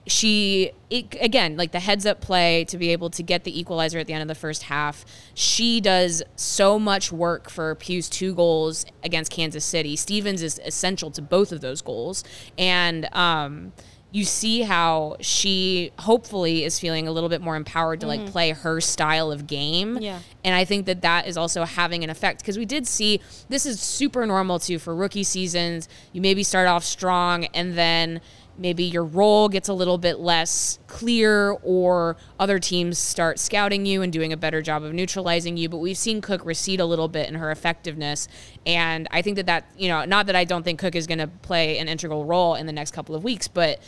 she 0.08 0.72
it, 0.90 1.16
again 1.22 1.56
like 1.58 1.72
the 1.72 1.80
heads 1.80 2.06
up 2.06 2.22
play 2.22 2.66
to 2.66 2.78
be 2.78 2.90
able 2.90 3.10
to 3.10 3.22
get 3.22 3.44
the 3.44 3.60
equalizer 3.60 4.00
at 4.00 4.08
the 4.08 4.14
end 4.14 4.22
of 4.24 4.28
the 4.28 4.36
first 4.36 4.64
half 4.64 5.06
she 5.36 5.80
does 5.80 6.24
so 6.36 6.80
much 6.80 7.12
work 7.12 7.50
for 7.50 7.76
Pugh's 7.76 8.10
two 8.10 8.34
goals 8.34 8.86
against 9.04 9.32
kansas 9.32 9.64
city 9.64 9.96
stevens 9.96 10.42
is 10.42 10.60
essential 10.66 11.12
to 11.12 11.22
both 11.22 11.52
of 11.52 11.62
those 11.62 11.82
goals 11.82 12.24
and 12.58 13.08
um 13.14 13.74
you 14.14 14.26
see 14.26 14.64
how 14.64 15.16
she 15.22 15.90
hopefully 16.00 16.66
is 16.66 16.78
feeling 16.78 17.08
a 17.08 17.12
little 17.14 17.30
bit 17.30 17.40
more 17.40 17.56
empowered 17.56 18.02
to 18.02 18.08
like 18.08 18.26
play 18.26 18.50
her 18.50 18.82
style 18.82 19.32
of 19.32 19.48
game 19.48 19.94
Mm-hmm. 19.94 20.04
Yeah. 20.04 20.20
and 20.44 20.54
I 20.54 20.66
think 20.66 20.86
that 20.88 21.02
that 21.04 21.28
is 21.28 21.38
also 21.38 21.64
having 21.64 22.04
an 22.04 22.10
effect 22.10 22.42
because 22.42 22.58
we 22.58 22.66
did 22.66 22.86
see 22.88 23.22
this 23.48 23.66
is 23.66 23.80
super 23.80 24.26
normal 24.26 24.60
too 24.60 24.80
for 24.80 24.94
rookie 24.94 25.24
seasons. 25.24 25.88
You 26.12 26.20
maybe 26.20 26.44
start 26.44 26.68
off 26.68 26.84
strong 26.84 27.46
and 27.54 27.78
then 27.78 28.20
maybe 28.58 28.84
your 28.84 29.04
role 29.04 29.50
gets 29.50 29.70
a 29.70 29.74
little 29.74 29.98
bit 29.98 30.20
less 30.20 30.80
clear 30.88 31.52
or 31.64 32.18
other 32.40 32.60
teams 32.60 32.98
start 32.98 33.40
scouting 33.40 33.86
you 33.86 34.02
and 34.02 34.14
doing 34.14 34.34
a 34.34 34.38
better 34.38 34.62
job 34.62 34.84
of 34.84 34.94
neutralizing 34.94 35.58
you. 35.58 35.70
But 35.70 35.78
we've 35.78 35.98
seen 35.98 36.22
Cook 36.22 36.46
recede 36.46 36.80
a 36.80 36.86
little 36.86 37.08
bit 37.08 37.28
in 37.30 37.36
her 37.36 37.52
effectiveness. 37.52 38.28
And 38.66 39.08
I 39.12 39.22
think 39.22 39.38
that 39.38 39.48
that, 39.48 39.66
you 39.78 39.90
know, 39.90 40.06
not 40.06 40.28
that 40.28 40.36
I 40.36 40.44
don't 40.44 40.64
think 40.64 40.80
Cook 40.80 40.96
is 40.96 41.08
going 41.08 41.20
to 41.20 41.28
play 41.28 41.78
an 41.80 41.88
integral 41.88 42.26
role 42.26 42.56
in 42.56 42.66
the 42.66 42.74
next 42.74 42.92
couple 42.92 43.16
of 43.16 43.24
weeks, 43.24 43.48
but 43.48 43.80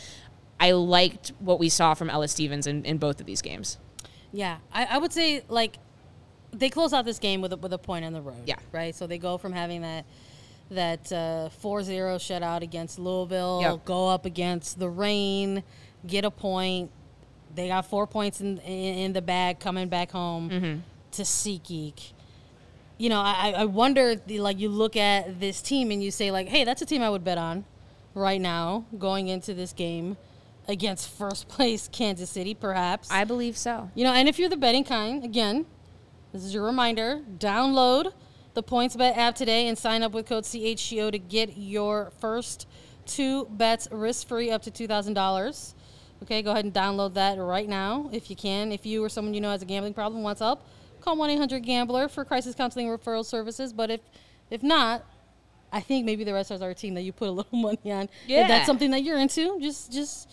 I 0.58 0.72
liked 0.72 1.32
what 1.38 1.58
we 1.58 1.68
saw 1.68 1.94
from 1.94 2.10
Ella 2.10 2.28
Stevens 2.28 2.66
in, 2.66 2.84
in 2.84 2.98
both 2.98 3.20
of 3.20 3.26
these 3.26 3.42
games. 3.42 3.78
Yeah, 4.32 4.58
I, 4.72 4.86
I 4.86 4.98
would 4.98 5.12
say 5.12 5.44
like 5.48 5.76
they 6.52 6.70
close 6.70 6.92
out 6.92 7.04
this 7.04 7.18
game 7.18 7.40
with 7.40 7.52
a, 7.52 7.56
with 7.56 7.72
a 7.72 7.78
point 7.78 8.04
on 8.04 8.12
the 8.12 8.20
road. 8.20 8.42
Yeah. 8.46 8.56
right. 8.72 8.94
So 8.94 9.06
they 9.06 9.18
go 9.18 9.38
from 9.38 9.52
having 9.52 9.82
that 9.82 10.04
that 10.70 11.12
uh, 11.12 11.50
4-0 11.62 12.16
shutout 12.16 12.62
against 12.62 12.98
Louisville, 12.98 13.60
Yep. 13.62 13.84
go 13.84 14.08
up 14.08 14.24
against 14.26 14.78
the 14.78 14.88
Reign, 14.88 15.62
get 16.06 16.24
a 16.24 16.30
point. 16.30 16.90
They 17.54 17.68
got 17.68 17.86
four 17.86 18.06
points 18.06 18.40
in 18.40 18.58
in, 18.58 18.94
in 18.98 19.12
the 19.12 19.22
bag 19.22 19.60
coming 19.60 19.88
back 19.88 20.10
home 20.10 20.50
Mm-hmm. 20.50 20.80
to 21.12 21.22
SeatGeek. 21.22 22.12
You 22.98 23.08
know, 23.10 23.20
I, 23.20 23.54
I 23.58 23.64
wonder 23.66 24.14
like 24.28 24.58
you 24.58 24.68
look 24.68 24.96
at 24.96 25.40
this 25.40 25.60
team 25.60 25.90
and 25.90 26.02
you 26.02 26.10
say 26.10 26.30
like, 26.30 26.48
hey, 26.48 26.64
that's 26.64 26.80
a 26.82 26.86
team 26.86 27.02
I 27.02 27.10
would 27.10 27.24
bet 27.24 27.38
on 27.38 27.64
right 28.14 28.40
now 28.40 28.84
going 28.98 29.28
into 29.28 29.52
this 29.54 29.72
game 29.72 30.16
against 30.68 31.08
first 31.10 31.46
place 31.48 31.88
Kansas 31.92 32.30
City, 32.30 32.54
perhaps. 32.54 33.10
I 33.10 33.24
believe 33.24 33.56
so. 33.56 33.90
You 33.94 34.04
know, 34.04 34.12
and 34.12 34.28
if 34.28 34.38
you're 34.38 34.48
the 34.48 34.56
betting 34.56 34.84
kind, 34.84 35.24
again, 35.24 35.66
this 36.32 36.42
is 36.44 36.54
your 36.54 36.64
reminder 36.64 37.20
download 37.38 38.12
the 38.54 38.62
PointsBet 38.62 39.16
app 39.16 39.34
today 39.34 39.68
and 39.68 39.76
sign 39.76 40.02
up 40.02 40.12
with 40.12 40.26
code 40.26 40.44
CHGO 40.44 41.10
to 41.10 41.18
get 41.18 41.56
your 41.56 42.12
first 42.20 42.66
two 43.04 43.44
bets 43.46 43.88
risk 43.90 44.26
free 44.28 44.50
up 44.50 44.62
to 44.62 44.70
$2,000. 44.70 45.74
Okay, 46.22 46.40
go 46.42 46.52
ahead 46.52 46.64
and 46.64 46.72
download 46.72 47.14
that 47.14 47.36
right 47.38 47.68
now 47.68 48.08
if 48.12 48.30
you 48.30 48.36
can. 48.36 48.72
If 48.72 48.86
you 48.86 49.04
or 49.04 49.08
someone 49.08 49.34
you 49.34 49.40
know 49.40 49.50
has 49.50 49.62
a 49.62 49.66
gambling 49.66 49.92
problem 49.94 50.22
wants 50.22 50.40
help, 50.40 50.66
call 51.00 51.16
1 51.16 51.30
800 51.30 51.62
Gambler 51.62 52.08
for 52.08 52.24
crisis 52.24 52.54
counseling 52.54 52.86
referral 52.86 53.24
services. 53.24 53.72
But 53.72 53.90
if, 53.90 54.00
if 54.50 54.62
not, 54.62 55.04
I 55.72 55.80
think 55.80 56.06
maybe 56.06 56.22
the 56.24 56.32
rest 56.32 56.50
of 56.50 56.62
our 56.62 56.72
team 56.72 56.94
that 56.94 57.02
you 57.02 57.12
put 57.12 57.28
a 57.28 57.32
little 57.32 57.58
money 57.58 57.92
on. 57.92 58.04
If 58.04 58.10
Yeah. 58.28 58.48
that's 58.48 58.66
something 58.66 58.92
that 58.92 59.02
you're 59.02 59.18
into, 59.18 59.58
just 59.60 59.92
just 59.92 60.30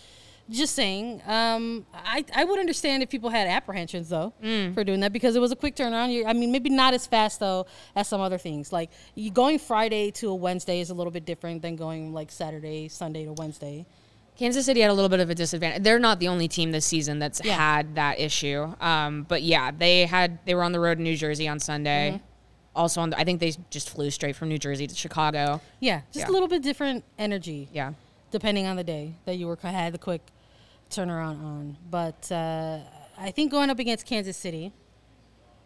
just 0.50 0.74
saying. 0.74 1.22
Um, 1.26 1.86
I 1.94 2.24
I 2.34 2.44
would 2.44 2.58
understand 2.58 3.02
if 3.02 3.08
people 3.10 3.30
had 3.30 3.46
apprehensions 3.48 4.08
though 4.08 4.32
for 4.74 4.84
doing 4.84 5.00
that 5.00 5.12
because 5.12 5.36
it 5.36 5.40
was 5.40 5.52
a 5.52 5.56
quick 5.56 5.76
turnaround. 5.76 6.12
You, 6.12 6.26
I 6.26 6.32
mean, 6.32 6.52
maybe 6.52 6.70
not 6.70 6.94
as 6.94 7.06
fast 7.06 7.40
though 7.40 7.66
as 7.96 8.08
some 8.08 8.20
other 8.20 8.38
things. 8.38 8.72
Like 8.72 8.90
you 9.14 9.30
going 9.30 9.58
Friday 9.58 10.10
to 10.12 10.28
a 10.30 10.34
Wednesday 10.34 10.80
is 10.80 10.90
a 10.90 10.94
little 10.94 11.10
bit 11.12 11.24
different 11.24 11.62
than 11.62 11.76
going 11.76 12.12
like 12.12 12.30
Saturday, 12.30 12.88
Sunday 12.88 13.24
to 13.24 13.32
Wednesday. 13.32 13.86
Kansas 14.36 14.64
City 14.64 14.80
had 14.80 14.90
a 14.90 14.94
little 14.94 15.10
bit 15.10 15.20
of 15.20 15.28
a 15.28 15.34
disadvantage. 15.34 15.82
They're 15.82 15.98
not 15.98 16.18
the 16.18 16.28
only 16.28 16.48
team 16.48 16.72
this 16.72 16.86
season 16.86 17.18
that's 17.18 17.40
Yeah. 17.44 17.54
had 17.54 17.94
that 17.96 18.18
issue. 18.18 18.74
Um, 18.80 19.24
but 19.24 19.42
yeah, 19.42 19.70
they 19.70 20.06
had 20.06 20.38
they 20.46 20.54
were 20.54 20.62
on 20.64 20.72
the 20.72 20.80
road 20.80 20.98
in 20.98 21.04
New 21.04 21.16
Jersey 21.16 21.46
on 21.48 21.60
Sunday. 21.60 22.12
Mm-hmm. 22.14 22.24
Also 22.74 23.02
on 23.02 23.10
the, 23.10 23.18
I 23.18 23.24
think 23.24 23.40
they 23.40 23.52
just 23.68 23.90
flew 23.90 24.10
straight 24.10 24.34
from 24.34 24.48
New 24.48 24.56
Jersey 24.56 24.86
to 24.86 24.94
Chicago. 24.94 25.60
Yeah, 25.80 26.00
just 26.10 26.26
Yeah. 26.26 26.30
a 26.30 26.32
little 26.32 26.48
bit 26.48 26.62
different 26.62 27.04
energy. 27.18 27.68
Yeah. 27.74 27.92
Depending 28.32 28.66
on 28.66 28.74
the 28.76 28.82
day 28.84 29.14
that 29.26 29.36
you 29.36 29.46
were 29.46 29.56
had 29.62 29.94
the 29.94 29.98
quick 29.98 30.22
turnaround 30.90 31.42
on. 31.44 31.76
But 31.88 32.30
uh, 32.32 32.80
I 33.16 33.30
think 33.30 33.52
going 33.52 33.70
up 33.70 33.78
against 33.78 34.04
Kansas 34.06 34.36
City 34.36 34.72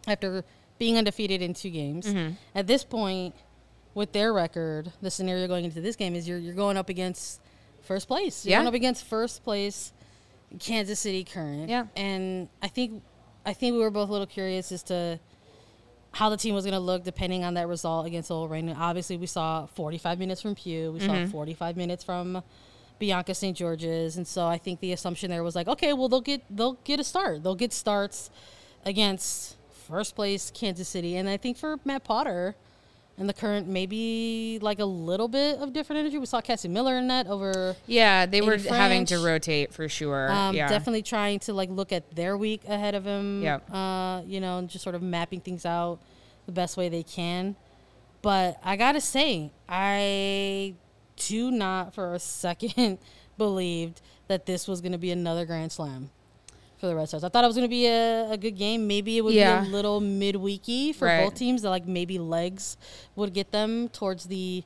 after 0.07 0.43
being 0.77 0.97
undefeated 0.97 1.41
in 1.41 1.53
two 1.55 1.71
games 1.71 2.13
at 2.53 2.67
this 2.67 2.83
point 2.83 3.33
with 3.95 4.11
their 4.11 4.31
record, 4.31 4.91
the 5.01 5.09
scenario 5.09 5.47
going 5.47 5.65
into 5.65 5.81
this 5.81 5.95
game 5.95 6.13
is 6.13 6.27
you're 6.27 6.37
you're 6.37 6.53
going 6.53 6.77
up 6.77 6.89
against 6.89 7.41
first 7.81 8.07
place. 8.07 8.45
You're 8.45 8.51
Yeah. 8.51 8.57
going 8.59 8.67
up 8.67 8.73
against 8.75 9.03
first 9.05 9.43
place 9.43 9.91
Kansas 10.59 10.99
City 10.99 11.23
Current. 11.23 11.67
Yeah. 11.69 11.87
And 11.95 12.47
I 12.61 12.67
think 12.67 13.01
I 13.45 13.53
think 13.53 13.73
we 13.73 13.79
were 13.79 13.89
both 13.89 14.09
a 14.09 14.11
little 14.11 14.27
curious 14.27 14.71
as 14.71 14.83
to 14.83 15.19
how 16.11 16.29
the 16.29 16.37
team 16.37 16.55
was 16.55 16.63
going 16.65 16.73
to 16.73 16.79
look 16.79 17.03
depending 17.03 17.43
on 17.43 17.53
that 17.55 17.67
result 17.67 18.07
against 18.07 18.31
OL 18.31 18.47
Reign. 18.47 18.69
Obviously, 18.69 19.17
we 19.17 19.27
saw 19.27 19.65
45 19.67 20.17
minutes 20.19 20.41
from 20.41 20.55
Pugh. 20.55 20.91
We 20.93 20.99
Mm-hmm. 20.99 21.25
saw 21.25 21.31
45 21.31 21.77
minutes 21.77 22.03
from 22.03 22.41
Bianca 22.99 23.35
St. 23.35 23.55
George's, 23.55 24.17
and 24.17 24.25
so 24.27 24.47
I 24.47 24.57
think 24.57 24.79
the 24.79 24.91
assumption 24.91 25.29
there 25.29 25.43
was 25.43 25.55
like, 25.55 25.67
okay, 25.67 25.93
well 25.93 26.09
they'll 26.09 26.21
get 26.21 26.41
they'll 26.49 26.79
get 26.83 26.99
a 26.99 27.03
start. 27.03 27.43
They'll 27.43 27.53
get 27.55 27.71
starts 27.71 28.31
against 28.85 29.55
first 29.87 30.15
place 30.15 30.51
Kansas 30.53 30.87
City, 30.87 31.15
and 31.15 31.29
I 31.29 31.37
think 31.37 31.57
for 31.57 31.77
Matt 31.85 32.03
Potter 32.03 32.55
and 33.17 33.27
the 33.27 33.33
current 33.33 33.67
maybe 33.67 34.59
like 34.61 34.79
a 34.79 34.85
little 34.85 35.27
bit 35.27 35.59
of 35.59 35.73
different 35.73 36.01
energy. 36.01 36.17
We 36.17 36.25
saw 36.25 36.39
Cassie 36.41 36.67
Miller 36.67 36.97
in 36.97 37.07
that 37.07 37.27
over. 37.27 37.75
Yeah, 37.87 38.25
they 38.25 38.41
were 38.41 38.57
Maybe 38.57 38.69
having 38.69 39.05
to 39.05 39.19
rotate 39.19 39.73
for 39.73 39.89
sure. 39.89 40.31
Um, 40.31 40.55
yeah, 40.55 40.67
Definitely 40.69 41.01
trying 41.01 41.39
to 41.39 41.53
like 41.53 41.69
look 41.69 41.91
at 41.91 42.15
their 42.15 42.37
week 42.37 42.61
ahead 42.67 42.95
of 42.95 43.05
him. 43.05 43.41
Yep. 43.41 43.73
Uh, 43.73 44.21
you 44.25 44.39
know, 44.39 44.59
and 44.59 44.69
just 44.69 44.83
sort 44.83 44.95
of 44.95 45.01
mapping 45.01 45.41
things 45.41 45.65
out 45.65 45.99
the 46.45 46.51
best 46.51 46.77
way 46.77 46.89
they 46.89 47.03
can. 47.03 47.55
But 48.21 48.59
I 48.63 48.75
gotta 48.75 49.01
say, 49.01 49.51
I 49.67 50.75
do 51.15 51.49
not 51.49 51.93
for 51.93 52.13
a 52.13 52.19
second 52.19 52.99
believed 53.37 54.01
that 54.27 54.45
this 54.45 54.67
was 54.67 54.81
gonna 54.81 54.97
be 54.97 55.11
another 55.11 55.45
Grand 55.45 55.71
Slam 55.71 56.11
for 56.77 56.87
the 56.87 56.95
Red 56.95 57.07
Stars. 57.07 57.23
I 57.23 57.29
thought 57.29 57.43
it 57.43 57.47
was 57.47 57.55
gonna 57.55 57.67
be 57.67 57.87
a, 57.87 58.31
a 58.31 58.37
good 58.37 58.57
game. 58.57 58.87
Maybe 58.87 59.17
it 59.17 59.21
would 59.21 59.33
Yeah. 59.33 59.61
be 59.61 59.67
a 59.67 59.71
little 59.71 59.99
midweeky 60.01 60.93
for 60.93 61.05
Right. 61.05 61.23
both 61.23 61.35
teams. 61.35 61.61
That 61.63 61.69
like 61.71 61.87
maybe 61.87 62.19
legs 62.19 62.77
would 63.15 63.33
get 63.33 63.51
them 63.51 63.89
towards 63.89 64.25
the 64.25 64.63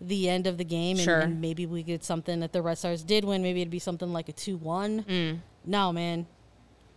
the 0.00 0.28
end 0.28 0.46
of 0.46 0.58
the 0.58 0.64
game, 0.64 0.96
and, 0.96 1.04
Sure. 1.04 1.18
and 1.18 1.40
maybe 1.40 1.66
we 1.66 1.82
get 1.82 2.04
something 2.04 2.38
that 2.38 2.52
the 2.52 2.62
Red 2.62 2.78
Stars 2.78 3.02
did 3.02 3.24
win. 3.24 3.42
Maybe 3.42 3.60
it'd 3.62 3.70
be 3.70 3.80
something 3.80 4.12
like 4.12 4.28
a 4.28 4.32
two 4.32 4.56
one. 4.56 5.02
Mm. 5.02 5.38
No, 5.64 5.92
man, 5.92 6.26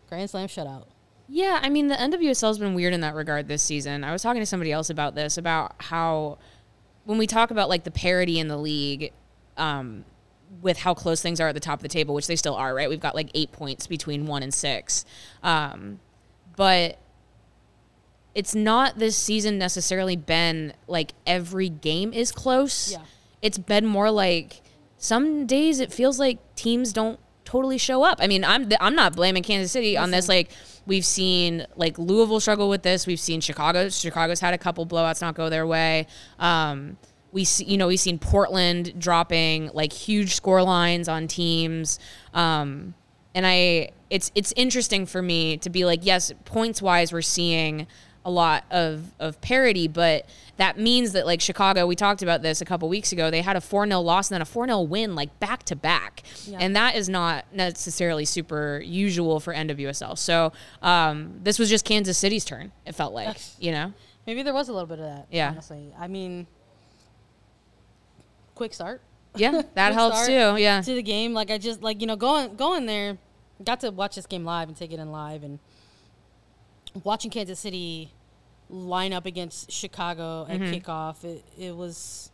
Grand 0.08 0.30
Slam 0.30 0.48
shutout. 0.48 0.84
Yeah, 1.28 1.60
I 1.64 1.70
mean 1.70 1.88
the 1.88 1.96
NWSL's 1.96 2.60
been 2.60 2.76
weird 2.76 2.94
in 2.94 3.02
that 3.02 3.16
regard 3.16 3.48
this 3.48 3.64
season. 3.64 4.04
I 4.04 4.12
was 4.12 4.22
talking 4.22 4.42
to 4.42 4.46
somebody 4.46 4.72
else 4.72 4.90
about 4.92 5.16
this 5.16 5.38
about 5.38 5.74
how 5.80 6.38
when 7.06 7.18
we 7.18 7.26
talk 7.26 7.50
about 7.50 7.70
like 7.70 7.86
the 7.86 7.92
parity 7.92 8.38
in 8.38 8.48
the 8.50 8.58
league, 8.58 9.12
um, 9.58 10.06
with 10.60 10.80
how 10.80 10.94
close 10.94 11.22
things 11.22 11.40
are 11.40 11.48
at 11.48 11.54
the 11.54 11.62
top 11.62 11.80
of 11.80 11.84
the 11.84 11.90
table, 11.90 12.14
which 12.14 12.28
they 12.28 12.36
still 12.36 12.56
are, 12.56 12.74
right? 12.74 12.90
We've 12.90 13.00
got 13.00 13.16
like 13.16 13.30
eight 13.34 13.52
points 13.52 13.88
between 13.88 14.26
one 14.26 14.44
and 14.44 14.54
six, 14.54 15.06
um, 15.44 16.00
but 16.56 16.98
it's 18.36 18.56
not 18.56 18.98
this 19.00 19.18
season 19.18 19.58
necessarily 19.58 20.16
been 20.16 20.74
like 20.88 21.14
every 21.26 21.70
game 21.70 22.14
is 22.14 22.32
close. 22.32 22.92
Yeah. 22.92 23.00
It's 23.42 23.58
been 23.58 23.86
more 23.86 24.12
like 24.12 24.62
some 24.98 25.46
days 25.46 25.80
it 25.80 25.92
feels 25.92 26.20
like 26.20 26.38
teams 26.56 26.94
don't 26.94 27.20
totally 27.44 27.78
show 27.78 28.04
up. 28.04 28.20
I 28.22 28.28
mean, 28.28 28.44
I'm 28.44 28.70
I'm 28.80 28.96
not 28.96 29.16
blaming 29.16 29.44
Kansas 29.44 29.72
City 29.72 29.98
on 29.98 30.12
this. 30.12 30.30
Like 30.30 30.52
we've 30.86 31.06
seen 31.06 31.66
like 31.76 31.98
Louisville 31.98 32.40
struggle 32.40 32.70
with 32.70 32.84
this. 32.84 33.08
We've 33.08 33.20
seen 33.20 33.42
Chicago. 33.42 33.90
Chicago's 33.90 34.40
had 34.40 34.54
a 34.54 34.58
couple 34.58 34.86
blowouts 34.86 35.22
not 35.22 35.36
go 35.36 35.50
their 35.50 35.68
way. 35.68 36.08
Um, 36.40 36.98
we 37.32 37.44
see, 37.44 37.66
you 37.66 37.78
know, 37.78 37.88
we've 37.88 38.00
seen 38.00 38.20
Portland 38.20 39.00
dropping 39.00 39.70
like 39.74 39.94
huge 39.94 40.36
score 40.36 40.64
lines 40.64 41.08
on 41.08 41.28
teams. 41.28 42.00
Um, 42.34 42.94
and 43.34 43.46
I, 43.48 43.92
it's 44.10 44.32
it's 44.36 44.54
interesting 44.56 45.06
for 45.06 45.22
me 45.22 45.58
to 45.58 45.70
be 45.70 45.86
like, 45.86 46.06
yes, 46.06 46.34
points 46.46 46.82
wise, 46.82 47.14
we're 47.14 47.22
seeing 47.22 47.88
a 48.24 48.30
lot 48.30 48.66
of 48.70 49.14
of 49.20 49.40
parity, 49.42 49.88
but 49.88 50.26
that 50.58 50.78
means 50.78 51.14
that 51.14 51.26
like 51.26 51.42
Chicago, 51.42 51.88
we 51.88 51.96
talked 51.96 52.22
about 52.22 52.42
this 52.42 52.62
a 52.62 52.66
couple 52.66 52.88
weeks 52.90 53.12
ago. 53.12 53.32
They 53.32 53.42
had 53.42 53.56
a 53.56 53.62
four 53.62 53.88
0 53.88 54.02
loss 54.02 54.30
and 54.30 54.36
then 54.36 54.42
a 54.42 54.46
four 54.46 54.68
0 54.68 54.82
win, 54.82 55.16
like 55.16 55.40
back 55.40 55.64
to 55.64 55.76
back, 55.76 56.24
and 56.60 56.76
that 56.76 56.96
is 56.96 57.08
not 57.08 57.46
necessarily 57.54 58.26
super 58.26 58.82
usual 58.86 59.40
for 59.40 59.54
NWSL. 59.54 60.18
So 60.18 60.52
um, 60.82 61.40
this 61.42 61.58
was 61.58 61.70
just 61.70 61.86
Kansas 61.86 62.18
City's 62.18 62.44
turn. 62.44 62.74
It 62.86 62.94
felt 62.94 63.14
like, 63.14 63.38
you 63.60 63.72
know, 63.72 63.94
Maybe 64.28 64.44
there 64.44 64.54
was 64.54 64.70
a 64.70 64.74
little 64.74 64.88
bit 64.88 65.00
of 65.00 65.06
that. 65.06 65.28
Yeah. 65.32 65.50
Honestly, 65.50 65.94
I 66.00 66.08
mean, 66.08 66.48
quick 68.56 68.74
start. 68.74 69.02
yeah, 69.36 69.62
that 69.76 69.94
helps 69.94 70.26
too. 70.28 70.34
Yeah, 70.58 70.82
To 70.82 70.94
the 70.96 71.02
game, 71.04 71.34
like 71.34 71.50
I 71.52 71.58
just 71.58 71.82
like 71.82 72.02
you 72.02 72.08
know 72.08 72.16
going 72.16 72.56
going 72.56 72.86
there, 72.86 73.18
got 73.64 73.80
to 73.82 73.92
watch 73.92 74.16
this 74.16 74.26
game 74.26 74.44
live 74.46 74.68
and 74.68 74.78
take 74.78 74.92
it 74.92 75.00
in 75.00 75.12
live 75.12 75.44
and 75.44 75.60
watching 77.04 77.32
Kansas 77.32 77.60
City 77.60 78.12
line 78.70 79.14
up 79.14 79.26
against 79.26 79.72
Chicago 79.72 80.46
at 80.50 80.60
Mm-hmm. 80.60 80.74
kickoff. 80.74 81.24
It 81.24 81.44
it 81.58 81.76
was 81.76 82.32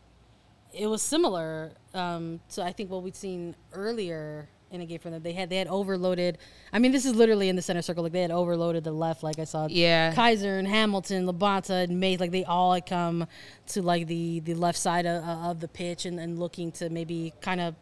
it 0.73 0.87
was 0.87 1.01
similar 1.01 1.71
um, 1.93 2.39
to 2.51 2.63
I 2.63 2.71
think 2.71 2.89
what 2.91 3.03
we'd 3.03 3.15
seen 3.15 3.55
earlier 3.73 4.49
in 4.71 4.81
a 4.81 4.85
game 4.85 4.99
from 4.99 5.11
them. 5.11 5.21
They 5.23 5.31
had 5.33 5.49
they 5.49 5.57
had 5.57 5.67
overloaded. 5.67 6.37
I 6.73 6.79
mean, 6.79 6.91
this 6.91 7.05
is 7.05 7.15
literally 7.15 7.49
in 7.49 7.55
the 7.55 7.61
center 7.61 7.81
circle. 7.81 8.03
Like 8.03 8.11
they 8.13 8.21
had 8.21 8.31
overloaded 8.31 8.83
the 8.83 8.91
left. 8.91 9.23
Like 9.23 9.39
I 9.39 9.43
saw, 9.45 9.67
Yeah. 9.69 10.13
Kaiser 10.13 10.57
and 10.59 10.67
Hamilton, 10.67 11.25
Labonta 11.25 11.83
and 11.85 11.99
Mays. 11.99 12.19
Like 12.19 12.31
they 12.31 12.43
all 12.45 12.73
had 12.73 12.85
come 12.85 13.27
to 13.67 13.81
like 13.81 14.07
the 14.07 14.41
the 14.41 14.53
left 14.55 14.77
side 14.77 15.05
of, 15.05 15.23
of 15.23 15.59
the 15.59 15.67
pitch 15.67 16.05
and, 16.05 16.19
and 16.19 16.37
looking 16.37 16.71
to 16.73 16.89
maybe 16.89 17.33
kind 17.41 17.61
of 17.61 17.75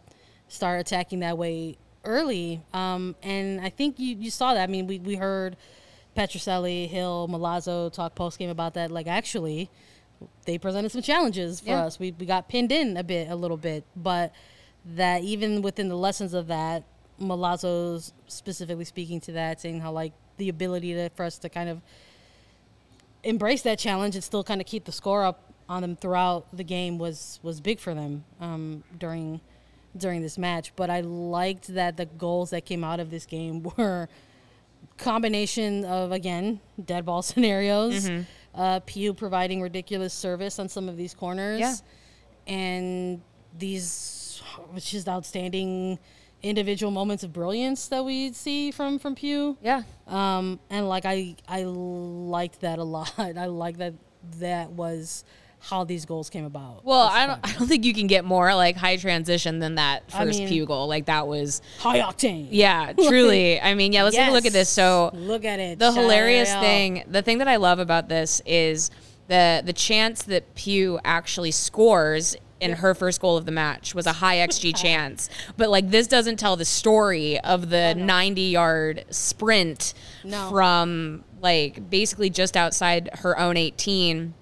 start 0.47 0.79
attacking 0.79 1.19
that 1.21 1.37
way 1.37 1.77
early. 2.03 2.61
Um, 2.73 3.15
and 3.23 3.59
I 3.61 3.69
think 3.69 3.97
you, 3.99 4.15
you 4.15 4.29
saw 4.29 4.53
that. 4.53 4.61
I 4.69 4.71
mean, 4.71 4.85
we, 4.85 4.99
we 4.99 5.15
heard 5.15 5.57
Petrucelli, 6.15 6.87
Hill, 6.87 7.27
Milazzo 7.31 7.91
talk 7.91 8.15
post 8.15 8.37
game 8.39 8.49
about 8.51 8.75
that. 8.75 8.91
Like 8.91 9.07
actually, 9.07 9.69
they 10.45 10.57
presented 10.57 10.91
some 10.91 11.01
challenges 11.01 11.59
for 11.61 11.69
Yeah. 11.69 11.85
us. 11.85 11.99
We, 11.99 12.11
we 12.11 12.25
got 12.25 12.47
pinned 12.47 12.71
in 12.71 12.95
a 12.95 13.03
bit, 13.03 13.29
a 13.29 13.35
little 13.35 13.57
bit, 13.57 13.83
but 13.95 14.31
that 14.95 15.23
even 15.23 15.61
within 15.61 15.89
the 15.89 15.97
lessons 15.97 16.33
of 16.33 16.47
that, 16.47 16.83
Milazzo's 17.19 18.13
specifically 18.27 18.85
speaking 18.85 19.19
to 19.21 19.31
that, 19.33 19.61
saying 19.61 19.79
how 19.79 19.91
like 19.91 20.13
the 20.37 20.49
ability 20.49 20.93
to, 20.93 21.09
for 21.15 21.23
us 21.25 21.37
to 21.39 21.49
kind 21.49 21.69
of 21.69 21.81
embrace 23.23 23.61
that 23.63 23.79
challenge 23.79 24.15
and 24.15 24.23
still 24.23 24.43
kind 24.43 24.61
of 24.61 24.67
keep 24.67 24.85
the 24.85 24.91
score 24.91 25.23
up 25.23 25.41
on 25.67 25.81
them 25.81 25.95
throughout 25.95 26.45
the 26.55 26.63
game 26.63 26.97
was 26.99 27.39
was 27.41 27.59
big 27.59 27.79
for 27.79 27.93
them 27.95 28.23
um, 28.39 28.83
during 28.99 29.41
during 29.97 30.21
this 30.21 30.37
match. 30.37 30.73
But 30.75 30.89
I 30.89 31.01
liked 31.01 31.73
that 31.73 31.97
the 31.97 32.05
goals 32.05 32.49
that 32.51 32.65
came 32.65 32.83
out 32.83 32.99
of 32.99 33.09
this 33.09 33.25
game 33.25 33.63
were 33.77 34.07
combination 34.97 35.83
of 35.85 36.11
again 36.11 36.59
dead 36.83 37.05
ball 37.05 37.21
scenarios, 37.31 38.09
uh, 38.53 38.79
Pugh 38.85 39.13
providing 39.13 39.61
ridiculous 39.61 40.13
service 40.13 40.59
on 40.59 40.69
some 40.69 40.87
of 40.87 40.97
these 40.97 41.13
corners, 41.13 41.59
Yeah. 41.59 41.75
and 42.45 43.21
these 43.57 43.91
which 44.71 44.93
is 44.93 45.07
outstanding 45.07 45.99
individual 46.43 46.91
moments 46.91 47.23
of 47.23 47.33
brilliance 47.33 47.87
that 47.87 48.05
we 48.05 48.31
see 48.33 48.71
from 48.71 48.99
from 48.99 49.15
Pugh. 49.15 49.57
yeah. 49.61 49.83
Um, 50.07 50.59
and 50.69 50.87
like 50.87 51.05
I 51.05 51.35
I 51.47 51.63
liked 51.63 52.61
that 52.61 52.79
a 52.79 52.83
lot. 52.83 53.13
I 53.17 53.45
like 53.47 53.77
that 53.77 53.93
that 54.39 54.71
was 54.71 55.23
how 55.59 55.83
these 55.83 56.05
goals 56.05 56.29
came 56.29 56.45
about. 56.45 56.85
Well, 56.85 57.07
I 57.11 57.25
don't. 57.25 57.39
I 57.43 57.51
don't 57.53 57.67
think 57.67 57.85
you 57.85 57.93
can 57.93 58.05
get 58.05 58.23
more 58.23 58.53
like 58.53 58.75
high 58.75 58.97
transition 58.97 59.57
than 59.59 59.75
that 59.75 60.11
first 60.11 60.37
I 60.39 60.41
mean- 60.41 60.47
Pugh 60.47 60.65
goal. 60.67 60.87
Like 60.87 61.05
that 61.05 61.27
was, 61.27 61.61
high 61.79 61.99
octane. 62.01 62.49
yeah, 62.51 62.93
truly. 63.07 63.59
I 63.59 63.73
mean, 63.73 63.91
yeah. 63.91 64.03
Let's 64.03 64.15
take 64.15 64.29
a 64.29 64.31
look 64.31 64.45
at 64.45 64.53
this. 64.53 64.69
So 64.69 65.09
look 65.13 65.43
at 65.45 65.59
it. 65.59 65.79
the 65.79 65.91
Shout 65.91 66.01
hilarious 66.03 66.53
thing, 66.55 67.03
the 67.07 67.23
thing 67.23 67.39
that 67.39 67.47
I 67.47 67.55
love 67.55 67.79
about 67.79 68.09
this 68.09 68.41
is 68.45 68.91
the 69.27 69.63
the 69.65 69.73
chance 69.73 70.23
that 70.23 70.53
Pugh 70.53 70.99
actually 71.03 71.51
scores 71.51 72.35
in 72.61 72.71
her 72.73 72.93
first 72.95 73.19
goal 73.19 73.35
of 73.37 73.45
the 73.45 73.51
match 73.51 73.93
was 73.93 74.05
a 74.07 74.13
high 74.13 74.37
xG 74.37 74.75
chance. 74.75 75.29
But 75.57 75.69
like 75.69 75.89
this 75.89 76.07
doesn't 76.07 76.37
tell 76.37 76.55
the 76.55 76.65
story 76.65 77.39
of 77.41 77.69
the 77.69 77.93
90 77.95 78.41
yard 78.41 79.05
sprint 79.09 79.93
No. 80.23 80.49
from 80.49 81.23
like 81.41 81.89
basically 81.89 82.29
just 82.29 82.55
outside 82.55 83.09
her 83.19 83.37
own 83.37 83.57
18 83.57 84.33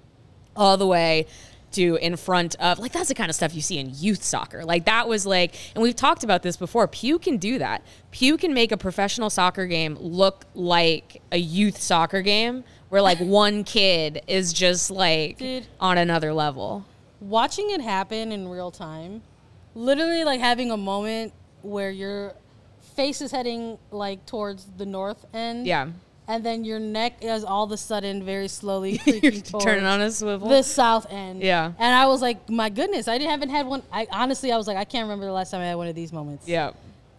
all 0.55 0.77
the 0.77 0.85
way 0.87 1.25
to 1.71 1.95
in 2.03 2.15
front 2.15 2.53
of 2.59 2.77
like 2.77 2.91
that's 2.93 3.09
the 3.09 3.15
kind 3.15 3.31
of 3.31 3.35
stuff 3.35 3.55
you 3.55 3.61
see 3.61 3.79
in 3.79 3.91
youth 3.95 4.23
soccer. 4.23 4.63
Like 4.63 4.85
that 4.85 5.07
was 5.07 5.25
like 5.25 5.55
and 5.73 5.81
we've 5.81 5.95
talked 5.95 6.23
about 6.23 6.43
this 6.43 6.55
before. 6.55 6.87
Pugh 6.87 7.17
can 7.17 7.37
do 7.37 7.57
that. 7.57 7.83
Pugh 8.11 8.37
can 8.37 8.53
make 8.53 8.71
a 8.71 8.77
professional 8.77 9.31
soccer 9.31 9.65
game 9.65 9.97
look 9.99 10.45
like 10.53 11.19
a 11.31 11.37
youth 11.37 11.81
soccer 11.81 12.21
game 12.21 12.63
where 12.89 13.01
like 13.01 13.17
one 13.19 13.63
kid 13.63 14.21
is 14.27 14.53
just 14.53 14.91
like 14.91 15.39
Dude. 15.39 15.65
on 15.79 15.97
another 15.97 16.31
level. 16.31 16.85
Watching 17.29 17.69
it 17.71 17.81
happen 17.81 18.31
in 18.31 18.47
real 18.47 18.71
time, 18.71 19.21
literally 19.75 20.23
like 20.23 20.39
having 20.39 20.71
a 20.71 20.77
moment 20.77 21.33
where 21.61 21.89
your 21.91 22.33
face 22.95 23.21
is 23.21 23.31
heading 23.31 23.77
like 23.91 24.25
towards 24.25 24.65
the 24.77 24.85
north 24.85 25.25
end. 25.33 25.65
Yeah. 25.65 25.89
And 26.25 26.45
then 26.45 26.63
your 26.63 26.79
neck 26.79 27.17
is 27.21 27.43
all 27.43 27.65
of 27.65 27.71
a 27.71 27.77
sudden 27.77 28.23
very 28.23 28.47
slowly 28.47 28.97
creeping 29.03 29.41
Turning 29.59 29.85
on 29.85 29.99
a 30.01 30.09
swivel. 30.11 30.47
the 30.47 30.61
south 30.63 31.05
end. 31.11 31.41
Yeah. 31.41 31.73
And 31.77 31.95
I 31.95 32.05
was 32.07 32.21
like, 32.21 32.49
my 32.49 32.69
goodness, 32.69 33.07
I 33.09 33.17
didn't 33.17 33.31
haven't 33.31 33.49
had 33.49 33.65
one. 33.67 33.83
I 33.91 34.07
honestly, 34.11 34.51
I 34.51 34.57
was 34.57 34.67
like, 34.67 34.77
I 34.77 34.85
can't 34.85 35.03
remember 35.03 35.25
the 35.25 35.33
last 35.33 35.51
time 35.51 35.59
I 35.61 35.65
had 35.65 35.75
one 35.75 35.87
of 35.87 35.95
these 35.95 36.13
moments. 36.13 36.47
yeah. 36.47 36.71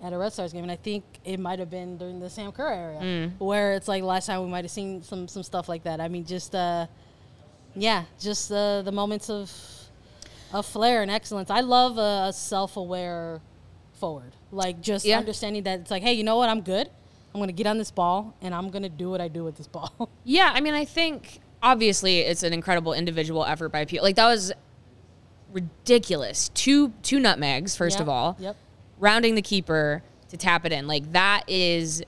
At 0.02 0.12
a 0.12 0.18
Red 0.18 0.34
Stars 0.34 0.52
game, 0.52 0.62
and 0.62 0.70
I 0.72 0.76
think 0.76 1.02
it 1.24 1.40
might 1.40 1.58
have 1.58 1.70
been 1.70 1.96
during 1.96 2.20
the 2.20 2.28
Sam 2.28 2.52
Kerr 2.52 2.68
area, 2.68 3.00
Mm. 3.00 3.32
where 3.38 3.72
it's 3.72 3.88
like 3.88 4.02
last 4.02 4.26
time 4.26 4.42
we 4.42 4.50
might 4.50 4.62
have 4.64 4.70
seen 4.70 5.02
some 5.02 5.26
some 5.28 5.42
stuff 5.42 5.66
like 5.66 5.84
that. 5.84 5.98
I 5.98 6.08
mean, 6.08 6.26
just 6.26 6.54
uh, 6.54 6.86
yeah, 7.74 8.04
just 8.20 8.52
uh, 8.52 8.82
the 8.82 8.92
moments 8.92 9.30
of 9.30 9.50
of 10.54 10.64
flair 10.64 11.02
and 11.02 11.10
excellence. 11.10 11.50
I 11.50 11.60
love 11.60 11.98
a, 11.98 12.28
a 12.28 12.32
self-aware 12.32 13.40
forward. 13.92 14.32
Like 14.52 14.80
just 14.80 15.04
Yeah. 15.04 15.18
understanding 15.18 15.64
that 15.64 15.80
it's 15.80 15.90
like, 15.90 16.02
hey, 16.02 16.14
you 16.14 16.24
know 16.24 16.36
what? 16.36 16.48
I'm 16.48 16.62
good. 16.62 16.88
I'm 17.34 17.40
gonna 17.40 17.52
get 17.52 17.66
on 17.66 17.76
this 17.76 17.90
ball 17.90 18.34
and 18.40 18.54
I'm 18.54 18.70
gonna 18.70 18.88
do 18.88 19.10
what 19.10 19.20
I 19.20 19.28
do 19.28 19.44
with 19.44 19.56
this 19.56 19.66
ball. 19.66 20.08
Yeah, 20.24 20.50
I 20.54 20.60
mean, 20.60 20.72
I 20.74 20.84
think 20.86 21.40
obviously 21.62 22.20
it's 22.20 22.42
an 22.42 22.52
incredible 22.54 22.92
individual 22.94 23.44
effort 23.44 23.70
by 23.70 23.84
Pugh. 23.84 24.00
Like 24.00 24.16
that 24.16 24.26
was 24.26 24.52
ridiculous. 25.52 26.48
Two 26.54 26.92
two 27.02 27.18
nutmegs, 27.20 27.76
first 27.76 28.00
of 28.00 28.08
all. 28.08 28.36
Yep. 28.38 28.56
Rounding 28.98 29.34
the 29.34 29.42
keeper 29.42 30.02
to 30.28 30.36
tap 30.36 30.64
it 30.64 30.72
in. 30.72 30.86
Like 30.86 31.12
that 31.12 31.44
is 31.48 32.02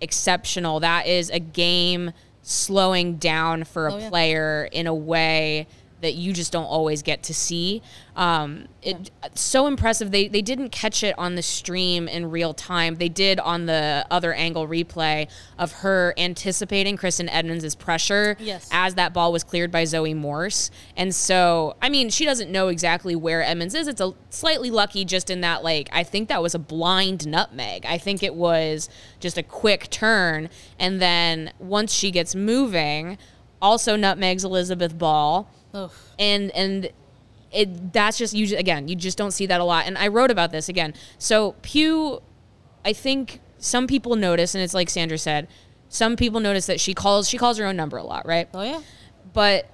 exceptional. 0.00 0.80
That 0.80 1.06
is 1.06 1.30
a 1.30 1.40
game 1.40 2.12
slowing 2.42 3.16
down 3.16 3.64
for 3.64 3.88
a 3.88 3.94
Oh, 3.94 3.98
yeah. 3.98 4.08
player 4.08 4.68
in 4.70 4.86
a 4.86 4.94
way 4.94 5.66
that 6.06 6.14
you 6.14 6.32
just 6.32 6.52
don't 6.52 6.64
always 6.64 7.02
get 7.02 7.22
to 7.24 7.34
see. 7.34 7.82
Um, 8.14 8.68
it 8.80 9.10
so 9.34 9.66
impressive. 9.66 10.10
They 10.12 10.28
they 10.28 10.40
didn't 10.40 10.70
catch 10.70 11.02
it 11.02 11.14
on 11.18 11.34
the 11.34 11.42
stream 11.42 12.06
in 12.08 12.30
real 12.30 12.54
time. 12.54 12.94
They 12.94 13.08
did 13.10 13.38
on 13.40 13.66
the 13.66 14.06
other 14.10 14.32
angle 14.32 14.66
replay 14.68 15.28
of 15.58 15.72
her 15.72 16.14
anticipating 16.16 16.96
Kristen 16.96 17.28
Edmonds' 17.28 17.74
pressure 17.74 18.36
Yes. 18.38 18.68
as 18.72 18.94
that 18.94 19.12
ball 19.12 19.32
was 19.32 19.44
cleared 19.44 19.70
by 19.70 19.84
Zoe 19.84 20.14
Morse. 20.14 20.70
And 20.96 21.14
so, 21.14 21.76
I 21.82 21.88
mean, 21.88 22.08
she 22.08 22.24
doesn't 22.24 22.50
know 22.50 22.68
exactly 22.68 23.16
where 23.16 23.42
Edmonds 23.42 23.74
is. 23.74 23.88
It's 23.88 24.00
a 24.00 24.14
slightly 24.30 24.70
lucky 24.70 25.04
just 25.04 25.28
in 25.28 25.40
that, 25.42 25.62
like, 25.64 25.88
I 25.92 26.02
think 26.04 26.28
that 26.28 26.40
was 26.42 26.54
a 26.54 26.58
blind 26.58 27.26
nutmeg. 27.26 27.84
I 27.84 27.98
think 27.98 28.22
it 28.22 28.34
was 28.34 28.88
just 29.20 29.36
a 29.36 29.42
quick 29.42 29.90
turn. 29.90 30.48
And 30.78 31.02
then 31.02 31.52
once 31.58 31.92
she 31.92 32.10
gets 32.10 32.34
moving, 32.34 33.18
also 33.60 33.96
nutmegs 33.96 34.44
Elizabeth 34.44 34.96
Ball. 34.96 35.48
Ugh. 35.74 35.90
And, 36.18 36.50
and, 36.52 36.90
it, 37.52 37.92
that's 37.92 38.18
just 38.18 38.34
you 38.34 38.56
again 38.56 38.88
you 38.88 38.96
just 38.96 39.16
don't 39.16 39.30
see 39.30 39.46
that 39.46 39.60
a 39.60 39.64
lot 39.64 39.86
and 39.86 39.96
i 39.96 40.08
wrote 40.08 40.32
about 40.32 40.50
this 40.50 40.68
again 40.68 40.92
so 41.16 41.52
Pugh 41.62 42.20
I 42.86 42.92
think 42.92 43.40
some 43.58 43.88
people 43.88 44.14
notice, 44.14 44.54
and 44.54 44.62
it's 44.62 44.72
like 44.72 44.88
Sandra 44.88 45.18
said, 45.18 45.48
some 45.88 46.14
people 46.14 46.38
notice 46.38 46.66
that 46.66 46.78
she 46.80 46.94
calls 46.94 47.28
she 47.28 47.36
calls 47.36 47.58
her 47.58 47.66
own 47.66 47.76
number 47.76 47.96
a 47.96 48.04
lot, 48.04 48.24
right? 48.24 48.48
Oh 48.54 48.62
yeah. 48.62 48.80
But 49.32 49.68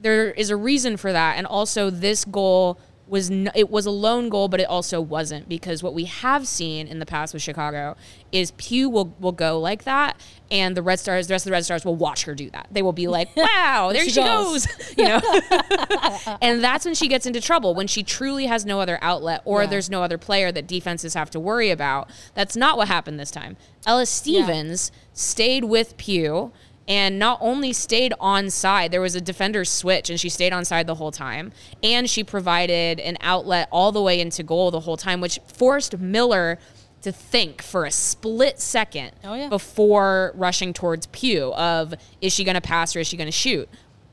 there 0.00 0.30
is 0.30 0.50
a 0.50 0.56
reason 0.56 0.98
for 0.98 1.10
that, 1.10 1.38
and 1.38 1.46
also 1.46 1.88
this 1.88 2.26
goal 2.26 2.78
was 3.10 3.30
n- 3.30 3.50
it 3.54 3.68
was 3.70 3.84
a 3.86 3.90
lone 3.90 4.28
goal, 4.28 4.48
but 4.48 4.60
it 4.60 4.68
also 4.68 5.00
wasn't 5.00 5.48
because 5.48 5.82
what 5.82 5.92
we 5.94 6.04
have 6.04 6.46
seen 6.46 6.86
in 6.86 6.98
the 7.00 7.06
past 7.06 7.34
with 7.34 7.42
Chicago 7.42 7.96
is 8.32 8.52
Pugh 8.52 8.88
will 8.88 9.14
will 9.20 9.32
go 9.32 9.58
like 9.58 9.84
that, 9.84 10.18
and 10.50 10.76
the 10.76 10.82
Red 10.82 11.00
Stars, 11.00 11.26
the 11.26 11.34
rest 11.34 11.44
of 11.44 11.50
the 11.50 11.52
Red 11.52 11.64
Stars 11.64 11.84
will 11.84 11.96
watch 11.96 12.22
her 12.24 12.34
do 12.34 12.48
that. 12.50 12.68
They 12.70 12.82
will 12.82 12.92
be 12.92 13.08
like, 13.08 13.34
"Wow, 13.36 13.90
there 13.92 14.04
she 14.04 14.10
she, 14.10 14.20
goes." 14.22 14.66
goes," 14.66 14.94
you 14.96 15.04
know. 15.04 15.20
and 16.40 16.62
that's 16.62 16.84
when 16.84 16.94
she 16.94 17.08
gets 17.08 17.26
into 17.26 17.40
trouble 17.40 17.74
when 17.74 17.86
she 17.86 18.02
truly 18.02 18.46
has 18.46 18.64
no 18.64 18.80
other 18.80 18.98
outlet 19.02 19.42
or 19.44 19.62
Yeah. 19.62 19.66
there's 19.70 19.90
no 19.90 20.02
other 20.02 20.18
player 20.18 20.52
that 20.52 20.66
defenses 20.66 21.14
have 21.14 21.30
to 21.30 21.40
worry 21.40 21.70
about. 21.70 22.08
That's 22.34 22.56
not 22.56 22.76
what 22.76 22.88
happened 22.88 23.18
this 23.18 23.30
time. 23.30 23.56
Ella 23.86 24.06
Stevens 24.06 24.92
stayed 25.12 25.64
with 25.64 25.96
Pugh 25.96 26.52
and 26.90 27.20
not 27.20 27.38
only 27.40 27.72
stayed 27.72 28.12
on 28.18 28.50
side, 28.50 28.90
there 28.90 29.00
was 29.00 29.14
a 29.14 29.20
defender 29.20 29.64
switch 29.64 30.10
and 30.10 30.18
she 30.18 30.28
stayed 30.28 30.52
on 30.52 30.64
side 30.64 30.88
the 30.88 30.96
whole 30.96 31.12
time. 31.12 31.52
And 31.84 32.10
she 32.10 32.24
provided 32.24 32.98
an 32.98 33.16
outlet 33.20 33.68
all 33.70 33.92
the 33.92 34.02
way 34.02 34.20
into 34.20 34.42
goal 34.42 34.72
the 34.72 34.80
whole 34.80 34.96
time, 34.96 35.20
which 35.20 35.38
forced 35.46 35.96
Miller 36.00 36.58
to 37.02 37.12
think 37.12 37.62
for 37.62 37.84
a 37.84 37.92
split 37.92 38.58
second 38.60 39.12
Oh, 39.22 39.34
yeah. 39.34 39.48
before 39.48 40.32
rushing 40.34 40.72
towards 40.72 41.06
Pugh 41.06 41.52
of 41.54 41.94
is 42.20 42.32
she 42.32 42.42
going 42.42 42.56
to 42.56 42.60
pass 42.60 42.96
or 42.96 42.98
is 42.98 43.06
she 43.06 43.16
going 43.16 43.28
to 43.28 43.32
shoot? 43.32 43.68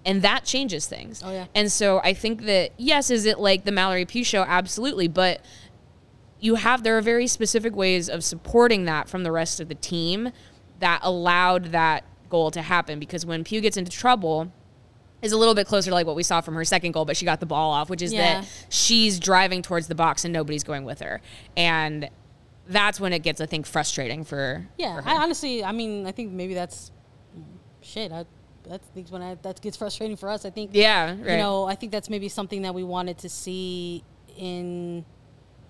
And 0.05 0.21
that 0.21 0.45
changes 0.45 0.85
things. 0.85 1.23
Oh, 1.25 1.31
yeah. 1.31 1.47
And 1.55 1.71
so 1.71 1.99
I 2.03 2.13
think 2.13 2.43
that 2.43 2.73
yes, 2.77 3.09
is 3.09 3.25
it 3.25 3.39
like 3.39 3.65
the 3.65 3.71
Mallory 3.71 4.05
Pugh 4.05 4.23
show? 4.23 4.43
Absolutely, 4.43 5.07
but 5.07 5.41
you 6.39 6.55
have 6.55 6.83
there 6.83 6.95
are 6.95 7.01
very 7.01 7.25
specific 7.25 7.75
ways 7.75 8.07
of 8.07 8.23
supporting 8.23 8.85
that 8.85 9.09
from 9.09 9.23
the 9.23 9.31
rest 9.31 9.59
of 9.59 9.67
the 9.67 9.75
team 9.75 10.29
that 10.79 10.99
allowed 11.01 11.65
that 11.71 12.03
goal 12.29 12.51
to 12.51 12.61
happen 12.61 12.99
because 12.99 13.25
when 13.25 13.43
Pugh 13.43 13.61
gets 13.61 13.77
into 13.77 13.91
trouble 13.91 14.51
is 15.21 15.31
a 15.31 15.37
little 15.37 15.55
bit 15.55 15.65
closer 15.67 15.89
to 15.89 15.93
like 15.95 16.05
what 16.05 16.15
we 16.15 16.23
saw 16.23 16.41
from 16.41 16.53
her 16.55 16.63
second 16.63 16.91
goal, 16.91 17.03
but 17.05 17.17
she 17.17 17.25
got 17.25 17.39
the 17.39 17.45
ball 17.45 17.71
off, 17.71 17.89
which 17.89 18.01
is 18.01 18.13
Yeah. 18.13 18.41
that 18.41 18.47
she's 18.69 19.19
driving 19.19 19.61
towards 19.61 19.87
the 19.87 19.95
box 19.95 20.23
and 20.25 20.31
nobody's 20.33 20.63
going 20.63 20.83
with 20.85 20.99
her. 20.99 21.21
And 21.55 22.09
that's 22.67 22.99
when 22.99 23.13
it 23.13 23.19
gets, 23.23 23.41
I 23.41 23.45
think, 23.47 23.65
frustrating 23.65 24.23
for 24.23 24.67
Yeah, 24.77 25.01
for. 25.01 25.07
I 25.09 25.15
honestly, 25.15 25.63
I 25.63 25.71
mean, 25.71 26.05
I 26.05 26.11
think 26.11 26.31
maybe 26.33 26.53
that's 26.53 26.91
shit. 27.81 28.11
I, 28.11 28.25
that's 28.67 28.85
things 28.89 29.09
when 29.11 29.21
I, 29.21 29.35
that 29.41 29.61
gets 29.61 29.77
frustrating 29.77 30.17
for 30.17 30.29
us. 30.29 30.45
I 30.45 30.49
think, 30.49 30.71
yeah, 30.73 31.11
right. 31.11 31.31
you 31.31 31.37
know, 31.37 31.65
I 31.65 31.75
think 31.75 31.91
that's 31.91 32.09
maybe 32.09 32.27
something 32.29 32.61
that 32.63 32.75
we 32.75 32.83
wanted 32.83 33.17
to 33.19 33.29
see 33.29 34.03
in, 34.37 35.03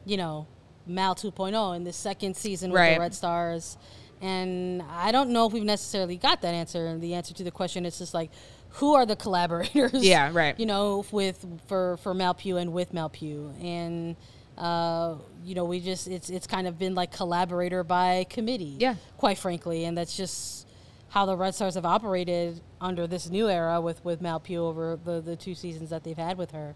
you 0.06 0.18
know, 0.18 0.48
Mal 0.88 1.16
2.0 1.16 1.76
in 1.76 1.84
the 1.84 1.94
second 1.94 2.36
season 2.36 2.72
with 2.72 2.80
Right. 2.80 2.94
the 2.96 3.00
Red 3.00 3.14
Stars. 3.14 3.78
And 4.22 4.82
I 4.90 5.12
don't 5.12 5.30
know 5.30 5.46
if 5.46 5.54
we've 5.54 5.64
necessarily 5.64 6.18
got 6.18 6.42
that 6.42 6.54
answer. 6.54 6.88
And 6.88 7.02
the 7.02 7.14
answer 7.14 7.34
to 7.36 7.44
the 7.44 7.52
question 7.52 7.86
is 7.86 7.98
just 8.00 8.14
like, 8.14 8.32
who 8.70 8.96
are 8.96 9.06
the 9.06 9.16
collaborators? 9.16 10.04
Yeah, 10.06 10.32
right. 10.34 10.58
You 10.60 10.66
know, 10.66 11.06
with 11.12 11.46
for 11.68 11.98
for 11.98 12.14
Mal 12.14 12.34
Pugh 12.34 12.58
and 12.58 12.74
with 12.74 12.94
Mal 12.94 13.10
Pugh, 13.10 13.54
and 13.62 14.16
uh, 14.58 15.16
you 15.44 15.56
know, 15.56 15.66
we 15.66 15.80
just 15.80 16.08
it's 16.08 16.30
it's 16.30 16.48
kind 16.48 16.68
of 16.68 16.78
been 16.80 16.96
like 16.96 17.12
collaborator 17.12 17.84
by 17.84 18.26
committee. 18.30 18.76
Yeah. 18.80 18.96
quite 19.18 19.38
frankly, 19.38 19.86
and 19.86 19.98
that's 19.98 20.16
just 20.18 20.68
how 21.10 21.26
the 21.26 21.38
Red 21.38 21.56
Stars 21.56 21.76
have 21.76 21.86
operated 21.86 22.60
under 22.82 23.08
this 23.08 23.30
new 23.30 23.50
era 23.50 23.80
with 23.82 24.04
with 24.04 24.22
Mal 24.22 24.40
Pugh 24.40 24.64
over 24.64 25.00
the 25.04 25.22
the 25.22 25.36
two 25.36 25.56
seasons 25.56 25.90
that 25.90 26.04
they've 26.04 26.18
had 26.18 26.38
with 26.38 26.52
her, 26.52 26.76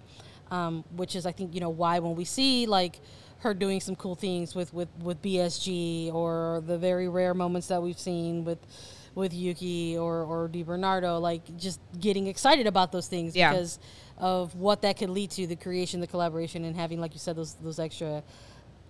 um, 0.49 0.83
which 0.95 1.15
is 1.15 1.25
I 1.25 1.31
think 1.31 1.53
you 1.53 1.59
know 1.59 1.69
why 1.69 1.99
when 1.99 2.15
we 2.15 2.25
see 2.25 2.65
like 2.65 2.99
her 3.41 3.53
doing 3.53 3.79
some 3.81 3.95
cool 3.95 4.15
things 4.15 4.55
with 4.55 4.73
with 4.73 4.89
with 5.01 5.21
BSG 5.21 6.13
or 6.13 6.63
the 6.65 6.77
very 6.77 7.07
rare 7.09 7.33
moments 7.33 7.67
that 7.67 7.81
we've 7.81 7.99
seen 7.99 8.43
with 8.45 8.59
with 9.15 9.33
Yuki 9.33 9.97
or 9.97 10.23
or 10.23 10.47
Di 10.47 10.63
Bernardo, 10.63 11.19
like 11.19 11.41
just 11.57 11.79
getting 11.99 12.27
excited 12.27 12.65
about 12.67 12.91
those 12.91 13.07
things 13.07 13.35
Yeah. 13.35 13.51
because 13.51 13.79
of 14.17 14.55
what 14.55 14.83
that 14.83 14.97
could 14.97 15.09
lead 15.09 15.31
to 15.31 15.47
the 15.47 15.55
creation, 15.55 15.99
the 16.01 16.07
collaboration, 16.07 16.63
and 16.63 16.75
having 16.75 16.99
like 17.01 17.13
you 17.13 17.19
said 17.19 17.35
those 17.35 17.55
those 17.55 17.79
extra 17.79 18.23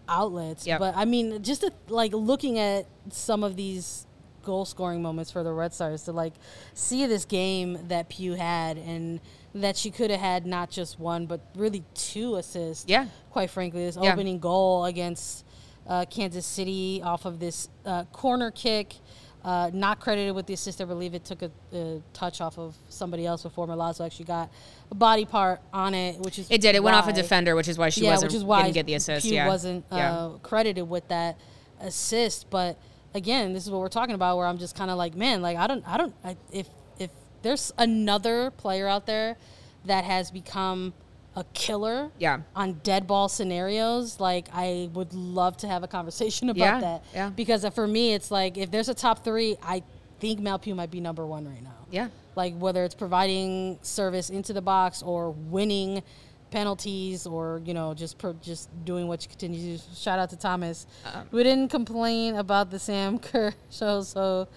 outlets. 0.09 0.67
Yep. 0.67 0.79
But 0.79 0.95
I 0.97 1.05
mean, 1.05 1.41
just 1.43 1.61
to, 1.61 1.71
like 1.87 2.11
looking 2.13 2.59
at 2.59 2.85
some 3.09 3.43
of 3.43 3.55
these 3.55 4.05
goal 4.43 4.65
scoring 4.65 5.01
moments 5.01 5.31
for 5.31 5.43
the 5.43 5.53
Red 5.53 5.73
Stars 5.73 6.03
to 6.03 6.11
like 6.11 6.33
see 6.73 7.05
this 7.05 7.25
game 7.25 7.77
that 7.87 8.09
Pugh 8.09 8.33
had 8.33 8.77
and 8.77 9.19
that 9.53 9.75
she 9.75 9.91
could 9.91 10.11
have 10.11 10.19
had 10.19 10.45
not 10.45 10.69
just 10.69 10.99
one 10.99 11.25
but 11.25 11.41
really 11.55 11.83
two 11.93 12.35
assists. 12.35 12.85
Yeah. 12.87 13.07
Quite 13.31 13.49
frankly, 13.49 13.85
this 13.85 13.97
Yeah. 14.01 14.13
opening 14.13 14.39
goal 14.39 14.85
against 14.85 15.45
uh, 15.87 16.05
Kansas 16.09 16.45
City 16.45 17.01
off 17.03 17.25
of 17.25 17.39
this 17.39 17.69
uh, 17.85 18.05
corner 18.05 18.51
kick. 18.51 18.95
Uh, 19.43 19.71
not 19.73 19.99
credited 19.99 20.35
with 20.35 20.45
the 20.45 20.53
assist. 20.53 20.79
I 20.81 20.85
believe 20.85 21.15
it 21.15 21.25
took 21.25 21.41
a, 21.41 21.49
a 21.73 21.99
touch 22.13 22.41
off 22.41 22.59
of 22.59 22.75
somebody 22.89 23.25
else 23.25 23.41
before 23.41 23.65
Milazzo 23.65 24.05
actually 24.05 24.25
got 24.25 24.51
a 24.91 24.95
body 24.95 25.25
part 25.25 25.61
on 25.73 25.95
it, 25.95 26.19
which 26.19 26.37
is 26.37 26.45
it 26.51 26.61
did. 26.61 26.75
It 26.75 26.83
went 26.83 26.95
off 26.95 27.07
a 27.07 27.13
defender, 27.13 27.55
which 27.55 27.67
is 27.67 27.75
why 27.75 27.89
she 27.89 28.01
yeah, 28.03 28.11
wasn't 28.11 28.31
which 28.31 28.37
is 28.37 28.43
why 28.43 28.61
didn't 28.61 28.75
get 28.75 28.85
the 28.85 28.93
assist. 28.93 29.25
Pugh 29.25 29.33
yeah, 29.33 29.47
wasn't 29.47 29.83
uh, 29.91 29.95
yeah. 29.95 30.29
credited 30.43 30.87
with 30.87 31.07
that 31.07 31.39
assist. 31.79 32.51
But 32.51 32.77
again, 33.15 33.53
this 33.53 33.65
is 33.65 33.71
what 33.71 33.81
we're 33.81 33.87
talking 33.87 34.13
about. 34.13 34.37
Where 34.37 34.45
I'm 34.45 34.59
just 34.59 34.75
kind 34.75 34.91
of 34.91 34.97
like, 34.99 35.15
man, 35.15 35.41
like 35.41 35.57
I 35.57 35.65
don't, 35.65 35.83
I 35.87 35.97
don't, 35.97 36.13
I, 36.23 36.37
if 36.51 36.69
if 36.99 37.09
there's 37.41 37.71
another 37.77 38.51
player 38.51 38.88
out 38.88 39.06
there 39.06 39.38
that 39.86 40.04
has 40.04 40.32
become 40.32 40.93
a 41.36 41.43
killer 41.54 42.12
Yeah. 42.19 42.41
on 42.56 42.73
dead 42.84 43.08
ball 43.08 43.30
scenarios, 43.30 44.19
like 44.19 44.47
I 44.54 44.89
would 44.93 45.13
love 45.13 45.56
to 45.58 45.67
have 45.67 45.82
a 45.84 45.88
conversation 45.88 46.49
about 46.54 46.58
Yeah, 46.60 46.80
that. 46.82 47.04
yeah. 47.13 47.30
Because 47.30 47.65
for 47.73 47.88
me, 47.88 48.13
it's 48.13 48.32
like 48.32 48.58
if 48.58 48.69
there's 48.69 48.89
a 48.89 48.93
top 48.93 49.23
three, 49.23 49.56
I 49.63 49.82
think 50.19 50.39
Mal 50.39 50.60
Pugh 50.60 50.75
might 50.75 50.91
be 50.91 50.99
number 50.99 51.25
one 51.25 51.47
right 51.47 51.63
now 51.63 51.71
yeah. 51.89 52.10
like 52.36 52.54
whether 52.58 52.84
it's 52.84 52.93
providing 52.93 53.80
service 53.82 54.30
into 54.30 54.54
the 54.54 54.62
box 54.62 55.01
or 55.01 55.32
winning 55.32 56.04
penalties 56.51 57.25
or 57.25 57.62
you 57.65 57.73
know 57.73 57.93
just 57.93 58.17
pro- 58.17 58.34
just 58.34 58.69
doing 58.86 59.08
what 59.08 59.23
you 59.23 59.30
continue 59.30 59.77
to 59.77 59.84
do. 59.84 59.89
Shout 59.95 60.19
out 60.19 60.30
to 60.30 60.36
Thomas. 60.38 60.86
Um, 61.12 61.27
we 61.32 61.43
didn't 61.43 61.69
complain 61.69 62.36
about 62.36 62.69
the 62.69 62.77
Sam 62.77 63.17
Kerr 63.27 63.54
show, 63.71 64.01
so 64.04 64.47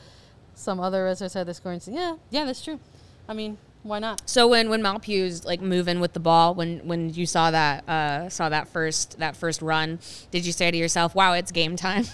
some 0.55 0.81
other 0.81 1.05
wrestlers 1.05 1.35
had 1.35 1.47
the 1.47 1.55
scoring. 1.55 1.81
Yeah, 1.87 2.17
yeah, 2.31 2.45
that's 2.45 2.62
true. 2.64 2.79
I 3.29 3.33
mean, 3.35 3.57
why 3.83 3.99
not? 3.99 4.23
So 4.29 4.49
when 4.49 4.71
when 4.71 4.83
Mal 4.83 4.99
Pugh's 4.99 5.45
like 5.45 5.61
moving 5.61 6.01
with 6.01 6.12
the 6.12 6.21
ball, 6.21 6.55
when 6.55 6.87
when 6.87 7.12
you 7.12 7.27
saw 7.27 7.51
that 7.51 7.88
uh, 7.88 8.29
saw 8.29 8.49
that 8.49 8.69
first 8.69 9.19
that 9.19 9.37
first 9.37 9.62
run, 9.62 9.99
did 10.31 10.45
you 10.47 10.53
say 10.53 10.71
to 10.71 10.77
yourself, 10.77 11.14
"Wow, 11.14 11.33
it's 11.35 11.53
game 11.53 11.77
time"? 11.77 12.05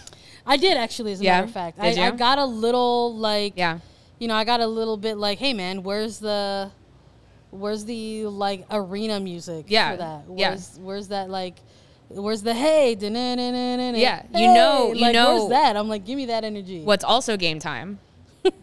I 0.46 0.57
did 0.57 0.76
actually, 0.76 1.12
as 1.12 1.20
a 1.20 1.24
Yeah? 1.24 1.33
matter 1.37 1.44
of 1.46 1.53
fact. 1.53 1.79
I? 1.81 1.88
I 2.07 2.11
got 2.12 2.38
a 2.38 2.44
little 2.46 3.14
like 3.16 3.53
yeah, 3.57 3.79
you 4.18 4.26
know, 4.29 4.35
I 4.35 4.44
got 4.44 4.61
a 4.61 4.66
little 4.66 4.96
bit 4.96 5.16
like, 5.18 5.38
hey 5.38 5.53
man, 5.53 5.83
where's 5.83 6.18
the 6.18 6.70
where's 7.50 7.85
the 7.85 8.26
like 8.26 8.64
arena 8.70 9.20
music 9.20 9.66
Yeah, 9.68 9.90
for 9.92 9.96
that? 9.98 10.24
yeah. 10.37 10.48
Where's 10.50 10.79
where's 10.81 11.09
that 11.09 11.29
like 11.31 11.57
where's 12.09 12.42
the 12.42 12.55
hey 12.55 12.94
da-na-na-na-na-na, 12.96 13.96
Yeah, 13.98 14.22
you 14.35 14.38
hey? 14.48 14.55
know- 14.55 14.92
you 14.92 15.00
like, 15.00 15.12
know- 15.14 15.37
where's 15.37 15.50
that? 15.50 15.76
I'm 15.76 15.88
like, 15.88 16.05
give 16.05 16.16
me 16.16 16.26
that 16.26 16.42
energy. 16.42 16.83
What's 16.83 17.05
also 17.05 17.37
game 17.37 17.59
time? 17.61 18.00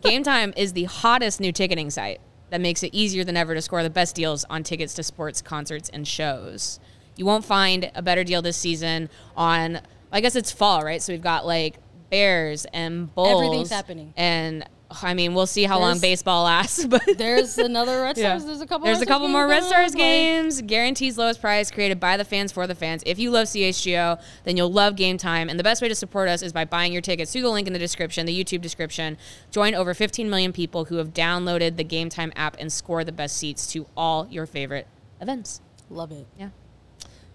Game 0.02 0.24
time 0.24 0.54
is 0.56 0.74
the 0.74 0.86
hottest 0.86 1.40
new 1.40 1.52
ticketing 1.52 1.90
site 1.90 2.20
that 2.50 2.62
makes 2.62 2.84
it 2.84 2.94
easier 2.94 3.24
than 3.24 3.38
ever 3.38 3.54
to 3.54 3.62
score 3.62 3.84
the 3.84 3.90
best 3.90 4.16
deals 4.16 4.46
on 4.46 4.64
tickets 4.64 4.94
to 4.96 5.04
sports, 5.04 5.42
concerts, 5.42 5.90
and 5.90 6.08
shows. 6.08 6.80
You 7.16 7.26
won't 7.26 7.46
find 7.46 7.92
a 7.96 8.02
better 8.02 8.24
deal 8.24 8.42
this 8.42 8.58
season 8.58 9.10
on 9.36 9.82
I 10.12 10.22
guess 10.22 10.36
it's 10.36 10.52
fall, 10.52 10.84
right? 10.84 11.02
So 11.02 11.14
we've 11.14 11.22
got 11.22 11.46
like 11.46 11.76
Bears 12.10 12.66
and 12.74 13.14
Bulls. 13.14 13.44
Everything's 13.44 13.70
happening. 13.70 14.14
And 14.16 14.66
I 14.90 15.14
mean, 15.14 15.34
we'll 15.34 15.48
see 15.48 15.64
how 15.64 15.80
long 15.80 16.00
baseball 16.00 16.46
lasts, 16.46 16.86
but 16.90 17.02
There's 17.18 17.58
another 17.58 18.02
Red 18.02 18.18
Yeah. 18.18 18.30
Stars. 18.38 18.46
There's 18.46 18.62
a 18.62 18.66
couple. 18.66 18.86
There's 18.86 19.02
a 19.02 19.06
couple 19.06 19.28
more 19.28 19.46
Red 19.46 19.64
Stars 19.64 19.94
games. 19.94 20.62
Guarantees 20.62 21.18
lowest 21.18 21.42
price 21.42 21.70
created 21.70 22.00
by 22.00 22.16
the 22.16 22.24
fans 22.24 22.52
for 22.54 22.68
the 22.68 22.76
fans. 22.76 23.04
If 23.06 23.20
you 23.20 23.30
love 23.30 23.48
CHGO, 23.48 24.22
then 24.46 24.56
you'll 24.56 24.72
love 24.72 24.96
Game 24.96 25.18
Time. 25.18 25.50
And 25.50 25.60
the 25.60 25.64
best 25.64 25.82
way 25.82 25.90
to 25.90 25.96
support 25.96 26.30
us 26.30 26.42
is 26.42 26.54
by 26.54 26.64
buying 26.64 26.94
your 26.94 27.02
tickets 27.02 27.34
through 27.34 27.42
the 27.42 27.50
link 27.50 27.68
in 27.68 27.74
the 27.74 27.80
description, 27.80 28.26
the 28.26 28.44
YouTube 28.44 28.62
description. 28.62 29.18
Join 29.52 29.76
over 29.76 29.94
15 29.94 30.30
million 30.30 30.54
people 30.54 30.86
who 30.86 30.96
have 30.98 31.14
downloaded 31.14 31.76
the 31.76 31.84
Game 31.84 32.08
Time 32.10 32.32
app 32.38 32.56
and 32.58 32.72
score 32.72 33.04
the 33.04 33.12
best 33.12 33.36
seats 33.36 33.68
to 33.74 33.88
all 33.98 34.26
your 34.30 34.46
favorite 34.46 34.88
events. 35.20 35.60
Love 35.90 36.12
it. 36.14 36.28
Yeah. 36.40 36.50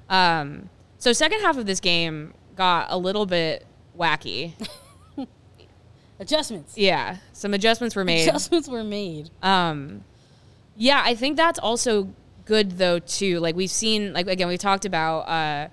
Um, 0.09 0.71
so 0.99 1.13
second 1.13 1.41
half 1.41 1.57
of 1.59 1.67
this 1.67 1.81
game 1.81 2.33
got 2.57 2.87
a 2.89 2.97
little 2.97 3.27
bit 3.27 3.67
wacky. 3.99 4.53
Adjustments. 6.23 6.77
Yeah, 6.77 7.17
some 7.33 7.53
adjustments 7.55 7.95
were 7.97 8.05
made. 8.05 8.27
Adjustments 8.29 8.69
were 8.69 8.85
made. 8.85 9.31
Um, 9.43 10.05
yeah, 10.77 11.03
I 11.05 11.15
think 11.15 11.37
that's 11.37 11.59
also 11.59 12.09
good 12.47 12.79
though 12.79 12.99
too. 12.99 13.39
Like 13.41 13.55
we've 13.57 13.71
seen, 13.71 14.13
like 14.13 14.27
again, 14.27 14.49
we 14.49 14.57
talked 14.57 14.85
about 14.85 15.21
uh, 15.29 15.69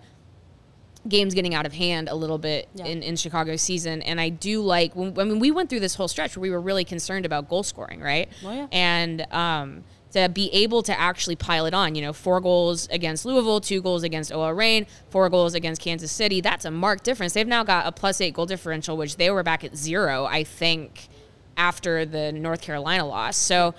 games 1.08 1.34
getting 1.34 1.56
out 1.56 1.66
of 1.66 1.74
hand 1.74 2.10
a 2.10 2.16
little 2.16 2.38
bit 2.38 2.68
Yeah. 2.76 2.86
in 2.86 3.02
in 3.04 3.16
Chicago's 3.16 3.62
season, 3.62 4.02
and 4.02 4.20
I 4.20 4.30
do 4.30 4.62
like 4.62 4.96
when 4.96 5.18
I 5.20 5.24
mean 5.24 5.40
we 5.40 5.52
went 5.52 5.70
through 5.70 5.80
this 5.80 5.96
whole 5.96 6.08
stretch 6.08 6.36
where 6.36 6.42
we 6.42 6.50
were 6.52 6.60
really 6.62 6.84
concerned 6.84 7.26
about 7.26 7.48
goal 7.50 7.64
scoring, 7.64 8.02
right? 8.02 8.28
Oh, 8.46 8.52
yeah. 8.54 8.68
And 8.72 9.26
um, 9.32 9.84
to 10.14 10.28
be 10.28 10.52
able 10.52 10.82
to 10.84 11.00
actually 11.00 11.36
pile 11.36 11.66
it 11.66 11.74
on, 11.74 11.96
you 11.96 12.02
know, 12.02 12.14
four 12.14 12.42
goals 12.42 12.88
against 12.90 13.26
Louisville, 13.26 13.62
two 13.62 13.82
goals 13.82 14.04
against 14.04 14.32
OL 14.32 14.54
Reign, 14.54 14.88
four 15.10 15.30
goals 15.30 15.54
against 15.54 15.82
Kansas 15.82 16.12
City. 16.12 16.42
That's 16.42 16.66
a 16.66 16.72
marked 16.72 17.04
difference. 17.04 17.34
They've 17.34 17.48
now 17.48 17.64
got 17.64 17.86
a 17.86 17.92
plus 17.92 18.20
eight 18.20 18.34
goal 18.34 18.46
differential, 18.46 18.98
which 18.98 19.18
they 19.18 19.30
were 19.30 19.44
back 19.44 19.64
at 19.64 19.76
zero, 19.76 20.26
I 20.26 20.44
think, 20.44 21.10
after 21.58 22.06
the 22.06 22.32
North 22.32 22.62
Carolina 22.62 23.06
loss. 23.06 23.38
So 23.38 23.76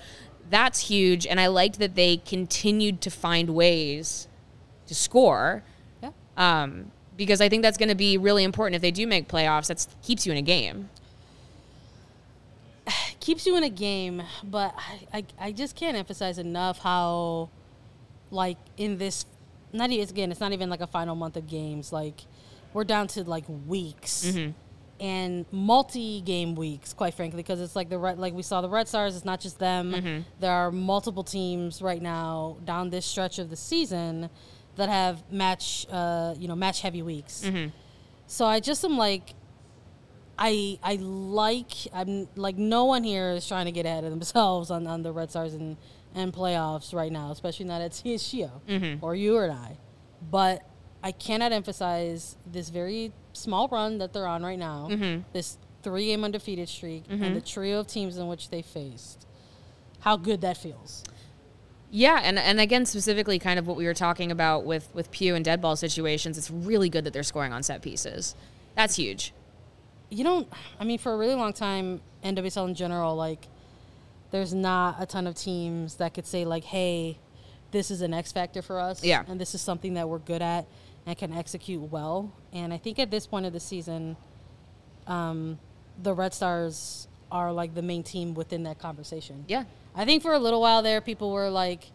that's 0.49 0.79
huge. 0.87 1.27
And 1.27 1.39
I 1.39 1.47
liked 1.47 1.79
that 1.79 1.95
they 1.95 2.17
continued 2.17 3.01
to 3.01 3.09
find 3.09 3.49
ways 3.49 4.27
to 4.87 4.95
score. 4.95 5.63
Yeah. 6.01 6.11
Um, 6.37 6.91
because 7.17 7.41
I 7.41 7.49
think 7.49 7.61
that's 7.61 7.77
going 7.77 7.89
to 7.89 7.95
be 7.95 8.17
really 8.17 8.43
important 8.43 8.75
if 8.75 8.81
they 8.81 8.91
do 8.91 9.05
make 9.05 9.27
playoffs. 9.27 9.67
That 9.67 9.85
keeps 10.01 10.25
you 10.25 10.31
in 10.31 10.37
a 10.37 10.41
game. 10.41 10.89
keeps 13.19 13.45
you 13.45 13.55
in 13.57 13.63
a 13.63 13.69
game, 13.69 14.21
but 14.43 14.73
I, 14.77 15.17
I, 15.19 15.25
I 15.47 15.51
just 15.51 15.75
can't 15.75 15.95
emphasize 15.97 16.37
enough 16.37 16.79
how, 16.79 17.49
like, 18.29 18.57
in 18.77 18.97
this, 18.97 19.25
not 19.73 19.89
even, 19.91 20.09
again, 20.09 20.31
it's 20.31 20.39
not 20.39 20.51
even 20.53 20.69
like 20.69 20.81
a 20.81 20.87
final 20.87 21.15
month 21.15 21.37
of 21.37 21.47
games. 21.47 21.91
Like, 21.93 22.21
we're 22.73 22.83
down 22.83 23.07
to 23.09 23.23
like 23.23 23.43
weeks 23.67 24.25
Mm-hmm. 24.25 24.51
and 24.99 25.45
multi 25.51 26.21
game 26.21 26.55
weeks, 26.55 26.93
quite 26.93 27.13
frankly, 27.13 27.37
because 27.37 27.59
it's 27.59 27.75
like 27.75 27.89
the 27.89 27.97
Red, 27.97 28.17
like 28.17 28.33
we 28.33 28.43
saw 28.43 28.61
the 28.61 28.69
Red 28.69 28.87
Stars, 28.87 29.15
it's 29.15 29.25
not 29.25 29.41
just 29.41 29.59
them. 29.59 29.91
Mm-hmm. 29.93 30.21
There 30.39 30.51
are 30.51 30.71
multiple 30.71 31.23
teams 31.23 31.81
right 31.81 32.01
now 32.01 32.57
down 32.65 32.89
this 32.89 33.05
stretch 33.05 33.39
of 33.39 33.49
the 33.49 33.55
season 33.57 34.29
that 34.77 34.87
have 34.89 35.21
match, 35.31 35.85
uh, 35.91 36.33
you 36.37 36.47
know, 36.47 36.55
match 36.55 36.81
heavy 36.81 37.01
weeks. 37.01 37.43
Mm-hmm. 37.45 37.69
So 38.27 38.45
I 38.45 38.61
just 38.61 38.85
am 38.85 38.97
like, 38.97 39.33
I 40.43 40.79
I 40.81 40.95
like 40.95 41.71
I'm 41.93 42.27
like 42.35 42.57
no 42.57 42.85
one 42.85 43.03
here 43.03 43.29
is 43.31 43.47
trying 43.47 43.65
to 43.65 43.71
get 43.71 43.85
ahead 43.85 44.03
of 44.03 44.09
themselves 44.09 44.71
on, 44.71 44.87
on 44.87 45.03
the 45.03 45.11
Red 45.11 45.29
Stars 45.29 45.53
and, 45.53 45.77
and 46.15 46.33
playoffs 46.33 46.93
right 46.93 47.11
now, 47.11 47.31
especially 47.31 47.65
not 47.67 47.81
at 47.81 47.91
CHGO 47.97 48.49
Mm-hmm. 48.67 49.05
or 49.05 49.15
you 49.15 49.35
or 49.37 49.51
I. 49.51 49.77
But 50.31 50.63
I 51.03 51.11
cannot 51.11 51.51
emphasize 51.51 52.37
this 52.45 52.69
very 52.69 53.11
small 53.33 53.67
run 53.67 53.99
that 53.99 54.13
they're 54.13 54.27
on 54.27 54.43
right 54.43 54.57
now, 54.59 54.87
Mm-hmm. 54.91 55.21
this 55.33 55.57
three 55.83 56.07
game 56.07 56.23
undefeated 56.23 56.69
streak, 56.69 57.03
and 57.09 57.35
the 57.35 57.41
trio 57.41 57.79
of 57.79 57.87
teams 57.87 58.17
in 58.17 58.27
which 58.27 58.49
they 58.49 58.61
faced. 58.63 59.25
How 59.99 60.17
good 60.17 60.41
that 60.41 60.57
feels. 60.57 61.03
Yeah, 61.91 62.19
and, 62.23 62.39
and 62.39 62.59
again, 62.59 62.85
specifically, 62.85 63.37
kind 63.37 63.59
of 63.59 63.67
what 63.67 63.75
we 63.77 63.85
were 63.85 63.93
talking 63.93 64.31
about 64.31 64.63
with 64.65 64.89
with 64.93 65.11
Pugh 65.11 65.35
and 65.35 65.43
dead 65.45 65.61
ball 65.61 65.75
situations. 65.75 66.37
It's 66.37 66.49
really 66.49 66.89
good 66.89 67.03
that 67.03 67.13
they're 67.13 67.21
scoring 67.23 67.51
on 67.53 67.61
set 67.63 67.81
pieces. 67.81 68.33
That's 68.75 68.95
huge. 68.95 69.33
You 70.11 70.23
don't 70.23 70.47
i 70.79 70.83
mean 70.83 70.99
for 70.99 71.13
a 71.13 71.17
really 71.17 71.33
long 71.35 71.53
time 71.53 71.99
nwsl 72.23 72.67
in 72.67 72.75
general 72.75 73.15
like 73.15 73.47
there's 74.31 74.53
not 74.53 74.95
a 74.99 75.05
ton 75.05 75.25
of 75.25 75.35
teams 75.35 75.95
that 75.95 76.13
could 76.13 76.27
say 76.27 76.45
like 76.45 76.63
hey 76.65 77.17
this 77.71 77.89
is 77.89 78.01
an 78.01 78.13
x 78.13 78.31
factor 78.31 78.61
for 78.61 78.79
us 78.79 79.03
Yeah. 79.03 79.23
and 79.27 79.39
this 79.41 79.55
is 79.55 79.61
something 79.61 79.93
that 79.95 80.07
we're 80.09 80.19
good 80.19 80.41
at 80.41 80.65
and 81.05 81.17
can 81.17 81.31
execute 81.33 81.81
well 81.81 82.31
and 82.53 82.73
i 82.73 82.77
think 82.77 82.99
at 82.99 83.09
this 83.09 83.25
point 83.25 83.45
of 83.45 83.53
the 83.53 83.59
season 83.59 84.15
um, 85.07 85.57
the 86.01 86.13
red 86.13 86.33
stars 86.33 87.07
are 87.31 87.51
like 87.51 87.73
the 87.73 87.81
main 87.81 88.03
team 88.03 88.33
within 88.33 88.63
that 88.63 88.77
conversation 88.79 89.45
Yeah, 89.47 89.63
I 89.95 90.05
think 90.05 90.21
for 90.21 90.33
a 90.33 90.39
little 90.39 90.61
while 90.61 90.81
there, 90.83 91.01
people 91.01 91.31
were 91.31 91.49
like 91.49 91.85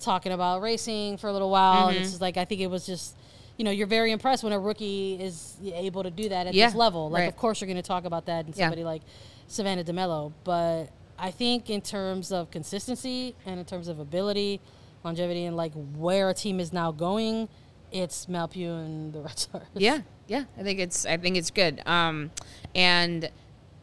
talking 0.00 0.32
about 0.32 0.62
racing 0.62 1.16
for 1.16 1.28
a 1.28 1.32
little 1.32 1.50
while, 1.50 1.88
and 1.88 1.96
it's 1.96 2.04
Mm-hmm. 2.06 2.12
just 2.12 2.20
like 2.20 2.36
I 2.36 2.44
think 2.44 2.60
it 2.60 2.68
was 2.68 2.86
just, 2.86 3.14
you 3.56 3.64
know, 3.64 3.70
you're 3.70 3.86
very 3.86 4.10
impressed 4.12 4.42
when 4.44 4.52
a 4.52 4.58
rookie 4.58 5.14
is 5.20 5.56
able 5.62 6.02
to 6.02 6.10
do 6.10 6.28
that 6.30 6.46
at 6.46 6.54
Yeah, 6.54 6.66
this 6.66 6.74
level. 6.74 7.10
Like, 7.10 7.20
right. 7.20 7.28
of 7.28 7.36
course, 7.36 7.60
you're 7.60 7.66
going 7.66 7.76
to 7.76 7.82
talk 7.82 8.04
about 8.04 8.26
that 8.26 8.46
in 8.46 8.52
Yeah. 8.52 8.64
somebody 8.66 8.84
like 8.84 9.02
Savannah 9.46 9.84
DeMelo, 9.84 10.32
but 10.44 10.86
I 11.18 11.30
think 11.30 11.68
in 11.70 11.80
terms 11.82 12.32
of 12.32 12.50
consistency 12.50 13.34
and 13.46 13.60
in 13.60 13.66
terms 13.66 13.88
of 13.88 13.98
ability, 14.00 14.60
longevity, 15.04 15.44
and 15.44 15.56
like 15.56 15.72
where 15.96 16.30
a 16.30 16.34
team 16.34 16.58
is 16.60 16.72
now 16.72 16.90
going, 16.92 17.48
it's 17.92 18.28
Mal 18.28 18.48
Pugh 18.48 18.72
and 18.72 19.12
the 19.12 19.20
Red 19.20 19.38
Stars. 19.38 19.66
yeah, 19.74 20.00
yeah. 20.26 20.44
I 20.58 20.62
think 20.62 20.80
it's 20.80 21.04
I 21.04 21.18
think 21.18 21.36
it's 21.36 21.50
good. 21.50 21.82
Um, 21.86 22.30
and 22.74 23.30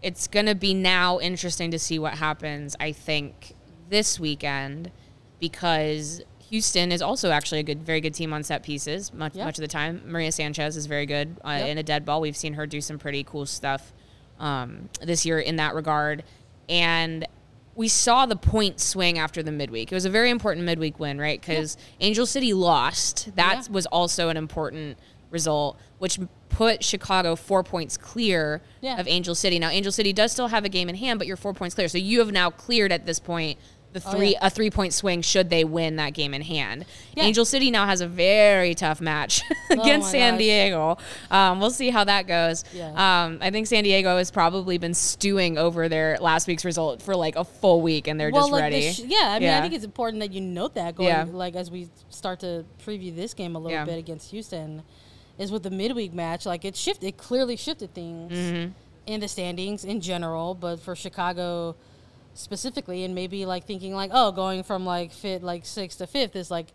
it's 0.01 0.27
gonna 0.27 0.55
be 0.55 0.73
now 0.73 1.19
interesting 1.19 1.69
to 1.71 1.77
see 1.79 1.99
what 1.99 2.13
happens. 2.15 2.75
I 2.79 2.91
think 2.91 3.53
this 3.89 4.19
weekend 4.19 4.91
because 5.39 6.21
Houston 6.49 6.91
is 6.91 7.01
also 7.01 7.31
actually 7.31 7.59
a 7.59 7.63
good, 7.63 7.83
very 7.83 8.01
good 8.01 8.13
team 8.13 8.33
on 8.33 8.43
set 8.43 8.63
pieces. 8.63 9.13
Much 9.13 9.35
Yeah. 9.35 9.45
much 9.45 9.57
of 9.57 9.61
the 9.61 9.67
time, 9.67 10.01
Maria 10.05 10.31
Sanchez 10.31 10.75
is 10.77 10.85
very 10.85 11.05
good 11.05 11.37
uh, 11.45 11.57
Yep. 11.59 11.67
in 11.67 11.77
a 11.77 11.83
dead 11.83 12.05
ball. 12.05 12.21
We've 12.21 12.37
seen 12.37 12.53
her 12.53 12.65
do 12.65 12.81
some 12.81 12.97
pretty 12.97 13.23
cool 13.23 13.45
stuff 13.45 13.93
um, 14.39 14.89
this 15.01 15.25
year 15.25 15.39
in 15.39 15.57
that 15.57 15.75
regard, 15.75 16.23
and. 16.67 17.25
We 17.75 17.87
saw 17.87 18.25
the 18.25 18.35
point 18.35 18.81
swing 18.81 19.17
after 19.19 19.41
the 19.41 19.53
midweek. 19.53 19.89
It 19.89 19.95
was 19.95 20.03
a 20.03 20.09
very 20.09 20.31
important 20.31 20.65
midweek 20.65 20.99
win, 20.99 21.17
right? 21.17 21.39
Because 21.39 21.77
Angel 22.01 22.25
City 22.25 22.51
lost. 22.51 23.33
That 23.37 23.67
Yeah. 23.67 23.71
was 23.73 23.85
also 23.85 24.27
an 24.27 24.35
important 24.35 24.97
result, 25.31 25.77
which 25.97 26.19
put 26.49 26.83
Chicago 26.83 27.37
four 27.37 27.63
points 27.63 27.95
clear 27.95 28.61
Yeah. 28.81 28.99
of 28.99 29.07
Angel 29.07 29.33
City. 29.33 29.59
Now, 29.59 29.69
Angel 29.69 29.93
City 29.93 30.11
does 30.11 30.33
still 30.33 30.47
have 30.47 30.65
a 30.65 30.69
game 30.69 30.89
in 30.89 30.95
hand, 30.95 31.19
but 31.19 31.27
you're 31.27 31.37
four 31.37 31.53
points 31.53 31.73
clear. 31.73 31.87
So 31.87 31.97
you 31.97 32.19
have 32.19 32.33
now 32.33 32.49
cleared 32.49 32.91
at 32.91 33.05
this 33.05 33.19
point 33.19 33.57
the 33.91 34.01
Oh, 34.05 34.11
three 34.11 34.31
yeah. 34.33 34.45
a 34.45 34.49
three 34.49 34.69
point 34.69 34.93
swing 34.93 35.21
should 35.21 35.49
they 35.49 35.63
win 35.63 35.95
that 35.95 36.13
game 36.13 36.33
in 36.33 36.41
hand. 36.43 36.85
Yeah. 37.15 37.23
Angel 37.23 37.43
City 37.45 37.71
now 37.71 37.85
has 37.87 38.01
a 38.01 38.07
very 38.07 38.75
tough 38.75 39.01
match 39.01 39.41
against 39.69 40.07
my 40.07 40.11
San 40.11 40.33
gosh. 40.35 40.39
Diego. 40.39 40.97
Um, 41.31 41.59
we'll 41.59 41.71
see 41.71 41.89
how 41.89 42.03
that 42.03 42.27
goes. 42.27 42.63
Yeah. 42.73 42.89
Um, 43.25 43.39
I 43.41 43.49
think 43.49 43.65
San 43.67 43.83
Diego 43.83 44.17
has 44.17 44.29
probably 44.31 44.77
been 44.77 44.93
stewing 44.93 45.57
over 45.57 45.89
their 45.89 46.17
last 46.21 46.47
week's 46.47 46.63
result 46.65 47.01
for 47.01 47.15
like 47.15 47.35
a 47.35 47.43
full 47.43 47.81
week, 47.81 48.07
and 48.07 48.19
they're 48.19 48.29
just 48.31 48.51
like 48.51 48.61
ready. 48.61 48.91
sh- 48.91 49.01
yeah, 49.07 49.31
I 49.31 49.39
mean. 49.39 49.49
I 49.49 49.61
think 49.61 49.73
it's 49.73 49.85
important 49.85 50.21
that 50.21 50.31
you 50.33 50.41
note 50.41 50.75
that 50.75 50.95
going 50.95 51.33
like 51.33 51.55
as 51.55 51.71
we 51.71 51.89
start 52.09 52.41
to 52.41 52.65
preview 52.85 53.15
this 53.15 53.33
game 53.33 53.55
a 53.55 53.59
little 53.59 53.85
bit 53.85 53.97
against 53.97 54.29
Houston, 54.31 54.83
is 55.39 55.51
with 55.51 55.63
the 55.63 55.71
midweek 55.71 56.13
match. 56.13 56.45
Like 56.45 56.63
it 56.63 56.75
shifted, 56.75 57.07
it 57.07 57.17
clearly 57.17 57.55
shifted 57.55 57.93
things 57.93 58.33
Mm-hmm. 58.33 58.71
in 59.07 59.19
the 59.21 59.27
standings 59.27 59.83
in 59.83 59.99
general, 60.01 60.53
but 60.53 60.79
for 60.79 60.95
Chicago 60.95 61.75
specifically, 62.39 63.03
and 63.03 63.13
maybe 63.13 63.45
like 63.45 63.65
thinking 63.65 63.93
like, 63.93 64.11
oh, 64.13 64.31
going 64.31 64.63
from 64.63 64.85
like 64.85 65.11
fit 65.11 65.43
like 65.43 65.65
sixth 65.65 65.99
to 65.99 66.07
fifth 66.07 66.35
is 66.35 66.49
like 66.49 66.67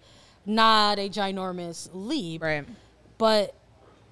not 0.46 0.98
a 0.98 1.08
ginormous 1.08 1.88
leap, 1.92 2.42
right. 2.42 2.66
but 3.18 3.54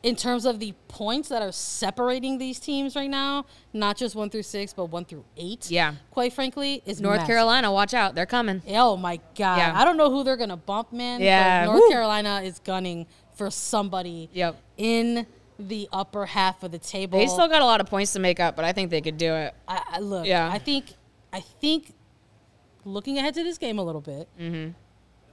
in 0.03 0.17
terms 0.17 0.45
of 0.45 0.59
the 0.59 0.75
points 0.89 1.29
that 1.29 1.43
are 1.43 1.53
separating 1.53 2.39
these 2.39 2.59
teams 2.59 2.97
right 2.97 3.11
now, 3.11 3.47
not 3.73 3.97
just 3.97 4.17
one 4.17 4.31
through 4.31 4.43
six, 4.43 4.73
but 4.73 4.87
one 4.87 5.05
through 5.05 5.25
eight. 5.37 5.71
Yeah. 5.71 5.95
Quite 6.11 6.33
frankly, 6.33 6.83
is 6.85 7.01
North 7.01 7.19
massive. 7.19 7.29
Carolina, 7.29 7.73
watch 7.73 7.95
out, 7.95 8.15
they're 8.15 8.27
coming. 8.27 8.63
Oh 8.69 8.97
my 8.97 9.21
god! 9.37 9.59
Yeah. 9.59 9.73
I 9.75 9.85
don't 9.85 9.97
know 9.97 10.11
who 10.11 10.25
they're 10.25 10.37
gonna 10.37 10.57
bump, 10.57 10.93
man. 10.93 11.21
Yeah. 11.21 11.67
North 11.67 11.81
Woo. 11.81 11.89
Carolina 11.91 12.41
is 12.43 12.59
gunning 12.61 13.07
for 13.37 13.51
somebody. 13.51 14.29
Yep. 14.33 14.57
In 14.77 15.27
the 15.59 15.89
upper 15.93 16.27
half 16.27 16.63
of 16.63 16.73
the 16.73 16.79
table. 16.79 17.19
They 17.19 17.27
still 17.27 17.49
got 17.49 17.63
a 17.63 17.65
lot 17.65 17.81
of 17.81 17.87
points 17.87 18.13
to 18.15 18.19
make 18.19 18.41
up, 18.41 18.57
but 18.57 18.65
I 18.65 18.73
think 18.73 18.91
they 18.91 19.01
could 19.01 19.19
do 19.19 19.35
it. 19.35 19.55
I, 19.69 19.83
I 19.93 19.99
look. 20.01 20.27
Yeah. 20.27 20.51
I 20.51 20.59
think. 20.59 20.87
I 21.33 21.41
think. 21.41 21.95
Looking 22.85 23.17
ahead 23.19 23.35
to 23.35 23.45
this 23.45 23.59
game 23.59 23.79
a 23.79 23.83
little 23.85 24.01
bit, 24.01 24.29
Mm-hmm. 24.41 24.73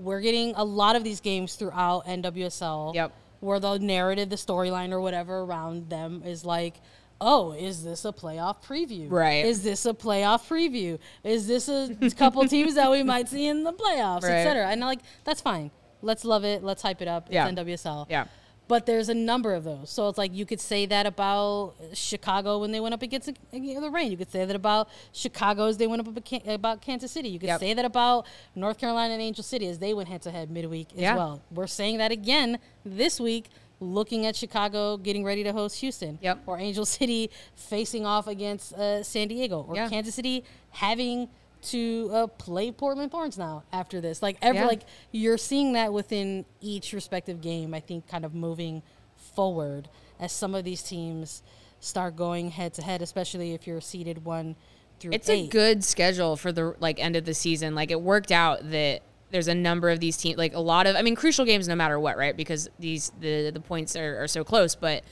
we're 0.03 0.21
getting 0.21 0.53
a 0.55 0.63
lot 0.63 0.95
of 0.95 1.03
these 1.03 1.19
games 1.19 1.55
throughout 1.55 2.05
NWSL. 2.05 2.93
Yep. 2.93 3.11
Where 3.39 3.59
the 3.59 3.79
narrative, 3.79 4.29
the 4.29 4.35
storyline, 4.35 4.91
or 4.91 4.99
whatever 5.01 5.39
around 5.39 5.89
them 5.89 6.21
is 6.23 6.45
like, 6.45 6.75
oh, 7.19 7.53
is 7.53 7.83
this 7.83 8.05
a 8.05 8.11
playoff 8.11 8.63
preview? 8.63 9.09
Right. 9.09 9.45
Is 9.45 9.63
this 9.63 9.85
a 9.87 9.93
playoff 9.95 10.47
preview? 10.47 10.99
Is 11.23 11.47
this 11.47 11.67
a 11.69 11.95
couple 12.15 12.45
teams 12.47 12.75
that 12.75 12.91
we 12.91 13.01
might 13.01 13.27
see 13.29 13.47
in 13.47 13.63
the 13.63 13.73
playoffs, 13.73 14.21
Right. 14.23 14.31
et 14.33 14.43
cetera? 14.43 14.67
And 14.67 14.81
like, 14.81 14.99
that's 15.23 15.41
fine. 15.41 15.71
Let's 16.03 16.23
love 16.25 16.43
it. 16.45 16.63
Let's 16.63 16.81
hype 16.83 17.01
it 17.01 17.07
up. 17.07 17.25
It's 17.27 17.33
Yeah. 17.33 17.49
NWSL. 17.49 18.05
Yeah. 18.11 18.25
But 18.69 18.85
there's 18.85 19.09
a 19.09 19.13
number 19.15 19.53
of 19.55 19.63
those. 19.65 19.89
So 19.89 20.07
it's 20.09 20.17
like 20.17 20.31
you 20.33 20.45
could 20.45 20.61
say 20.61 20.85
that 20.85 21.05
about 21.05 21.73
Chicago 21.93 22.59
when 22.59 22.71
they 22.71 22.79
went 22.79 22.93
up 22.93 23.01
against 23.01 23.27
the 23.51 23.89
Reign. 23.91 24.11
You 24.11 24.17
could 24.17 24.31
say 24.31 24.45
that 24.45 24.55
about 24.55 24.87
Chicago 25.11 25.65
as 25.65 25.77
they 25.77 25.87
went 25.87 26.07
up 26.07 26.23
about 26.47 26.79
Kansas 26.81 27.11
City. 27.11 27.29
You 27.29 27.39
could 27.39 27.47
Yep. 27.47 27.59
say 27.59 27.73
that 27.73 27.83
about 27.83 28.27
North 28.55 28.77
Carolina 28.77 29.13
and 29.15 29.21
Angel 29.23 29.43
City 29.43 29.65
as 29.67 29.79
they 29.79 29.93
went 29.95 30.07
head 30.07 30.21
to 30.21 30.31
head 30.31 30.51
midweek 30.51 30.93
as 30.93 31.01
Yeah. 31.01 31.15
well. 31.15 31.41
We're 31.51 31.65
saying 31.67 31.97
that 31.97 32.11
again 32.11 32.59
this 32.85 33.19
week, 33.19 33.49
looking 33.79 34.25
at 34.27 34.35
Chicago 34.35 34.97
getting 34.97 35.23
ready 35.23 35.43
to 35.43 35.51
host 35.51 35.79
Houston. 35.79 36.19
Yep. 36.21 36.43
Or 36.45 36.59
Angel 36.59 36.85
City 36.97 37.31
facing 37.55 38.05
off 38.05 38.27
against 38.27 38.73
uh, 38.73 39.01
San 39.03 39.29
Diego. 39.29 39.65
Or 39.67 39.75
Yeah. 39.75 39.89
Kansas 39.89 40.13
City 40.13 40.43
having 40.71 41.27
to 41.61 42.09
uh, 42.13 42.27
play 42.27 42.71
Portland 42.71 43.11
Thorns 43.11 43.37
now 43.37 43.63
after 43.73 43.99
this. 44.01 44.21
Like 44.21 44.37
every 44.41 44.61
Yeah. 44.61 44.67
like 44.67 44.81
you're 45.11 45.37
seeing 45.37 45.73
that 45.73 45.91
within 45.93 46.45
each 46.61 46.93
respective 46.93 47.41
game. 47.41 47.73
I 47.73 47.79
think 47.79 48.07
kind 48.07 48.23
of 48.25 48.33
moving 48.33 48.81
forward 49.15 49.89
as 50.19 50.31
some 50.31 50.55
of 50.55 50.63
these 50.63 50.81
teams 50.83 51.43
start 51.79 52.15
going 52.15 52.51
head 52.51 52.73
to 52.75 52.81
head, 52.81 53.01
especially 53.01 53.53
if 53.53 53.67
you're 53.67 53.81
seeded 53.81 54.25
one 54.25 54.55
through 54.99 55.11
It's 55.13 55.29
eight. 55.29 55.45
a 55.45 55.49
good 55.49 55.83
schedule 55.83 56.35
for 56.35 56.51
the 56.51 56.75
like 56.79 56.99
end 56.99 57.15
of 57.15 57.25
the 57.25 57.33
season. 57.33 57.75
Like 57.75 57.91
it 57.91 58.01
worked 58.01 58.31
out 58.31 58.69
that 58.71 59.01
there's 59.31 59.47
a 59.47 59.55
number 59.55 59.89
of 59.89 59.99
these 59.99 60.17
teams, 60.17 60.37
like 60.37 60.53
a 60.53 60.59
lot 60.59 60.87
of, 60.87 60.95
I 60.95 61.01
mean, 61.03 61.15
crucial 61.15 61.45
games 61.45 61.67
no 61.67 61.75
matter 61.75 61.99
what, 61.99 62.17
right? 62.17 62.35
Because 62.35 62.69
these 62.79 63.11
the 63.19 63.51
the 63.51 63.59
points 63.59 63.95
are, 63.95 64.23
are 64.23 64.27
so 64.27 64.43
close, 64.43 64.75
but 64.75 65.03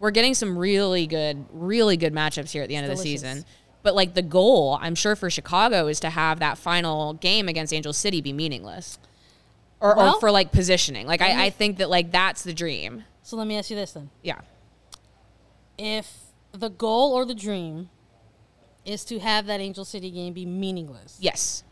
we're 0.00 0.10
getting 0.10 0.34
some 0.34 0.56
really 0.58 1.06
good, 1.06 1.44
really 1.52 1.96
good 1.96 2.12
matchups 2.12 2.50
here 2.50 2.62
at 2.62 2.68
the 2.68 2.76
end 2.76 2.90
of 2.90 2.96
the 2.96 3.02
season. 3.02 3.44
But 3.86 3.94
like 3.94 4.14
the 4.14 4.22
goal, 4.22 4.80
I'm 4.82 4.96
sure 4.96 5.14
for 5.14 5.30
Chicago 5.30 5.86
is 5.86 6.00
to 6.00 6.10
have 6.10 6.40
that 6.40 6.58
final 6.58 7.12
game 7.14 7.46
against 7.48 7.72
Angel 7.72 7.92
City 7.92 8.20
be 8.20 8.32
meaningless, 8.32 8.98
or, 9.78 9.94
Well- 9.94 10.16
or 10.16 10.20
for 10.20 10.32
like 10.32 10.50
positioning. 10.50 11.06
Like 11.06 11.22
I, 11.22 11.44
I 11.44 11.50
think 11.50 11.76
that 11.78 11.88
like 11.88 12.10
that's 12.10 12.42
the 12.42 12.52
dream. 12.52 13.04
So 13.22 13.36
let 13.36 13.46
me 13.46 13.56
ask 13.56 13.70
you 13.70 13.76
this 13.76 13.92
then: 13.92 14.10
Yeah. 14.24 14.40
If 15.78 16.12
the 16.50 16.68
goal 16.68 17.12
or 17.12 17.24
the 17.24 17.34
dream 17.34 17.90
is 18.84 19.04
to 19.04 19.20
have 19.20 19.46
that 19.46 19.60
Angel 19.60 19.84
City 19.84 20.10
game 20.10 20.32
be 20.32 20.46
meaningless, 20.46 21.18
Yes. 21.20 21.62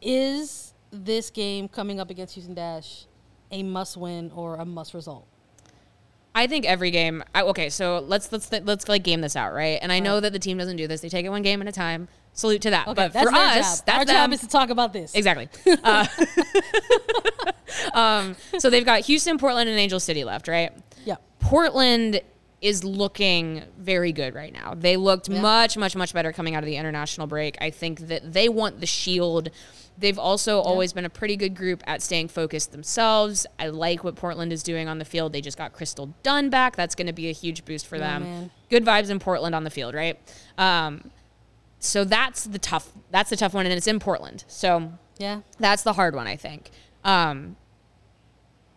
is 0.00 0.72
this 0.92 1.30
game 1.30 1.66
coming 1.66 1.98
up 1.98 2.10
against 2.10 2.34
Houston 2.34 2.54
Dash 2.54 3.06
a 3.50 3.64
must 3.64 3.96
win 3.96 4.30
or 4.36 4.54
a 4.54 4.64
must 4.64 4.94
result? 4.94 5.26
I 6.34 6.46
think 6.48 6.66
every 6.66 6.90
game. 6.90 7.22
I, 7.34 7.42
okay, 7.42 7.68
so 7.68 8.00
let's 8.06 8.32
let's 8.32 8.50
let's 8.50 8.88
like 8.88 9.04
game 9.04 9.20
this 9.20 9.36
out, 9.36 9.52
right? 9.54 9.78
And 9.80 9.92
I 9.92 10.00
know 10.00 10.18
that 10.20 10.32
the 10.32 10.38
team 10.38 10.58
doesn't 10.58 10.76
do 10.76 10.88
this; 10.88 11.00
they 11.00 11.08
take 11.08 11.24
it 11.24 11.28
one 11.28 11.42
game 11.42 11.62
at 11.62 11.68
a 11.68 11.72
time. 11.72 12.08
Salute 12.32 12.62
to 12.62 12.70
that. 12.70 12.88
Okay, 12.88 12.94
but 12.94 13.12
that's 13.12 13.24
for 13.26 13.32
their 13.32 13.40
us, 13.60 13.78
job. 13.78 13.86
that's 13.86 13.98
our 13.98 14.04
them. 14.04 14.14
job 14.16 14.32
is 14.32 14.40
to 14.40 14.48
talk 14.48 14.70
about 14.70 14.92
this. 14.92 15.14
exactly. 15.14 15.48
Uh, 15.84 16.06
um, 17.94 18.36
so 18.58 18.70
they've 18.70 18.84
got 18.84 19.00
Houston, 19.02 19.38
Portland, 19.38 19.68
and 19.68 19.78
Angel 19.78 20.00
City 20.00 20.24
left, 20.24 20.48
right? 20.48 20.72
Yeah. 21.04 21.16
Portland 21.40 22.20
is 22.60 22.82
looking 22.82 23.62
very 23.78 24.12
good 24.12 24.34
right 24.34 24.52
now. 24.52 24.74
They 24.74 24.96
looked 24.96 25.28
Yeah. 25.28 25.40
much, 25.40 25.76
much, 25.76 25.94
much 25.94 26.14
better 26.14 26.32
coming 26.32 26.54
out 26.54 26.62
of 26.62 26.66
the 26.66 26.76
international 26.76 27.26
break. 27.26 27.56
I 27.60 27.70
think 27.70 28.00
that 28.08 28.32
they 28.32 28.48
want 28.48 28.80
the 28.80 28.86
shield. 28.86 29.50
They've 29.96 30.18
also 30.18 30.60
always 30.60 30.92
been 30.92 31.04
a 31.04 31.10
pretty 31.10 31.36
good 31.36 31.54
group 31.54 31.82
at 31.86 32.02
staying 32.02 32.28
focused 32.28 32.72
themselves. 32.72 33.46
I 33.60 33.68
like 33.68 34.02
what 34.02 34.16
Portland 34.16 34.52
is 34.52 34.62
doing 34.64 34.88
on 34.88 34.98
the 34.98 35.04
field. 35.04 35.32
They 35.32 35.40
just 35.40 35.56
got 35.56 35.72
Crystal 35.72 36.12
Dunn 36.24 36.50
back. 36.50 36.74
That's 36.74 36.96
going 36.96 37.06
to 37.06 37.12
be 37.12 37.28
a 37.28 37.32
huge 37.32 37.64
boost 37.64 37.86
for 37.86 37.98
them. 37.98 38.22
man. 38.24 38.50
Good 38.70 38.84
vibes 38.84 39.08
in 39.10 39.20
Portland 39.20 39.54
on 39.54 39.62
the 39.62 39.70
field, 39.70 39.94
right? 39.94 40.18
Um, 40.58 41.10
so 41.78 42.02
that's 42.04 42.42
the 42.44 42.58
tough. 42.58 42.90
That's 43.12 43.30
the 43.30 43.36
tough 43.36 43.54
one, 43.54 43.66
and 43.66 43.72
it's 43.74 43.86
in 43.86 44.00
Portland. 44.00 44.42
So 44.48 44.92
Yeah. 45.18 45.42
that's 45.60 45.82
the 45.84 45.92
hard 45.92 46.16
one, 46.16 46.26
I 46.26 46.34
think. 46.36 46.70
Um, 47.04 47.54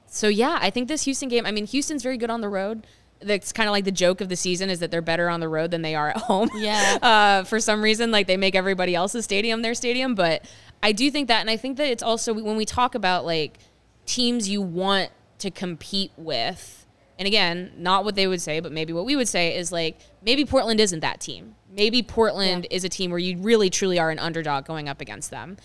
so 0.05 0.27
yeah, 0.27 0.57
I 0.61 0.69
think 0.69 0.87
this 0.87 1.03
Houston 1.03 1.29
game. 1.29 1.45
I 1.45 1.51
mean, 1.51 1.65
Houston's 1.65 2.03
very 2.03 2.17
good 2.17 2.29
on 2.29 2.41
the 2.41 2.49
road. 2.49 2.85
That's 3.19 3.51
kind 3.51 3.67
of 3.67 3.71
like 3.71 3.83
the 3.85 3.91
joke 3.91 4.21
of 4.21 4.29
the 4.29 4.35
season 4.35 4.69
is 4.69 4.79
that 4.79 4.91
they're 4.91 5.01
better 5.01 5.27
on 5.29 5.39
the 5.39 5.49
road 5.49 5.71
than 5.71 5.81
they 5.81 5.95
are 5.95 6.09
at 6.09 6.17
home. 6.29 6.49
Yeah. 6.55 6.97
Uh, 7.01 7.43
for 7.43 7.59
some 7.59 7.81
reason, 7.81 8.11
like 8.11 8.27
they 8.27 8.37
make 8.37 8.53
everybody 8.55 8.93
else's 8.93 9.25
stadium 9.25 9.63
their 9.63 9.73
stadium, 9.73 10.13
but 10.13 10.45
I 10.83 10.91
do 10.91 11.09
think 11.11 11.27
that, 11.27 11.41
and 11.41 11.49
I 11.49 11.57
think 11.57 11.77
that 11.77 11.87
it's 11.87 12.03
also 12.03 12.33
when 12.33 12.55
we 12.55 12.65
talk 12.65 12.95
about 12.95 13.25
like 13.25 13.57
teams 14.05 14.47
you 14.49 14.61
want 14.61 15.09
to 15.39 15.51
compete 15.51 16.11
with. 16.17 16.85
And 17.19 17.25
again, 17.27 17.71
not 17.77 18.05
what 18.05 18.13
they 18.15 18.27
would 18.27 18.41
say, 18.41 18.59
but 18.59 18.71
maybe 18.71 18.93
what 18.93 19.05
we 19.05 19.15
would 19.15 19.27
say 19.27 19.55
is 19.57 19.71
like 19.71 19.97
maybe 20.23 20.45
Portland 20.45 20.79
isn't 20.79 20.99
that 20.99 21.19
team. 21.19 21.55
Maybe 21.71 22.03
Portland 22.03 22.67
Yeah. 22.69 22.75
is 22.77 22.83
a 22.83 22.89
team 22.89 23.09
where 23.09 23.19
you 23.19 23.37
really 23.39 23.69
truly 23.69 23.97
are 23.99 24.11
an 24.11 24.19
underdog 24.19 24.65
going 24.65 24.87
up 24.87 25.01
against 25.01 25.31
them. 25.31 25.57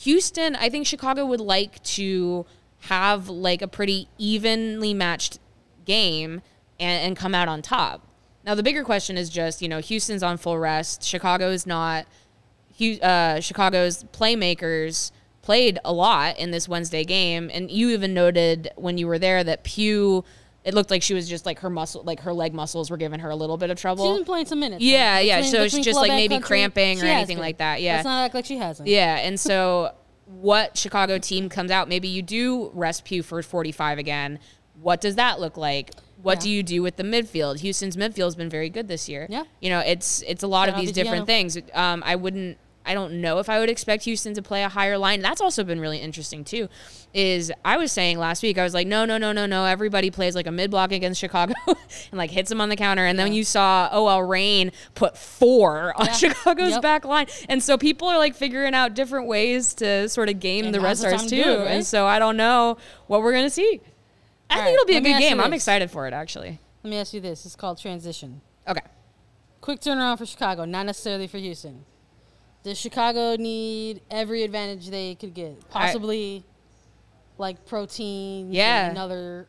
Houston, 0.00 0.56
I 0.56 0.68
think 0.68 0.86
Chicago 0.86 1.24
would 1.26 1.40
like 1.40 1.82
to 1.84 2.46
have 2.84 3.28
like 3.28 3.60
a 3.62 3.68
pretty 3.68 4.08
evenly 4.18 4.94
matched 4.94 5.38
game 5.84 6.42
and, 6.78 7.06
and 7.06 7.16
come 7.16 7.34
out 7.34 7.48
on 7.48 7.62
top. 7.62 8.06
Now 8.44 8.54
the 8.54 8.62
bigger 8.62 8.84
question 8.84 9.18
is 9.18 9.28
just, 9.28 9.60
you 9.60 9.68
know, 9.68 9.80
Houston's 9.80 10.22
on 10.22 10.36
full 10.38 10.58
rest. 10.58 11.02
Chicago 11.02 11.50
is 11.50 11.66
not. 11.66 12.06
Uh, 13.02 13.40
Chicago's 13.40 14.04
playmakers 14.12 15.10
played 15.42 15.78
a 15.84 15.92
lot 15.92 16.38
in 16.38 16.50
this 16.50 16.68
Wednesday 16.68 17.04
game, 17.04 17.50
and 17.52 17.70
you 17.70 17.90
even 17.90 18.14
noted 18.14 18.70
when 18.76 18.98
you 18.98 19.06
were 19.06 19.18
there 19.18 19.42
that 19.44 19.64
Pugh. 19.64 20.24
It 20.62 20.74
looked 20.74 20.90
like 20.90 21.02
she 21.02 21.14
was 21.14 21.26
just 21.26 21.46
like 21.46 21.60
her 21.60 21.70
muscle, 21.70 22.02
like 22.04 22.20
her 22.20 22.34
leg 22.34 22.52
muscles 22.52 22.90
were 22.90 22.98
giving 22.98 23.20
her 23.20 23.30
a 23.30 23.34
little 23.34 23.56
bit 23.56 23.70
of 23.70 23.80
trouble. 23.80 24.04
She's 24.10 24.18
been 24.18 24.26
playing 24.26 24.44
some 24.44 24.60
minutes. 24.60 24.82
Yeah, 24.84 25.14
like, 25.14 25.26
yeah, 25.26 25.36
between- 25.38 25.52
so 25.52 25.62
it's 25.62 25.78
just, 25.78 25.96
like, 25.98 26.10
maybe 26.10 26.34
country, 26.34 26.46
cramping 26.48 27.02
or 27.02 27.06
anything 27.06 27.36
been. 27.38 27.42
like 27.42 27.56
that, 27.58 27.80
yeah. 27.80 27.94
Let's 27.94 28.04
not 28.04 28.24
act 28.26 28.34
like 28.34 28.44
she 28.44 28.58
hasn't. 28.58 28.86
Yeah, 28.86 29.16
and 29.16 29.40
so 29.48 29.94
what 30.26 30.76
Chicago 30.76 31.16
team 31.18 31.48
comes 31.48 31.70
out, 31.70 31.88
maybe 31.88 32.08
you 32.08 32.20
do 32.20 32.70
rest 32.74 33.06
Pugh 33.06 33.22
for 33.22 33.42
45 33.42 33.96
again. 33.98 34.38
What 34.82 35.00
does 35.00 35.14
that 35.14 35.40
look 35.40 35.56
like? 35.56 35.92
What 36.22 36.38
Yeah. 36.38 36.42
do 36.42 36.50
you 36.50 36.62
do 36.62 36.82
with 36.82 36.96
the 36.96 37.04
midfield? 37.04 37.60
Houston's 37.60 37.96
midfield 37.96 38.24
has 38.24 38.36
been 38.36 38.50
very 38.50 38.68
good 38.68 38.86
this 38.86 39.08
year. 39.08 39.26
Yeah. 39.30 39.44
You 39.60 39.70
know, 39.70 39.80
it's 39.80 40.20
it's 40.28 40.42
a 40.42 40.46
lot 40.46 40.68
Shout 40.68 40.74
of 40.74 40.80
these 40.84 40.92
different 40.92 41.26
Giano. 41.26 41.50
things. 41.52 41.58
Um, 41.72 42.02
I 42.04 42.16
wouldn't 42.16 42.58
I 42.90 42.94
don't 42.94 43.20
know 43.20 43.38
if 43.38 43.48
I 43.48 43.60
would 43.60 43.70
expect 43.70 44.02
Houston 44.02 44.34
to 44.34 44.42
play 44.42 44.64
a 44.64 44.68
higher 44.68 44.98
line. 44.98 45.22
That's 45.22 45.40
also 45.40 45.62
been 45.62 45.78
really 45.78 45.98
interesting 45.98 46.42
too. 46.42 46.68
Is 47.14 47.52
I 47.64 47.76
was 47.76 47.92
saying 47.92 48.18
last 48.18 48.42
week, 48.42 48.58
I 48.58 48.64
was 48.64 48.74
like, 48.74 48.88
no, 48.88 49.04
no, 49.04 49.16
no, 49.16 49.30
no, 49.30 49.46
no. 49.46 49.64
Everybody 49.64 50.10
plays 50.10 50.34
like 50.34 50.48
a 50.48 50.50
mid 50.50 50.72
block 50.72 50.90
against 50.90 51.20
Chicago 51.20 51.54
and 51.66 51.78
like 52.12 52.30
hits 52.30 52.48
them 52.48 52.60
on 52.60 52.68
the 52.68 52.74
counter. 52.74 53.04
And 53.06 53.16
then 53.16 53.32
you 53.32 53.44
saw 53.44 53.88
OL 53.92 54.24
Reign 54.24 54.72
put 54.96 55.16
four 55.16 55.92
on 55.96 56.06
Yeah. 56.06 56.12
Chicago's 56.12 56.70
Yep. 56.72 56.82
back 56.82 57.04
line. 57.04 57.26
And 57.48 57.62
so 57.62 57.78
people 57.78 58.08
are 58.08 58.18
like 58.18 58.34
figuring 58.34 58.74
out 58.74 58.94
different 58.94 59.28
ways 59.28 59.72
to 59.74 60.08
sort 60.08 60.28
of 60.28 60.40
game 60.40 60.64
And 60.64 60.74
the 60.74 60.80
Red 60.80 60.94
the 60.96 60.96
Stars 60.96 61.26
too. 61.26 61.42
to 61.44 61.58
right? 61.58 61.66
And 61.68 61.86
so 61.86 62.06
I 62.06 62.18
don't 62.18 62.36
know 62.36 62.76
what 63.06 63.22
we're 63.22 63.32
gonna 63.32 63.50
see. 63.50 63.80
I 64.50 64.54
All 64.54 64.64
think 64.64 64.66
right, 64.66 64.74
it'll 64.74 64.86
be 64.86 64.92
a 64.94 64.96
let 64.96 65.02
good 65.04 65.18
game. 65.20 65.40
I'm 65.40 65.52
excited 65.52 65.92
for 65.92 66.08
it 66.08 66.12
actually. 66.12 66.58
Let 66.82 66.90
me 66.90 66.96
ask 66.96 67.14
you 67.14 67.20
this. 67.20 67.46
It's 67.46 67.54
called 67.54 67.78
transition. 67.78 68.40
Okay. 68.66 68.80
Quick 69.60 69.80
turnaround 69.80 70.18
for 70.18 70.26
Chicago, 70.26 70.64
not 70.64 70.86
necessarily 70.86 71.26
for 71.28 71.38
Houston. 71.38 71.84
Does 72.62 72.78
Chicago 72.78 73.36
need 73.36 74.02
every 74.10 74.42
advantage 74.42 74.88
they 74.90 75.14
could 75.14 75.32
get? 75.34 75.68
Possibly 75.70 76.44
like 77.38 77.64
protein 77.66 78.52
Yeah. 78.52 78.88
and 78.90 78.98
other 78.98 79.46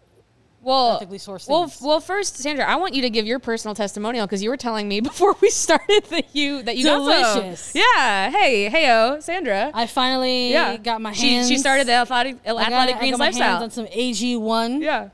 Well, 0.61 0.95
ethically 0.95 1.17
sourced 1.17 1.49
well, 1.49 1.67
things. 1.67 1.81
well. 1.81 1.99
First, 1.99 2.37
Sandra, 2.37 2.63
I 2.65 2.75
want 2.77 2.93
you 2.93 3.01
to 3.01 3.09
give 3.09 3.25
your 3.25 3.39
personal 3.39 3.75
testimonial 3.75 4.25
because 4.27 4.41
you 4.41 4.49
were 4.49 4.55
telling 4.57 4.87
me 4.87 5.01
before 5.11 5.35
we 5.41 5.49
started 5.49 6.05
that 6.11 6.33
you 6.33 6.61
that 6.63 6.77
you 6.77 6.85
got 6.85 6.97
Delicious. 6.99 7.59
some. 7.59 7.81
Yeah. 7.97 8.29
Hey, 8.31 8.69
heyo, 8.69 9.21
Sandra. 9.21 9.71
I 9.73 9.87
finally 9.87 10.51
yeah. 10.51 10.77
got 10.77 11.01
my 11.01 11.11
she, 11.11 11.33
hands. 11.33 11.49
She 11.49 11.57
started 11.57 11.87
the 11.87 11.93
athletic 11.93 12.37
I 12.45 12.51
got- 12.53 12.61
athletic 12.61 12.95
I 12.95 13.09
got 13.09 13.19
my 13.19 13.25
lifestyle. 13.25 13.49
hands 13.59 13.63
on 13.63 13.71
some 13.71 13.87
AG1. 13.87 14.81
yeah. 14.81 15.01
And 15.01 15.09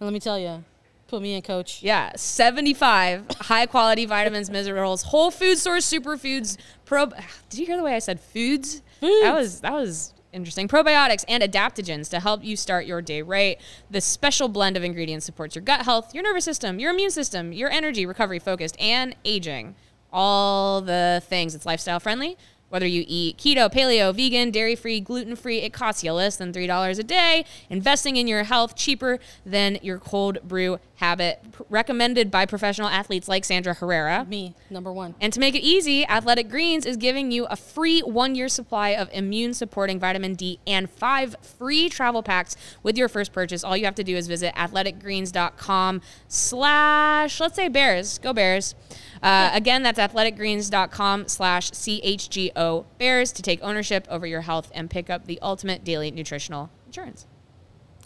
let 0.00 0.12
me 0.12 0.20
tell 0.20 0.38
you, 0.38 0.64
put 1.08 1.22
me 1.22 1.34
in, 1.34 1.42
coach. 1.42 1.82
Yeah, 1.82 2.12
75 2.16 3.26
high 3.40 3.66
quality 3.66 4.06
vitamins, 4.06 4.50
minerals, 4.50 5.04
whole 5.04 5.30
food 5.30 5.56
source 5.58 5.90
superfoods, 5.90 6.56
pro 6.90 7.06
Did 7.48 7.60
you 7.60 7.66
hear 7.66 7.76
the 7.76 7.84
way 7.84 7.94
I 7.94 8.00
said 8.00 8.20
foods? 8.20 8.82
Foods. 8.98 9.22
That 9.22 9.34
was 9.34 9.60
that 9.60 9.72
was 9.72 10.12
interesting. 10.32 10.68
Probiotics 10.68 11.24
and 11.28 11.42
adaptogens 11.42 12.10
to 12.10 12.20
help 12.20 12.44
you 12.44 12.56
start 12.56 12.84
your 12.84 13.00
day 13.00 13.22
right. 13.22 13.58
This 13.88 14.04
special 14.04 14.48
blend 14.48 14.76
of 14.76 14.84
ingredients 14.84 15.24
supports 15.24 15.54
your 15.54 15.62
gut 15.62 15.82
health, 15.82 16.14
your 16.14 16.22
nervous 16.22 16.44
system, 16.44 16.78
your 16.78 16.90
immune 16.90 17.10
system, 17.10 17.52
your 17.52 17.70
energy, 17.70 18.04
recovery 18.04 18.40
focused, 18.40 18.76
and 18.80 19.14
aging. 19.24 19.76
All 20.12 20.80
the 20.80 21.22
things. 21.24 21.54
It's 21.54 21.64
lifestyle 21.64 22.00
friendly. 22.00 22.36
Whether 22.70 22.86
you 22.86 23.04
eat 23.06 23.36
keto, 23.36 23.70
paleo, 23.70 24.14
vegan, 24.14 24.50
dairy 24.50 24.76
free, 24.76 25.00
gluten 25.00 25.36
free, 25.36 25.58
it 25.58 25.72
costs 25.72 26.02
you 26.02 26.12
less 26.12 26.36
than 26.36 26.52
$3 26.52 26.98
a 26.98 27.02
day. 27.02 27.44
Investing 27.68 28.16
in 28.16 28.26
your 28.26 28.44
health 28.44 28.76
cheaper 28.76 29.18
than 29.44 29.78
your 29.82 29.98
cold 29.98 30.38
brew 30.44 30.78
habit. 30.96 31.42
Recommended 31.68 32.30
by 32.30 32.46
professional 32.46 32.88
athletes 32.88 33.26
like 33.28 33.44
Sandra 33.44 33.74
Herrera. 33.74 34.24
Me, 34.28 34.54
number 34.70 34.92
one. 34.92 35.14
And 35.20 35.32
to 35.32 35.40
make 35.40 35.54
it 35.54 35.62
easy, 35.62 36.06
Athletic 36.06 36.48
Greens 36.48 36.86
is 36.86 36.96
giving 36.96 37.32
you 37.32 37.46
a 37.46 37.56
free 37.56 38.00
one 38.00 38.34
year 38.34 38.48
supply 38.48 38.90
of 38.90 39.08
immune 39.12 39.52
supporting 39.52 39.98
vitamin 39.98 40.34
D 40.34 40.60
and 40.66 40.88
five 40.88 41.34
free 41.42 41.88
travel 41.88 42.22
packs 42.22 42.56
with 42.82 42.96
your 42.96 43.08
first 43.08 43.32
purchase. 43.32 43.64
All 43.64 43.76
you 43.76 43.84
have 43.84 43.94
to 43.96 44.04
do 44.04 44.16
is 44.16 44.28
visit 44.28 44.54
athleticgreens.com 44.54 46.02
slash, 46.28 47.40
let's 47.40 47.56
say 47.56 47.68
Bears. 47.68 48.18
Go 48.18 48.32
Bears. 48.32 48.74
Uh, 49.22 49.50
again, 49.52 49.82
that's 49.82 49.98
athleticgreens.com 49.98 51.28
slash 51.28 51.70
CHGO 51.72 52.84
Bears 52.98 53.32
to 53.32 53.42
take 53.42 53.62
ownership 53.62 54.06
over 54.08 54.26
your 54.26 54.40
health 54.42 54.70
and 54.74 54.88
pick 54.88 55.10
up 55.10 55.26
the 55.26 55.38
ultimate 55.42 55.84
daily 55.84 56.10
nutritional 56.10 56.70
insurance. 56.86 57.26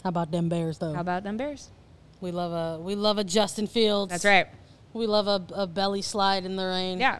How 0.03 0.09
about 0.09 0.31
them 0.31 0.49
Bears, 0.49 0.77
though? 0.77 0.93
How 0.93 1.01
about 1.01 1.23
them 1.23 1.37
Bears? 1.37 1.69
We 2.21 2.31
love 2.31 2.51
a 2.51 2.81
we 2.81 2.95
love 2.95 3.17
a 3.17 3.23
Justin 3.23 3.67
Fields. 3.67 4.11
That's 4.11 4.25
right. 4.25 4.47
We 4.93 5.07
love 5.07 5.27
a, 5.27 5.43
a 5.53 5.67
belly 5.67 6.01
slide 6.01 6.45
in 6.45 6.55
the 6.55 6.65
rain. 6.65 6.99
Yeah. 6.99 7.19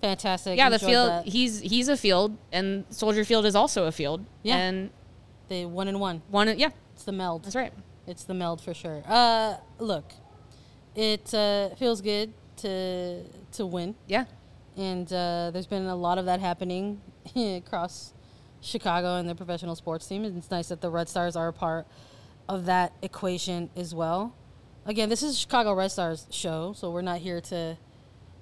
Fantastic. 0.00 0.56
Yeah, 0.56 0.70
the 0.70 0.78
field 0.78 1.08
that. 1.08 1.26
he's 1.26 1.60
he's 1.60 1.88
a 1.88 1.96
field 1.96 2.36
and 2.52 2.84
Soldier 2.90 3.24
Field 3.24 3.46
is 3.46 3.54
also 3.54 3.86
a 3.86 3.92
field. 3.92 4.24
Yeah. 4.42 4.56
And 4.56 4.90
They 5.48 5.64
one 5.64 5.88
and 5.88 6.00
one. 6.00 6.22
one 6.30 6.56
yeah, 6.58 6.70
It's 6.94 7.04
the 7.04 7.12
meld. 7.12 7.44
that's 7.44 7.56
right. 7.56 7.72
It's 8.06 8.24
the 8.24 8.34
meld 8.34 8.60
for 8.60 8.74
sure. 8.74 9.02
Uh, 9.06 9.56
look, 9.78 10.12
it 10.94 11.32
uh, 11.34 11.70
feels 11.74 12.00
good 12.00 12.32
to 12.58 13.22
to 13.52 13.66
win, 13.66 13.94
Yeah. 14.06 14.24
and 14.76 15.10
uh, 15.12 15.50
there's 15.52 15.66
been 15.66 15.86
a 15.86 15.96
lot 15.96 16.18
of 16.18 16.26
that 16.26 16.40
happening 16.40 17.00
across 17.36 18.12
Chicago 18.60 19.16
and 19.16 19.28
the 19.28 19.34
professional 19.34 19.74
sports 19.76 20.06
team. 20.06 20.24
And 20.24 20.36
it's 20.36 20.50
nice 20.50 20.68
that 20.68 20.80
the 20.80 20.90
Red 20.90 21.08
Stars 21.08 21.36
are 21.36 21.48
a 21.48 21.52
part 21.52 21.86
of 22.48 22.64
that 22.66 22.92
equation 23.02 23.70
as 23.76 23.94
well. 23.94 24.34
Again, 24.86 25.08
this 25.08 25.22
is 25.22 25.34
a 25.34 25.36
Chicago 25.38 25.74
Red 25.74 25.90
Stars 25.90 26.26
show, 26.30 26.72
so 26.72 26.90
we're 26.90 27.02
not 27.02 27.18
here 27.18 27.40
to, 27.42 27.76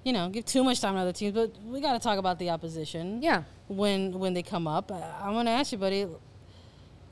you 0.05 0.13
know, 0.13 0.29
give 0.29 0.45
too 0.45 0.63
much 0.63 0.79
time 0.79 0.93
to 0.95 0.99
other 1.01 1.11
teams, 1.13 1.33
but 1.33 1.51
we 1.65 1.81
got 1.81 1.93
to 1.93 1.99
talk 1.99 2.17
about 2.17 2.39
the 2.39 2.49
opposition. 2.49 3.21
Yeah. 3.21 3.43
When 3.67 4.17
when 4.19 4.33
they 4.33 4.43
come 4.43 4.65
up, 4.67 4.91
I 4.91 5.29
want 5.31 5.47
to 5.47 5.51
ask 5.51 5.71
you, 5.71 5.77
buddy. 5.77 6.07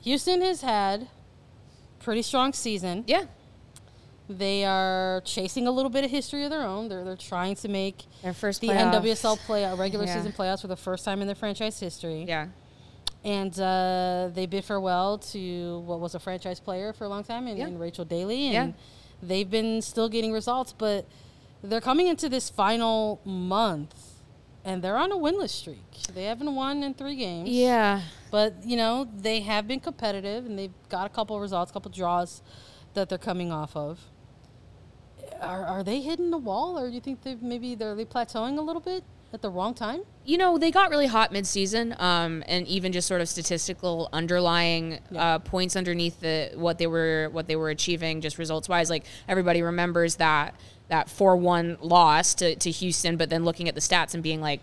Houston 0.02 0.40
has 0.42 0.60
had 0.62 1.08
pretty 2.00 2.22
strong 2.22 2.52
season. 2.52 3.04
Yeah. 3.06 3.24
They 4.28 4.64
are 4.64 5.22
chasing 5.24 5.66
a 5.68 5.70
little 5.70 5.90
bit 5.90 6.04
of 6.04 6.10
history 6.10 6.42
of 6.44 6.50
their 6.50 6.62
own. 6.62 6.88
They're 6.88 7.04
they're 7.04 7.16
trying 7.16 7.54
to 7.56 7.68
make 7.68 8.04
Their 8.22 8.32
first 8.32 8.60
the 8.60 8.68
playoff. 8.68 8.92
NWSL 9.02 9.36
play 9.46 9.72
regular 9.76 10.04
Yeah. 10.04 10.16
season 10.16 10.32
playoffs 10.32 10.62
for 10.62 10.66
the 10.66 10.76
first 10.76 11.04
time 11.04 11.20
in 11.20 11.26
their 11.28 11.36
franchise 11.36 11.78
history. 11.78 12.24
Yeah. 12.26 12.48
And 13.24 13.58
uh, 13.58 14.30
they 14.32 14.46
bid 14.46 14.64
farewell 14.64 15.18
to 15.18 15.80
what 15.80 16.00
was 16.00 16.14
a 16.14 16.18
franchise 16.20 16.58
player 16.60 16.92
for 16.92 17.04
a 17.04 17.08
long 17.08 17.22
time, 17.24 17.46
in, 17.46 17.56
Yeah. 17.56 17.66
in 17.68 17.78
Rachel 17.78 18.04
Daly, 18.04 18.50
Yeah. 18.52 18.62
and 18.64 18.74
they've 19.22 19.48
been 19.50 19.80
still 19.82 20.08
getting 20.08 20.32
results. 20.32 20.72
But 20.76 21.06
they're 21.62 21.80
coming 21.80 22.08
into 22.08 22.28
this 22.28 22.50
final 22.50 23.20
month, 23.24 23.94
and 24.64 24.82
they're 24.82 24.96
on 24.96 25.12
a 25.12 25.16
winless 25.16 25.50
streak. 25.50 25.84
They 26.14 26.24
haven't 26.24 26.52
won 26.54 26.82
in 26.82 26.94
three 26.94 27.16
games. 27.16 27.48
Yeah. 27.48 28.02
But 28.32 28.64
you 28.64 28.76
know 28.76 29.06
they 29.16 29.40
have 29.40 29.68
been 29.68 29.80
competitive, 29.80 30.46
and 30.46 30.58
they've 30.58 30.74
got 30.88 31.06
a 31.06 31.10
couple 31.10 31.36
of 31.36 31.42
results, 31.42 31.70
a 31.70 31.74
couple 31.74 31.92
draws 31.92 32.42
that 32.94 33.08
they're 33.08 33.18
coming 33.18 33.52
off 33.52 33.76
of. 33.76 34.00
Are, 35.40 35.64
are 35.64 35.82
they 35.84 36.00
hitting 36.00 36.30
the 36.30 36.38
wall, 36.38 36.78
or 36.78 36.88
do 36.88 36.94
you 36.94 37.00
think 37.00 37.22
they've 37.22 37.40
maybe 37.42 37.74
they're 37.74 37.94
they 37.94 38.04
plateauing 38.04 38.58
a 38.58 38.62
little 38.62 38.80
bit 38.82 39.04
at 39.32 39.42
the 39.42 39.50
wrong 39.50 39.74
time? 39.74 40.02
you 40.24 40.36
know 40.36 40.58
they 40.58 40.72
got 40.72 40.90
really 40.90 41.06
hot 41.06 41.30
mid-season 41.30 41.94
um, 42.00 42.42
and 42.48 42.66
even 42.66 42.90
just 42.92 43.06
sort 43.06 43.20
of 43.20 43.28
statistical 43.28 44.08
underlying 44.12 44.98
uh, 45.14 45.38
points 45.38 45.76
underneath 45.76 46.18
the 46.20 46.50
what 46.56 46.78
they 46.78 46.86
were 46.88 47.28
what 47.30 47.46
they 47.46 47.54
were 47.54 47.70
achieving 47.70 48.20
just 48.20 48.36
results 48.38 48.68
wise 48.68 48.90
like 48.90 49.04
everybody 49.28 49.62
remembers 49.62 50.16
that 50.16 50.52
that 50.88 51.06
4-1 51.06 51.78
loss 51.80 52.34
to, 52.34 52.56
to 52.56 52.70
houston 52.72 53.16
but 53.16 53.30
then 53.30 53.44
looking 53.44 53.68
at 53.68 53.76
the 53.76 53.80
stats 53.80 54.14
and 54.14 54.22
being 54.24 54.40
like 54.40 54.60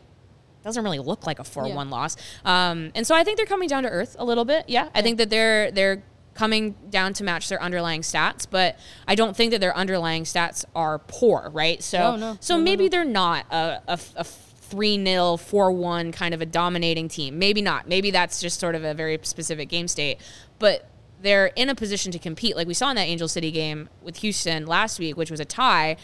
doesn't 0.65 0.84
really 0.84 0.99
look 0.99 1.26
like 1.26 1.39
a 1.39 1.43
4-1 1.43 1.67
Yeah. 1.69 1.76
loss. 1.84 2.17
Um, 2.43 2.91
and 2.95 3.07
so 3.07 3.15
i 3.15 3.24
think 3.24 3.38
they're 3.38 3.45
coming 3.45 3.69
down 3.69 3.84
to 3.84 3.89
earth 3.89 4.17
a 4.19 4.26
little 4.26 4.43
bit. 4.45 4.65
Yeah 4.67 4.89
i 4.93 5.01
think 5.01 5.17
that 5.17 5.30
they're 5.30 5.71
they're 5.71 6.03
coming 6.34 6.75
down 6.89 7.13
to 7.13 7.23
match 7.23 7.47
their 7.49 7.61
underlying 7.61 8.01
stats 8.01 8.47
but 8.49 8.77
i 9.07 9.13
don't 9.15 9.36
think 9.38 9.51
that 9.51 9.61
their 9.61 9.75
underlying 9.77 10.23
stats 10.23 10.65
are 10.75 10.99
poor 10.99 11.49
right 11.53 11.84
so 11.84 11.97
No, 11.97 12.15
no. 12.15 12.38
so 12.39 12.57
No, 12.57 12.63
maybe 12.63 12.88
they're 12.88 13.05
not 13.05 13.45
a, 13.51 13.81
a, 13.88 13.99
a 14.15 14.23
3 14.23 15.03
0, 15.05 15.38
4 15.38 15.71
1 15.71 16.11
kind 16.11 16.34
of 16.34 16.41
a 16.41 16.47
dominating 16.47 17.07
team. 17.07 17.38
Maybe 17.38 17.61
not. 17.61 17.88
Maybe 17.88 18.09
that's 18.09 18.41
just 18.41 18.59
sort 18.59 18.73
of 18.73 18.84
a 18.84 18.95
very 18.95 19.19
specific 19.21 19.69
game 19.69 19.88
state. 19.88 20.17
But 20.57 20.89
they're 21.21 21.47
in 21.55 21.69
a 21.69 21.75
position 21.75 22.11
to 22.13 22.17
compete. 22.17 22.55
Like 22.55 22.65
we 22.67 22.73
saw 22.73 22.89
in 22.89 22.95
that 22.95 23.03
Angel 23.03 23.27
City 23.27 23.51
game 23.51 23.88
with 24.01 24.17
Houston 24.17 24.65
last 24.65 24.97
week, 24.97 25.15
which 25.15 25.29
was 25.29 25.39
a 25.39 25.45
tie. 25.45 25.95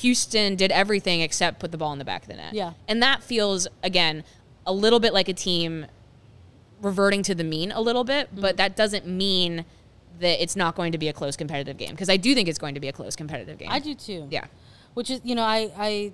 Houston 0.00 0.56
did 0.56 0.70
everything 0.72 1.22
except 1.22 1.58
put 1.58 1.70
the 1.72 1.78
ball 1.78 1.92
in 1.94 1.98
the 1.98 2.04
back 2.04 2.22
of 2.22 2.28
the 2.28 2.34
net. 2.34 2.52
Yeah. 2.52 2.74
And 2.86 3.02
that 3.02 3.22
feels, 3.22 3.66
again, 3.82 4.24
a 4.66 4.72
little 4.74 5.00
bit 5.00 5.14
like 5.14 5.28
a 5.28 5.34
team 5.34 5.86
reverting 6.82 7.22
to 7.24 7.34
the 7.34 7.44
mean 7.44 7.72
a 7.72 7.80
little 7.80 8.04
bit, 8.04 8.28
Mm-hmm. 8.30 8.40
but 8.42 8.56
that 8.58 8.76
doesn't 8.76 9.06
mean 9.06 9.64
that 10.20 10.42
it's 10.42 10.54
not 10.56 10.74
going 10.76 10.92
to 10.92 10.98
be 10.98 11.08
a 11.08 11.12
close 11.12 11.36
competitive 11.36 11.78
game 11.78 11.90
because 11.92 12.10
I 12.10 12.16
do 12.18 12.34
think 12.34 12.48
it's 12.48 12.58
going 12.58 12.74
to 12.74 12.80
be 12.80 12.88
a 12.88 12.92
close 12.92 13.16
competitive 13.16 13.58
game. 13.58 13.68
I 13.70 13.78
do 13.78 13.94
too. 13.94 14.28
Yeah. 14.30 14.44
Which 14.94 15.10
is, 15.10 15.20
you 15.24 15.34
know, 15.34 15.42
I, 15.42 15.70
I, 15.78 16.12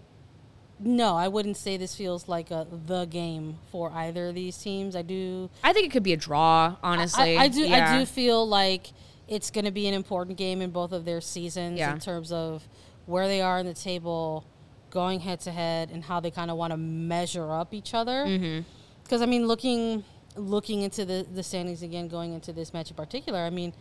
no, 0.80 1.16
I 1.16 1.26
wouldn't 1.28 1.56
say 1.56 1.76
this 1.76 1.96
feels 1.96 2.28
like 2.28 2.50
a 2.52 2.66
the 2.86 3.04
game 3.06 3.56
for 3.72 3.90
either 3.92 4.28
of 4.28 4.34
these 4.36 4.56
teams. 4.56 4.94
I 4.94 5.02
do, 5.02 5.50
I 5.64 5.72
think 5.72 5.86
it 5.86 5.90
could 5.92 6.04
be 6.04 6.12
a 6.12 6.16
draw, 6.16 6.76
honestly. 6.82 7.36
I, 7.36 7.44
I 7.44 7.48
do, 7.48 7.62
Yeah. 7.62 7.94
I 7.96 7.98
do 7.98 8.06
feel 8.06 8.46
like 8.46 8.92
it's 9.26 9.50
going 9.50 9.64
to 9.64 9.72
be 9.72 9.88
an 9.88 9.94
important 9.94 10.38
game 10.38 10.62
in 10.62 10.70
both 10.70 10.92
of 10.92 11.04
their 11.04 11.20
seasons 11.20 11.78
Yeah. 11.78 11.92
in 11.92 11.98
terms 11.98 12.30
of 12.30 12.68
where 13.06 13.26
they 13.26 13.40
are 13.40 13.58
in 13.58 13.66
the 13.66 13.74
table, 13.74 14.44
going 14.90 15.20
head 15.20 15.40
to 15.40 15.50
head, 15.50 15.90
and 15.90 16.04
how 16.04 16.20
they 16.20 16.30
kind 16.30 16.50
of 16.50 16.56
want 16.56 16.70
to 16.70 16.76
measure 16.76 17.50
up 17.52 17.74
each 17.74 17.92
other. 17.94 18.24
Mm-hmm. 18.26 18.60
Because 19.02 19.20
I 19.22 19.26
mean, 19.26 19.46
looking 19.48 20.04
looking 20.38 20.82
into 20.82 21.04
the 21.04 21.26
the 21.34 21.42
standings 21.42 21.82
again, 21.82 22.08
going 22.08 22.32
into 22.32 22.52
this 22.52 22.72
match 22.72 22.90
in 22.90 22.96
particular, 22.96 23.40
I 23.40 23.50
mean. 23.50 23.72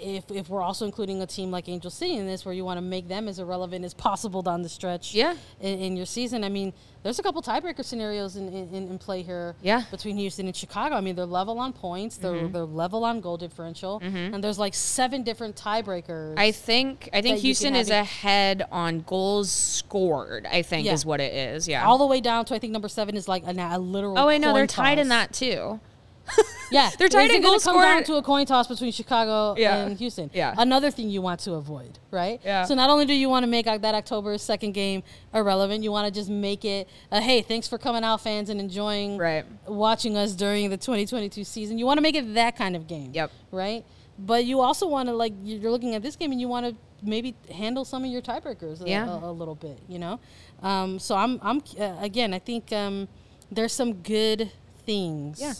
If, 0.00 0.30
if 0.30 0.48
we're 0.48 0.62
also 0.62 0.84
including 0.86 1.22
a 1.22 1.26
team 1.26 1.50
like 1.50 1.68
Angel 1.68 1.90
City 1.90 2.16
in 2.16 2.26
this, 2.26 2.44
where 2.44 2.54
you 2.54 2.64
want 2.64 2.78
to 2.78 2.82
make 2.82 3.08
them 3.08 3.28
as 3.28 3.38
irrelevant 3.38 3.84
as 3.84 3.94
possible 3.94 4.42
down 4.42 4.62
the 4.62 4.68
stretch, 4.68 5.14
Yeah. 5.14 5.34
in, 5.60 5.78
in 5.78 5.96
your 5.96 6.06
season. 6.06 6.44
I 6.44 6.48
mean, 6.48 6.72
there's 7.02 7.18
a 7.18 7.22
couple 7.22 7.40
tiebreaker 7.40 7.84
scenarios 7.84 8.36
in, 8.36 8.48
in, 8.48 8.72
in 8.88 8.98
play 8.98 9.22
here. 9.22 9.54
Yeah. 9.62 9.80
Mm-hmm. 9.82 9.90
Between 9.90 10.16
Houston 10.16 10.46
and 10.46 10.56
Chicago, 10.56 10.96
I 10.96 11.00
mean, 11.00 11.14
they're 11.14 11.24
level 11.24 11.58
on 11.58 11.72
points, 11.72 12.16
they're 12.16 12.48
they're 12.48 12.64
level 12.64 13.04
on 13.04 13.20
goal 13.20 13.36
differential, 13.36 14.00
and 14.02 14.42
there's 14.42 14.58
like 14.58 14.74
seven 14.74 15.22
different 15.22 15.54
tiebreakers. 15.56 16.34
I 16.38 16.50
think 16.52 17.08
I 17.12 17.22
think 17.22 17.38
Houston 17.40 17.76
is 17.76 17.90
ahead 17.90 18.66
on 18.72 19.00
goals 19.02 19.50
scored. 19.50 20.46
I 20.46 20.62
think 20.62 20.86
Yeah. 20.86 20.92
is 20.94 21.06
what 21.06 21.20
it 21.20 21.32
is. 21.32 21.68
Yeah. 21.68 21.86
all 21.86 21.98
the 21.98 22.06
way 22.06 22.20
down 22.20 22.44
to 22.46 22.54
I 22.54 22.58
think 22.58 22.72
number 22.72 22.88
seven 22.88 23.16
is 23.16 23.28
like 23.28 23.44
a, 23.44 23.50
a 23.50 23.78
literal. 23.78 24.18
oh, 24.18 24.28
I 24.28 24.38
know 24.38 24.52
they're 24.52 24.66
tied 24.66 24.98
in 24.98 25.08
that 25.08 25.32
too. 25.32 25.80
Yeah, 26.68 26.90
They're 26.98 27.08
tied 27.08 27.26
Is 27.26 27.30
in 27.30 27.36
it 27.36 27.42
gonna 27.42 27.52
goal 27.58 27.60
come 27.60 27.74
scorer. 27.74 27.84
down 27.84 28.04
to 28.04 28.14
a 28.16 28.22
coin 28.22 28.44
toss 28.44 28.66
between 28.66 28.90
Chicago 28.90 29.54
Yeah. 29.56 29.86
and 29.86 29.96
Houston. 29.96 30.30
Yeah. 30.34 30.52
Another 30.58 30.90
thing 30.90 31.08
you 31.10 31.22
want 31.22 31.38
to 31.40 31.52
avoid, 31.54 32.00
right? 32.10 32.40
Yeah. 32.44 32.64
So 32.64 32.74
not 32.74 32.90
only 32.90 33.06
do 33.06 33.14
you 33.14 33.28
want 33.28 33.44
to 33.44 33.46
make 33.46 33.68
uh, 33.68 33.78
that 33.78 33.94
October 33.94 34.36
second 34.36 34.72
game 34.72 35.04
irrelevant, 35.32 35.84
you 35.84 35.92
want 35.92 36.12
to 36.12 36.20
just 36.20 36.28
make 36.28 36.64
it 36.64 36.88
a 37.12 37.20
hey, 37.20 37.40
thanks 37.42 37.68
for 37.68 37.78
coming 37.78 38.02
out, 38.02 38.20
fans, 38.20 38.50
and 38.50 38.58
enjoying 38.58 39.16
Right. 39.16 39.44
watching 39.68 40.16
us 40.16 40.32
during 40.32 40.68
the 40.70 40.76
2022 40.76 41.44
season. 41.44 41.78
You 41.78 41.86
want 41.86 41.98
to 41.98 42.02
make 42.02 42.16
it 42.16 42.34
that 42.34 42.56
kind 42.56 42.74
of 42.74 42.88
game. 42.88 43.12
Yep. 43.14 43.30
Right. 43.52 43.84
But 44.18 44.44
you 44.44 44.60
also 44.60 44.88
want 44.88 45.08
to 45.08 45.14
like 45.14 45.34
you're 45.44 45.70
looking 45.70 45.94
at 45.94 46.02
this 46.02 46.16
game 46.16 46.32
and 46.32 46.40
you 46.40 46.48
want 46.48 46.66
to 46.66 46.74
maybe 47.00 47.36
handle 47.54 47.84
some 47.84 48.02
of 48.04 48.10
your 48.10 48.22
tiebreakers 48.22 48.82
a, 48.84 48.88
Yeah. 48.88 49.08
a, 49.08 49.30
a 49.30 49.32
little 49.32 49.54
bit. 49.54 49.78
You 49.88 50.00
know. 50.00 50.18
Um, 50.64 50.98
so 50.98 51.14
I'm 51.14 51.38
I'm 51.42 51.62
uh, 51.78 51.96
again 52.00 52.34
I 52.34 52.40
think 52.40 52.72
um, 52.72 53.06
there's 53.52 53.72
some 53.72 53.92
good 54.02 54.50
things. 54.84 55.40
Yeah. 55.40 55.52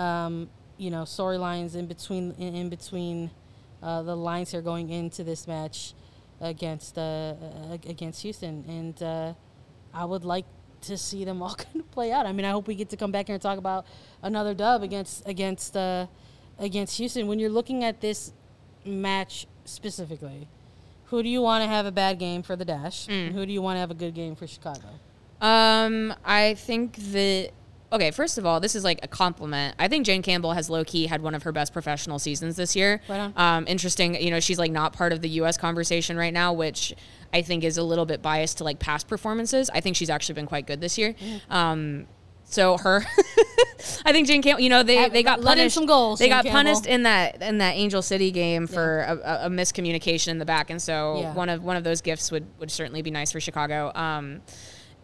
Um, 0.00 0.48
you 0.80 0.90
know 0.90 1.02
storylines 1.02 1.76
in 1.76 1.86
between 1.86 2.32
in, 2.38 2.54
in 2.54 2.68
between 2.70 3.30
uh, 3.82 4.02
the 4.02 4.16
lines 4.16 4.50
here 4.50 4.62
going 4.62 4.88
into 4.88 5.22
this 5.22 5.46
match 5.46 5.94
against 6.40 6.96
uh, 6.98 7.02
uh, 7.02 7.78
against 7.86 8.22
Houston, 8.22 8.64
and 8.66 9.02
uh, 9.02 9.34
I 9.92 10.04
would 10.04 10.24
like 10.24 10.46
to 10.82 10.96
see 10.96 11.24
them 11.24 11.42
all 11.44 11.54
kind 11.54 11.76
of 11.76 11.90
play 11.90 12.12
out. 12.12 12.26
I 12.26 12.32
mean, 12.32 12.46
I 12.46 12.50
hope 12.50 12.66
we 12.66 12.74
get 12.74 12.88
to 12.90 12.96
come 12.96 13.12
back 13.12 13.26
here 13.26 13.34
and 13.34 13.42
talk 13.42 13.58
about 13.58 13.86
another 14.22 14.54
dub 14.54 14.82
against 14.82 15.26
against 15.28 15.76
uh, 15.76 16.06
against 16.58 16.96
Houston. 16.98 17.26
When 17.26 17.38
you're 17.38 17.50
looking 17.50 17.84
at 17.84 18.00
this 18.00 18.32
match 18.84 19.46
specifically, 19.66 20.48
who 21.06 21.22
do 21.22 21.28
you 21.28 21.42
want 21.42 21.62
to 21.62 21.68
have 21.68 21.84
a 21.86 21.92
bad 21.92 22.18
game 22.18 22.42
for 22.42 22.56
the 22.56 22.64
Dash? 22.64 23.06
And 23.08 23.34
who 23.34 23.44
do 23.44 23.52
you 23.52 23.60
want 23.60 23.76
to 23.76 23.80
have 23.80 23.90
a 23.90 23.94
good 23.94 24.14
game 24.14 24.34
for 24.34 24.46
Chicago? 24.46 24.88
Um, 25.40 26.14
I 26.24 26.54
think 26.54 26.96
that 27.12 27.50
okay. 27.92 28.10
First 28.10 28.38
of 28.38 28.46
all, 28.46 28.60
this 28.60 28.74
is 28.74 28.84
like 28.84 29.00
a 29.02 29.08
compliment. 29.08 29.74
I 29.78 29.88
think 29.88 30.06
Jane 30.06 30.22
Campbell 30.22 30.52
has 30.52 30.68
low 30.70 30.84
key 30.84 31.06
had 31.06 31.22
one 31.22 31.34
of 31.34 31.42
her 31.44 31.52
best 31.52 31.72
professional 31.72 32.18
seasons 32.18 32.56
this 32.56 32.74
year. 32.76 33.00
Right 33.08 33.18
on. 33.20 33.32
Um, 33.36 33.64
interesting. 33.68 34.14
You 34.20 34.30
know, 34.30 34.40
she's 34.40 34.58
like 34.58 34.72
not 34.72 34.92
part 34.92 35.12
of 35.12 35.20
the 35.20 35.28
U.S. 35.30 35.56
conversation 35.56 36.16
right 36.16 36.32
now, 36.32 36.52
which 36.52 36.94
I 37.32 37.42
think 37.42 37.64
is 37.64 37.78
a 37.78 37.82
little 37.82 38.06
bit 38.06 38.22
biased 38.22 38.58
to 38.58 38.64
like 38.64 38.78
past 38.78 39.08
performances. 39.08 39.70
I 39.72 39.80
think 39.80 39.96
she's 39.96 40.10
actually 40.10 40.34
been 40.36 40.46
quite 40.46 40.66
good 40.66 40.80
this 40.80 40.98
year. 40.98 41.14
Um, 41.48 42.06
so 42.44 42.76
her, 42.78 43.04
I 44.04 44.12
think 44.12 44.26
Jane 44.26 44.42
Campbell. 44.42 44.60
You 44.62 44.70
know, 44.70 44.82
they 44.82 45.08
they 45.08 45.22
got 45.22 45.40
punished. 45.40 45.74
some 45.74 45.86
goals, 45.86 46.18
They 46.18 46.24
Jane 46.26 46.30
got 46.32 46.44
Campbell. 46.44 46.58
punished 46.58 46.86
in 46.86 47.04
that 47.04 47.40
in 47.40 47.58
that 47.58 47.76
Angel 47.76 48.02
City 48.02 48.30
game 48.32 48.66
for 48.66 49.00
a, 49.02 49.14
a, 49.16 49.46
a 49.46 49.48
miscommunication 49.48 50.28
in 50.28 50.38
the 50.38 50.44
back, 50.44 50.68
and 50.70 50.82
so 50.82 51.20
Yeah. 51.20 51.34
one 51.34 51.48
of 51.48 51.62
one 51.62 51.76
of 51.76 51.84
those 51.84 52.00
gifts 52.00 52.32
would 52.32 52.46
would 52.58 52.70
certainly 52.70 53.02
be 53.02 53.10
nice 53.12 53.30
for 53.30 53.38
Chicago. 53.40 53.92
Um, 53.94 54.42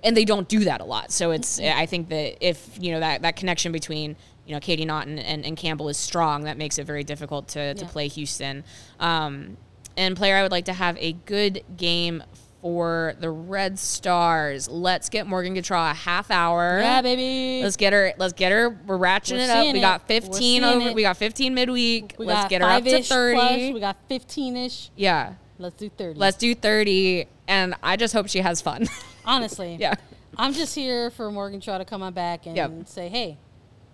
and 0.07 0.17
they 0.17 0.25
don't 0.25 0.49
do 0.49 0.61
that 0.61 0.81
a 0.81 0.85
lot. 0.85 1.11
So 1.13 1.33
it's 1.33 1.61
I 1.61 1.85
think 1.87 2.09
that 2.09 2.37
if 2.47 2.79
you 2.81 2.93
know 2.93 3.01
that 3.01 3.23
that 3.23 3.37
connection 3.37 3.73
between 3.73 4.17
you 4.47 4.55
know 4.55 4.61
Katie 4.61 4.85
Naughton 4.87 5.19
and, 5.19 5.45
and 5.45 5.57
Campbell 5.57 5.89
is 5.89 5.99
strong, 5.99 6.45
that 6.45 6.57
makes 6.57 6.79
it 6.79 6.85
very 6.85 7.05
difficult 7.05 7.49
to, 7.49 7.75
to 7.75 7.85
Yeah. 7.85 7.91
play 7.91 8.09
Houston. 8.09 8.65
Um, 9.01 9.57
and 9.97 10.17
player 10.17 10.37
I 10.37 10.43
would 10.43 10.53
like 10.53 10.67
to 10.67 10.73
have 10.73 10.97
a 10.99 11.13
good 11.13 11.63
game 11.77 12.23
for 12.63 13.15
the 13.21 13.31
Red 13.31 13.79
Stars. 13.79 14.69
Let's 14.69 15.09
get 15.09 15.27
Morgan 15.27 15.55
Gautrat 15.55 15.93
a 15.93 15.95
half 15.95 16.31
hour. 16.31 16.81
Yeah, 16.81 17.01
baby. 17.03 17.63
Let's 17.63 17.77
get 17.77 17.93
her. 17.93 18.13
Let's 18.19 18.33
get 18.33 18.51
her. 18.53 18.71
We're 18.87 18.99
ratcheting 18.99 19.37
We're 19.39 19.45
it 19.45 19.51
up. 19.51 19.73
We 19.75 19.81
got 19.81 20.07
15 20.09 20.65
over. 20.65 20.89
it. 20.89 20.95
We 20.95 21.03
got 21.03 21.17
15 21.17 21.55
midweek. 21.55 22.15
we 22.19 22.27
let's 22.27 22.49
get 22.49 22.63
her 22.63 22.69
up 22.69 22.85
to 22.85 23.03
30. 23.03 23.35
plus, 23.37 23.57
we 23.75 23.81
got 23.81 23.97
15 24.09 24.57
ish. 24.57 24.91
Yeah. 24.97 25.35
Let's 25.59 25.77
do 25.77 25.89
30. 25.89 26.19
Let's 26.19 26.37
do 26.37 26.55
30. 26.55 27.27
And 27.49 27.75
I 27.83 27.97
just 27.97 28.13
hope 28.15 28.29
she 28.29 28.41
has 28.41 28.61
fun. 28.61 28.87
Honestly. 29.25 29.77
yeah. 29.81 29.95
I'm 30.37 30.53
just 30.53 30.75
here 30.75 31.11
for 31.11 31.31
Morgan 31.31 31.61
Shaw 31.61 31.79
to 31.79 31.85
come 31.85 32.03
on 32.03 32.13
back 32.13 32.47
and 32.47 32.57
Yep. 32.57 32.73
say, 32.87 33.09
hey, 33.09 33.39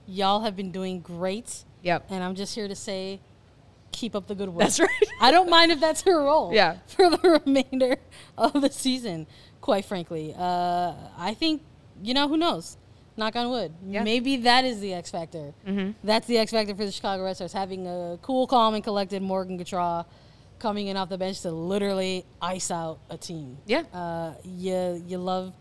y'all 0.07 0.41
have 0.41 0.57
been 0.57 0.73
doing 0.73 1.01
great. 1.01 1.65
Yep. 1.83 2.07
And 2.11 2.23
I'm 2.25 2.35
just 2.35 2.55
here 2.55 2.67
to 2.69 2.75
say, 2.75 3.21
keep 3.93 4.15
up 4.17 4.27
the 4.27 4.35
good 4.35 4.49
work. 4.49 4.61
That's 4.65 4.81
right. 4.81 4.89
I 5.21 5.31
don't 5.31 5.49
mind 5.51 5.71
if 5.71 5.81
that's 5.81 6.03
her 6.03 6.19
role. 6.23 6.53
Yeah. 6.53 6.79
For 6.87 7.11
the 7.11 7.41
remainder 7.47 7.97
of 8.39 8.61
the 8.61 8.71
season, 8.71 9.27
quite 9.61 9.85
frankly. 9.85 10.35
Uh, 10.37 10.95
I 11.17 11.35
think, 11.35 11.63
you 12.03 12.15
know, 12.15 12.27
who 12.29 12.37
knows? 12.37 12.77
Knock 13.17 13.37
on 13.37 13.51
wood. 13.51 13.73
Yeah. 13.87 14.03
Maybe 14.03 14.39
that 14.39 14.65
is 14.65 14.81
the 14.81 14.95
X 14.95 15.11
factor. 15.11 15.53
Mm-hmm. 15.67 15.91
That's 16.03 16.27
the 16.27 16.39
X 16.39 16.51
factor 16.51 16.75
for 16.75 16.87
the 16.87 16.91
Chicago 16.91 17.23
Red 17.25 17.37
Stars, 17.37 17.53
having 17.53 17.87
a 17.87 18.19
cool, 18.23 18.47
calm, 18.47 18.75
and 18.75 18.83
collected 18.83 19.21
Morgan 19.23 19.59
Gautrat 19.59 20.07
coming 20.63 20.87
in 20.87 20.97
off 20.97 21.09
the 21.09 21.19
bench 21.19 21.43
to 21.43 21.51
literally 21.51 22.25
ice 22.41 22.71
out 22.71 23.01
a 23.11 23.19
team. 23.19 23.59
Yeah. 23.67 23.83
Uh, 23.93 24.35
you 24.45 25.03
you 25.07 25.19
love 25.19 25.53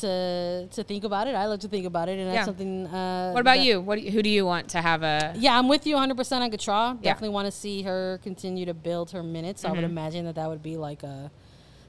to 0.00 0.66
to 0.72 0.82
think 0.82 1.04
about 1.04 1.28
it. 1.28 1.34
I 1.34 1.46
love 1.46 1.60
to 1.60 1.68
think 1.68 1.84
about 1.84 2.08
it, 2.08 2.18
and 2.18 2.30
that's 2.30 2.46
something. 2.46 2.86
Uh, 2.86 3.32
What 3.32 3.40
about 3.40 3.58
that- 3.58 3.64
you? 3.64 3.80
What 3.80 3.98
do 3.98 4.02
you, 4.02 4.10
who 4.10 4.22
do 4.22 4.30
you 4.30 4.46
want 4.46 4.70
to 4.70 4.80
have 4.80 5.02
a 5.02 5.34
Yeah, 5.36 5.58
I'm 5.58 5.68
with 5.68 5.86
you 5.86 5.94
100 5.94 6.16
percent 6.16 6.42
on 6.42 6.50
Gautrat. 6.50 6.66
Yeah. 6.66 6.92
Mm-hmm. 6.92 7.02
Definitely 7.02 7.34
want 7.38 7.46
to 7.46 7.52
see 7.52 7.82
her 7.82 8.18
continue 8.22 8.64
to 8.66 8.74
build 8.74 9.10
her 9.10 9.22
minutes. 9.22 9.64
I 9.64 9.72
would 9.72 9.84
imagine 9.84 10.24
that 10.24 10.36
that 10.36 10.48
would 10.48 10.62
be 10.62 10.76
like 10.76 11.02
a 11.02 11.30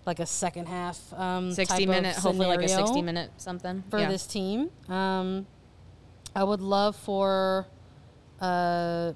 like 0.05 0.19
a 0.19 0.25
second 0.25 0.65
half 0.67 0.97
um, 1.13 1.51
60 1.51 1.65
type 1.65 1.81
of 1.83 1.89
minute, 1.89 2.15
hopefully 2.15 2.47
like 2.47 2.63
a 2.63 2.67
60 2.67 3.01
minute 3.03 3.29
something? 3.37 3.83
for 3.89 3.99
yeah. 3.99 4.09
this 4.09 4.25
team. 4.25 4.71
Um, 4.89 5.45
I 6.35 6.43
would 6.43 6.61
love 6.61 6.95
for 6.95 7.67
uh, 8.39 9.13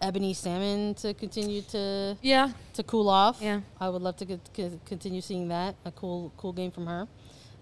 Ebony 0.00 0.34
Salmon 0.34 0.94
to 0.96 1.14
continue 1.14 1.62
to 1.62 2.16
Yeah. 2.22 2.52
to 2.74 2.82
cool 2.82 3.08
off. 3.08 3.38
Yeah. 3.40 3.60
I 3.80 3.88
would 3.88 4.02
love 4.02 4.16
to 4.18 4.26
co- 4.26 4.40
co- 4.54 4.80
continue 4.84 5.20
seeing 5.20 5.48
that 5.48 5.74
a 5.84 5.90
cool 5.90 6.32
cool 6.36 6.52
game 6.52 6.70
from 6.70 6.86
her. 6.86 7.08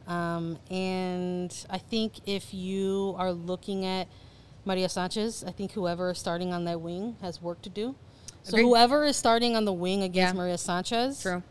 Um, 0.07 0.59
and 0.71 1.55
I 1.71 1.79
think 1.79 2.15
if 2.27 2.53
you 2.53 3.15
are 3.17 3.33
looking 3.33 3.85
at 3.87 4.09
Maria 4.65 4.89
Sanchez, 4.89 5.45
I 5.47 5.51
think 5.53 5.73
whoever 5.73 6.11
is 6.11 6.19
starting 6.19 6.53
on 6.53 6.65
that 6.65 6.81
wing 6.81 7.17
has 7.23 7.41
work 7.41 7.63
to 7.63 7.71
do. 7.71 7.95
So 8.43 8.51
Agreed. 8.51 8.63
whoever 8.65 9.05
is 9.05 9.17
starting 9.17 9.57
on 9.57 9.65
the 9.65 9.73
wing 9.73 10.03
against 10.03 10.35
Yeah. 10.35 10.39
Maria 10.39 10.59
Sanchez, 10.59 11.23
True. 11.23 11.43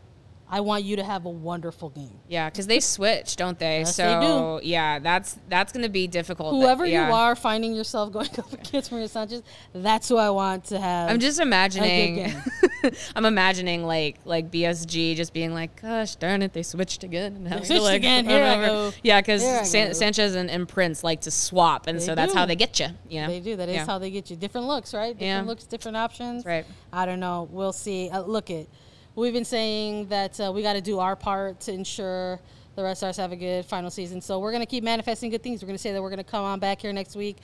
I 0.54 0.60
want 0.60 0.84
you 0.84 0.94
to 0.94 1.02
have 1.02 1.24
a 1.26 1.30
wonderful 1.30 1.90
game. 1.90 2.20
Yeah, 2.28 2.48
because 2.48 2.68
they 2.68 2.78
switch, 2.78 3.34
don't 3.34 3.58
they? 3.58 3.80
Yes, 3.80 3.96
they 3.96 4.04
so 4.04 4.60
yeah, 4.62 5.00
that's 5.00 5.36
that's 5.48 5.72
going 5.72 5.82
to 5.82 5.88
be 5.88 6.06
difficult. 6.06 6.54
Whoever 6.54 6.86
yeah. 6.86 7.08
you 7.08 7.12
are 7.12 7.34
finding 7.34 7.74
yourself 7.74 8.12
going 8.12 8.28
up 8.38 8.52
against 8.52 8.92
Maria 8.92 9.08
Sanchez, 9.08 9.42
that's 9.72 10.08
who 10.08 10.16
I 10.16 10.30
want 10.30 10.66
to 10.66 10.78
have. 10.78 11.10
I'm 11.10 11.18
just 11.18 11.40
imagining. 11.40 12.32
I'm 13.16 13.24
imagining 13.24 13.84
like 13.84 14.18
like 14.24 14.52
BSG 14.52 15.16
just 15.16 15.32
being 15.32 15.52
like, 15.52 15.82
"Gosh 15.82 16.14
darn 16.14 16.40
it, 16.40 16.52
they 16.52 16.62
switched 16.62 17.02
again." 17.02 17.34
And 17.34 17.48
to, 17.48 17.66
switched 17.66 17.82
like, 17.82 17.96
again. 17.96 18.24
Here 18.28 18.44
I 18.44 18.64
go. 18.64 18.92
Yeah, 19.02 19.20
because 19.20 19.42
San- 19.68 19.92
Sanchez 19.92 20.36
and, 20.36 20.48
and 20.48 20.68
Prince 20.68 21.02
like 21.02 21.22
to 21.22 21.32
swap, 21.32 21.88
and 21.88 21.98
They 21.98 22.04
so 22.04 22.14
that's 22.14 22.32
how 22.32 22.46
they 22.46 22.54
get 22.54 22.78
you. 22.78 22.90
Yeah, 23.08 23.26
They 23.26 23.40
do. 23.40 23.56
That 23.56 23.68
is 23.68 23.74
Yeah. 23.74 23.86
how 23.86 23.98
they 23.98 24.12
get 24.12 24.30
you. 24.30 24.36
Different 24.36 24.68
looks, 24.68 24.94
right? 24.94 25.18
Different 25.18 25.46
Yeah. 25.46 25.50
looks, 25.50 25.64
different 25.64 25.96
options. 25.96 26.46
right. 26.46 26.64
I 26.92 27.06
don't 27.06 27.18
know. 27.18 27.48
We'll 27.50 27.72
see. 27.72 28.08
Uh, 28.08 28.20
look 28.20 28.50
it. 28.50 28.68
We've 29.16 29.32
been 29.32 29.44
saying 29.44 30.08
that 30.08 30.40
uh, 30.40 30.50
we 30.52 30.62
got 30.62 30.72
to 30.72 30.80
do 30.80 30.98
our 30.98 31.14
part 31.14 31.60
to 31.60 31.72
ensure 31.72 32.40
the 32.74 32.82
Red 32.82 32.96
Stars 32.96 33.16
have 33.18 33.30
a 33.30 33.36
good 33.36 33.64
final 33.64 33.88
season. 33.88 34.20
So 34.20 34.40
we're 34.40 34.50
gonna 34.50 34.66
keep 34.66 34.82
manifesting 34.82 35.30
good 35.30 35.42
things. 35.42 35.62
We're 35.62 35.68
gonna 35.68 35.78
say 35.78 35.92
that 35.92 36.02
we're 36.02 36.10
gonna 36.10 36.24
come 36.24 36.44
on 36.44 36.58
back 36.58 36.80
here 36.80 36.92
next 36.92 37.14
week, 37.14 37.36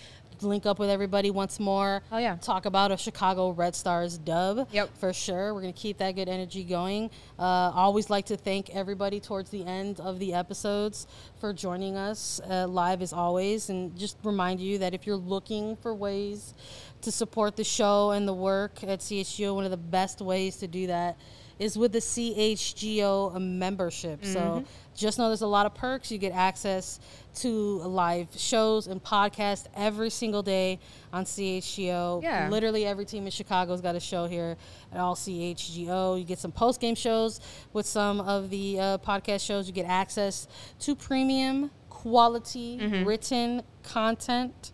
link 0.42 0.66
up 0.66 0.80
with 0.80 0.90
everybody 0.90 1.30
once 1.30 1.60
more. 1.60 2.02
Oh, 2.10 2.18
yeah. 2.18 2.34
Talk 2.36 2.66
about 2.66 2.90
a 2.90 2.96
Chicago 2.96 3.50
Red 3.50 3.76
Stars 3.76 4.18
dub. 4.18 4.66
Yep. 4.72 4.98
For 4.98 5.12
sure. 5.12 5.54
We're 5.54 5.60
gonna 5.60 5.72
keep 5.72 5.98
that 5.98 6.16
good 6.16 6.28
energy 6.28 6.64
going. 6.64 7.10
Uh, 7.38 7.70
always 7.72 8.10
like 8.10 8.26
to 8.26 8.36
thank 8.36 8.70
everybody 8.70 9.20
towards 9.20 9.50
the 9.50 9.64
end 9.64 10.00
of 10.00 10.18
the 10.18 10.34
episodes 10.34 11.06
for 11.38 11.52
joining 11.52 11.96
us 11.96 12.40
uh, 12.50 12.66
live 12.66 13.00
as 13.00 13.12
always, 13.12 13.70
and 13.70 13.96
just 13.96 14.16
remind 14.24 14.58
you 14.58 14.78
that 14.78 14.94
if 14.94 15.06
you're 15.06 15.14
looking 15.14 15.76
for 15.76 15.94
ways 15.94 16.54
to 17.02 17.12
support 17.12 17.54
the 17.54 17.64
show 17.64 18.10
and 18.10 18.26
the 18.26 18.34
work 18.34 18.82
at 18.82 18.98
CSU, 18.98 19.54
one 19.54 19.64
of 19.64 19.70
the 19.70 19.76
best 19.76 20.20
ways 20.20 20.56
to 20.56 20.66
do 20.66 20.88
that 20.88 21.16
is 21.60 21.76
with 21.78 21.92
the 21.92 22.00
CHGO 22.00 23.40
membership. 23.40 24.24
So 24.24 24.64
just 24.96 25.18
know 25.18 25.28
there's 25.28 25.42
a 25.42 25.46
lot 25.46 25.66
of 25.66 25.74
perks. 25.74 26.10
You 26.10 26.18
get 26.18 26.32
access 26.32 26.98
to 27.36 27.78
live 27.82 28.28
shows 28.36 28.86
and 28.86 29.02
podcasts 29.02 29.66
every 29.76 30.10
single 30.10 30.42
day 30.42 30.80
on 31.12 31.24
CHGO. 31.24 32.22
Yeah. 32.22 32.48
Literally 32.48 32.86
every 32.86 33.04
team 33.04 33.26
in 33.26 33.30
Chicago's 33.30 33.80
got 33.80 33.94
a 33.94 34.00
show 34.00 34.26
here 34.26 34.56
at 34.92 34.98
all 34.98 35.14
CHGO. 35.14 36.18
You 36.18 36.24
get 36.24 36.38
some 36.38 36.50
post 36.50 36.80
game 36.80 36.94
shows 36.94 37.40
with 37.72 37.86
some 37.86 38.20
of 38.20 38.50
the 38.50 38.80
uh, 38.80 38.98
podcast 38.98 39.44
shows. 39.44 39.66
You 39.68 39.72
get 39.74 39.86
access 39.86 40.48
to 40.80 40.96
premium 40.96 41.70
quality 41.90 42.78
written 43.04 43.62
content 43.82 44.72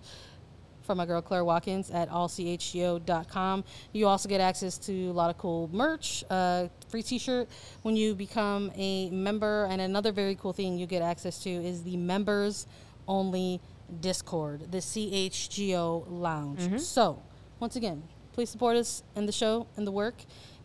from 0.87 0.99
my 0.99 1.07
girl 1.07 1.21
Claire 1.21 1.45
Watkins 1.45 1.91
at 1.91 2.09
allchgo.com. 2.09 3.65
You 3.93 4.07
also 4.07 4.29
get 4.29 4.41
access 4.41 4.79
to 4.79 5.09
a 5.09 5.13
lot 5.13 5.31
of 5.31 5.39
cool 5.39 5.69
merch, 5.73 6.25
uh, 6.31 6.69
free 6.89 7.03
t-shirt 7.03 7.49
when 7.83 7.97
you 7.97 8.15
become 8.15 8.71
a 8.77 9.11
member. 9.11 9.67
And 9.71 9.81
another 9.81 10.13
very 10.13 10.35
cool 10.37 10.53
thing 10.53 10.79
you 10.79 10.87
get 10.87 11.03
access 11.03 11.43
to 11.43 11.51
is 11.51 11.83
the 11.83 11.97
members 11.97 12.67
only 13.09 13.61
Discord, 14.01 14.71
the 14.73 14.79
CHGO 14.79 16.07
Lounge. 16.09 16.81
So, 16.81 17.23
once 17.61 17.77
again, 17.77 18.03
please 18.33 18.51
support 18.51 18.77
us 18.77 19.03
in 19.15 19.27
the 19.27 19.33
show 19.33 19.67
and 19.77 19.87
the 19.87 19.93
work 19.93 20.15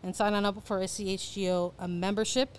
and 0.02 0.14
sign 0.14 0.34
on 0.34 0.44
up 0.44 0.64
for 0.66 0.80
a 0.80 0.84
CHGO 0.86 1.72
a 1.78 1.88
membership. 1.88 2.58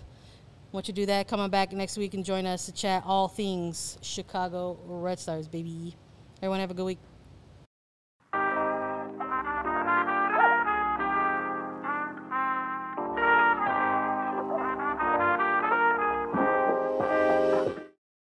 Once 0.72 0.88
you 0.88 0.94
do 0.94 1.06
that, 1.06 1.28
come 1.28 1.38
on 1.38 1.50
back 1.50 1.72
next 1.72 1.96
week 1.96 2.14
and 2.14 2.24
join 2.24 2.46
us 2.46 2.66
to 2.66 2.72
chat 2.72 3.02
all 3.06 3.28
things 3.28 3.96
Chicago 4.02 4.76
Red 4.86 5.18
Stars, 5.20 5.46
baby. 5.46 5.94
Everyone 6.38 6.58
have 6.60 6.70
a 6.70 6.74
good 6.74 6.86
week. 6.86 6.98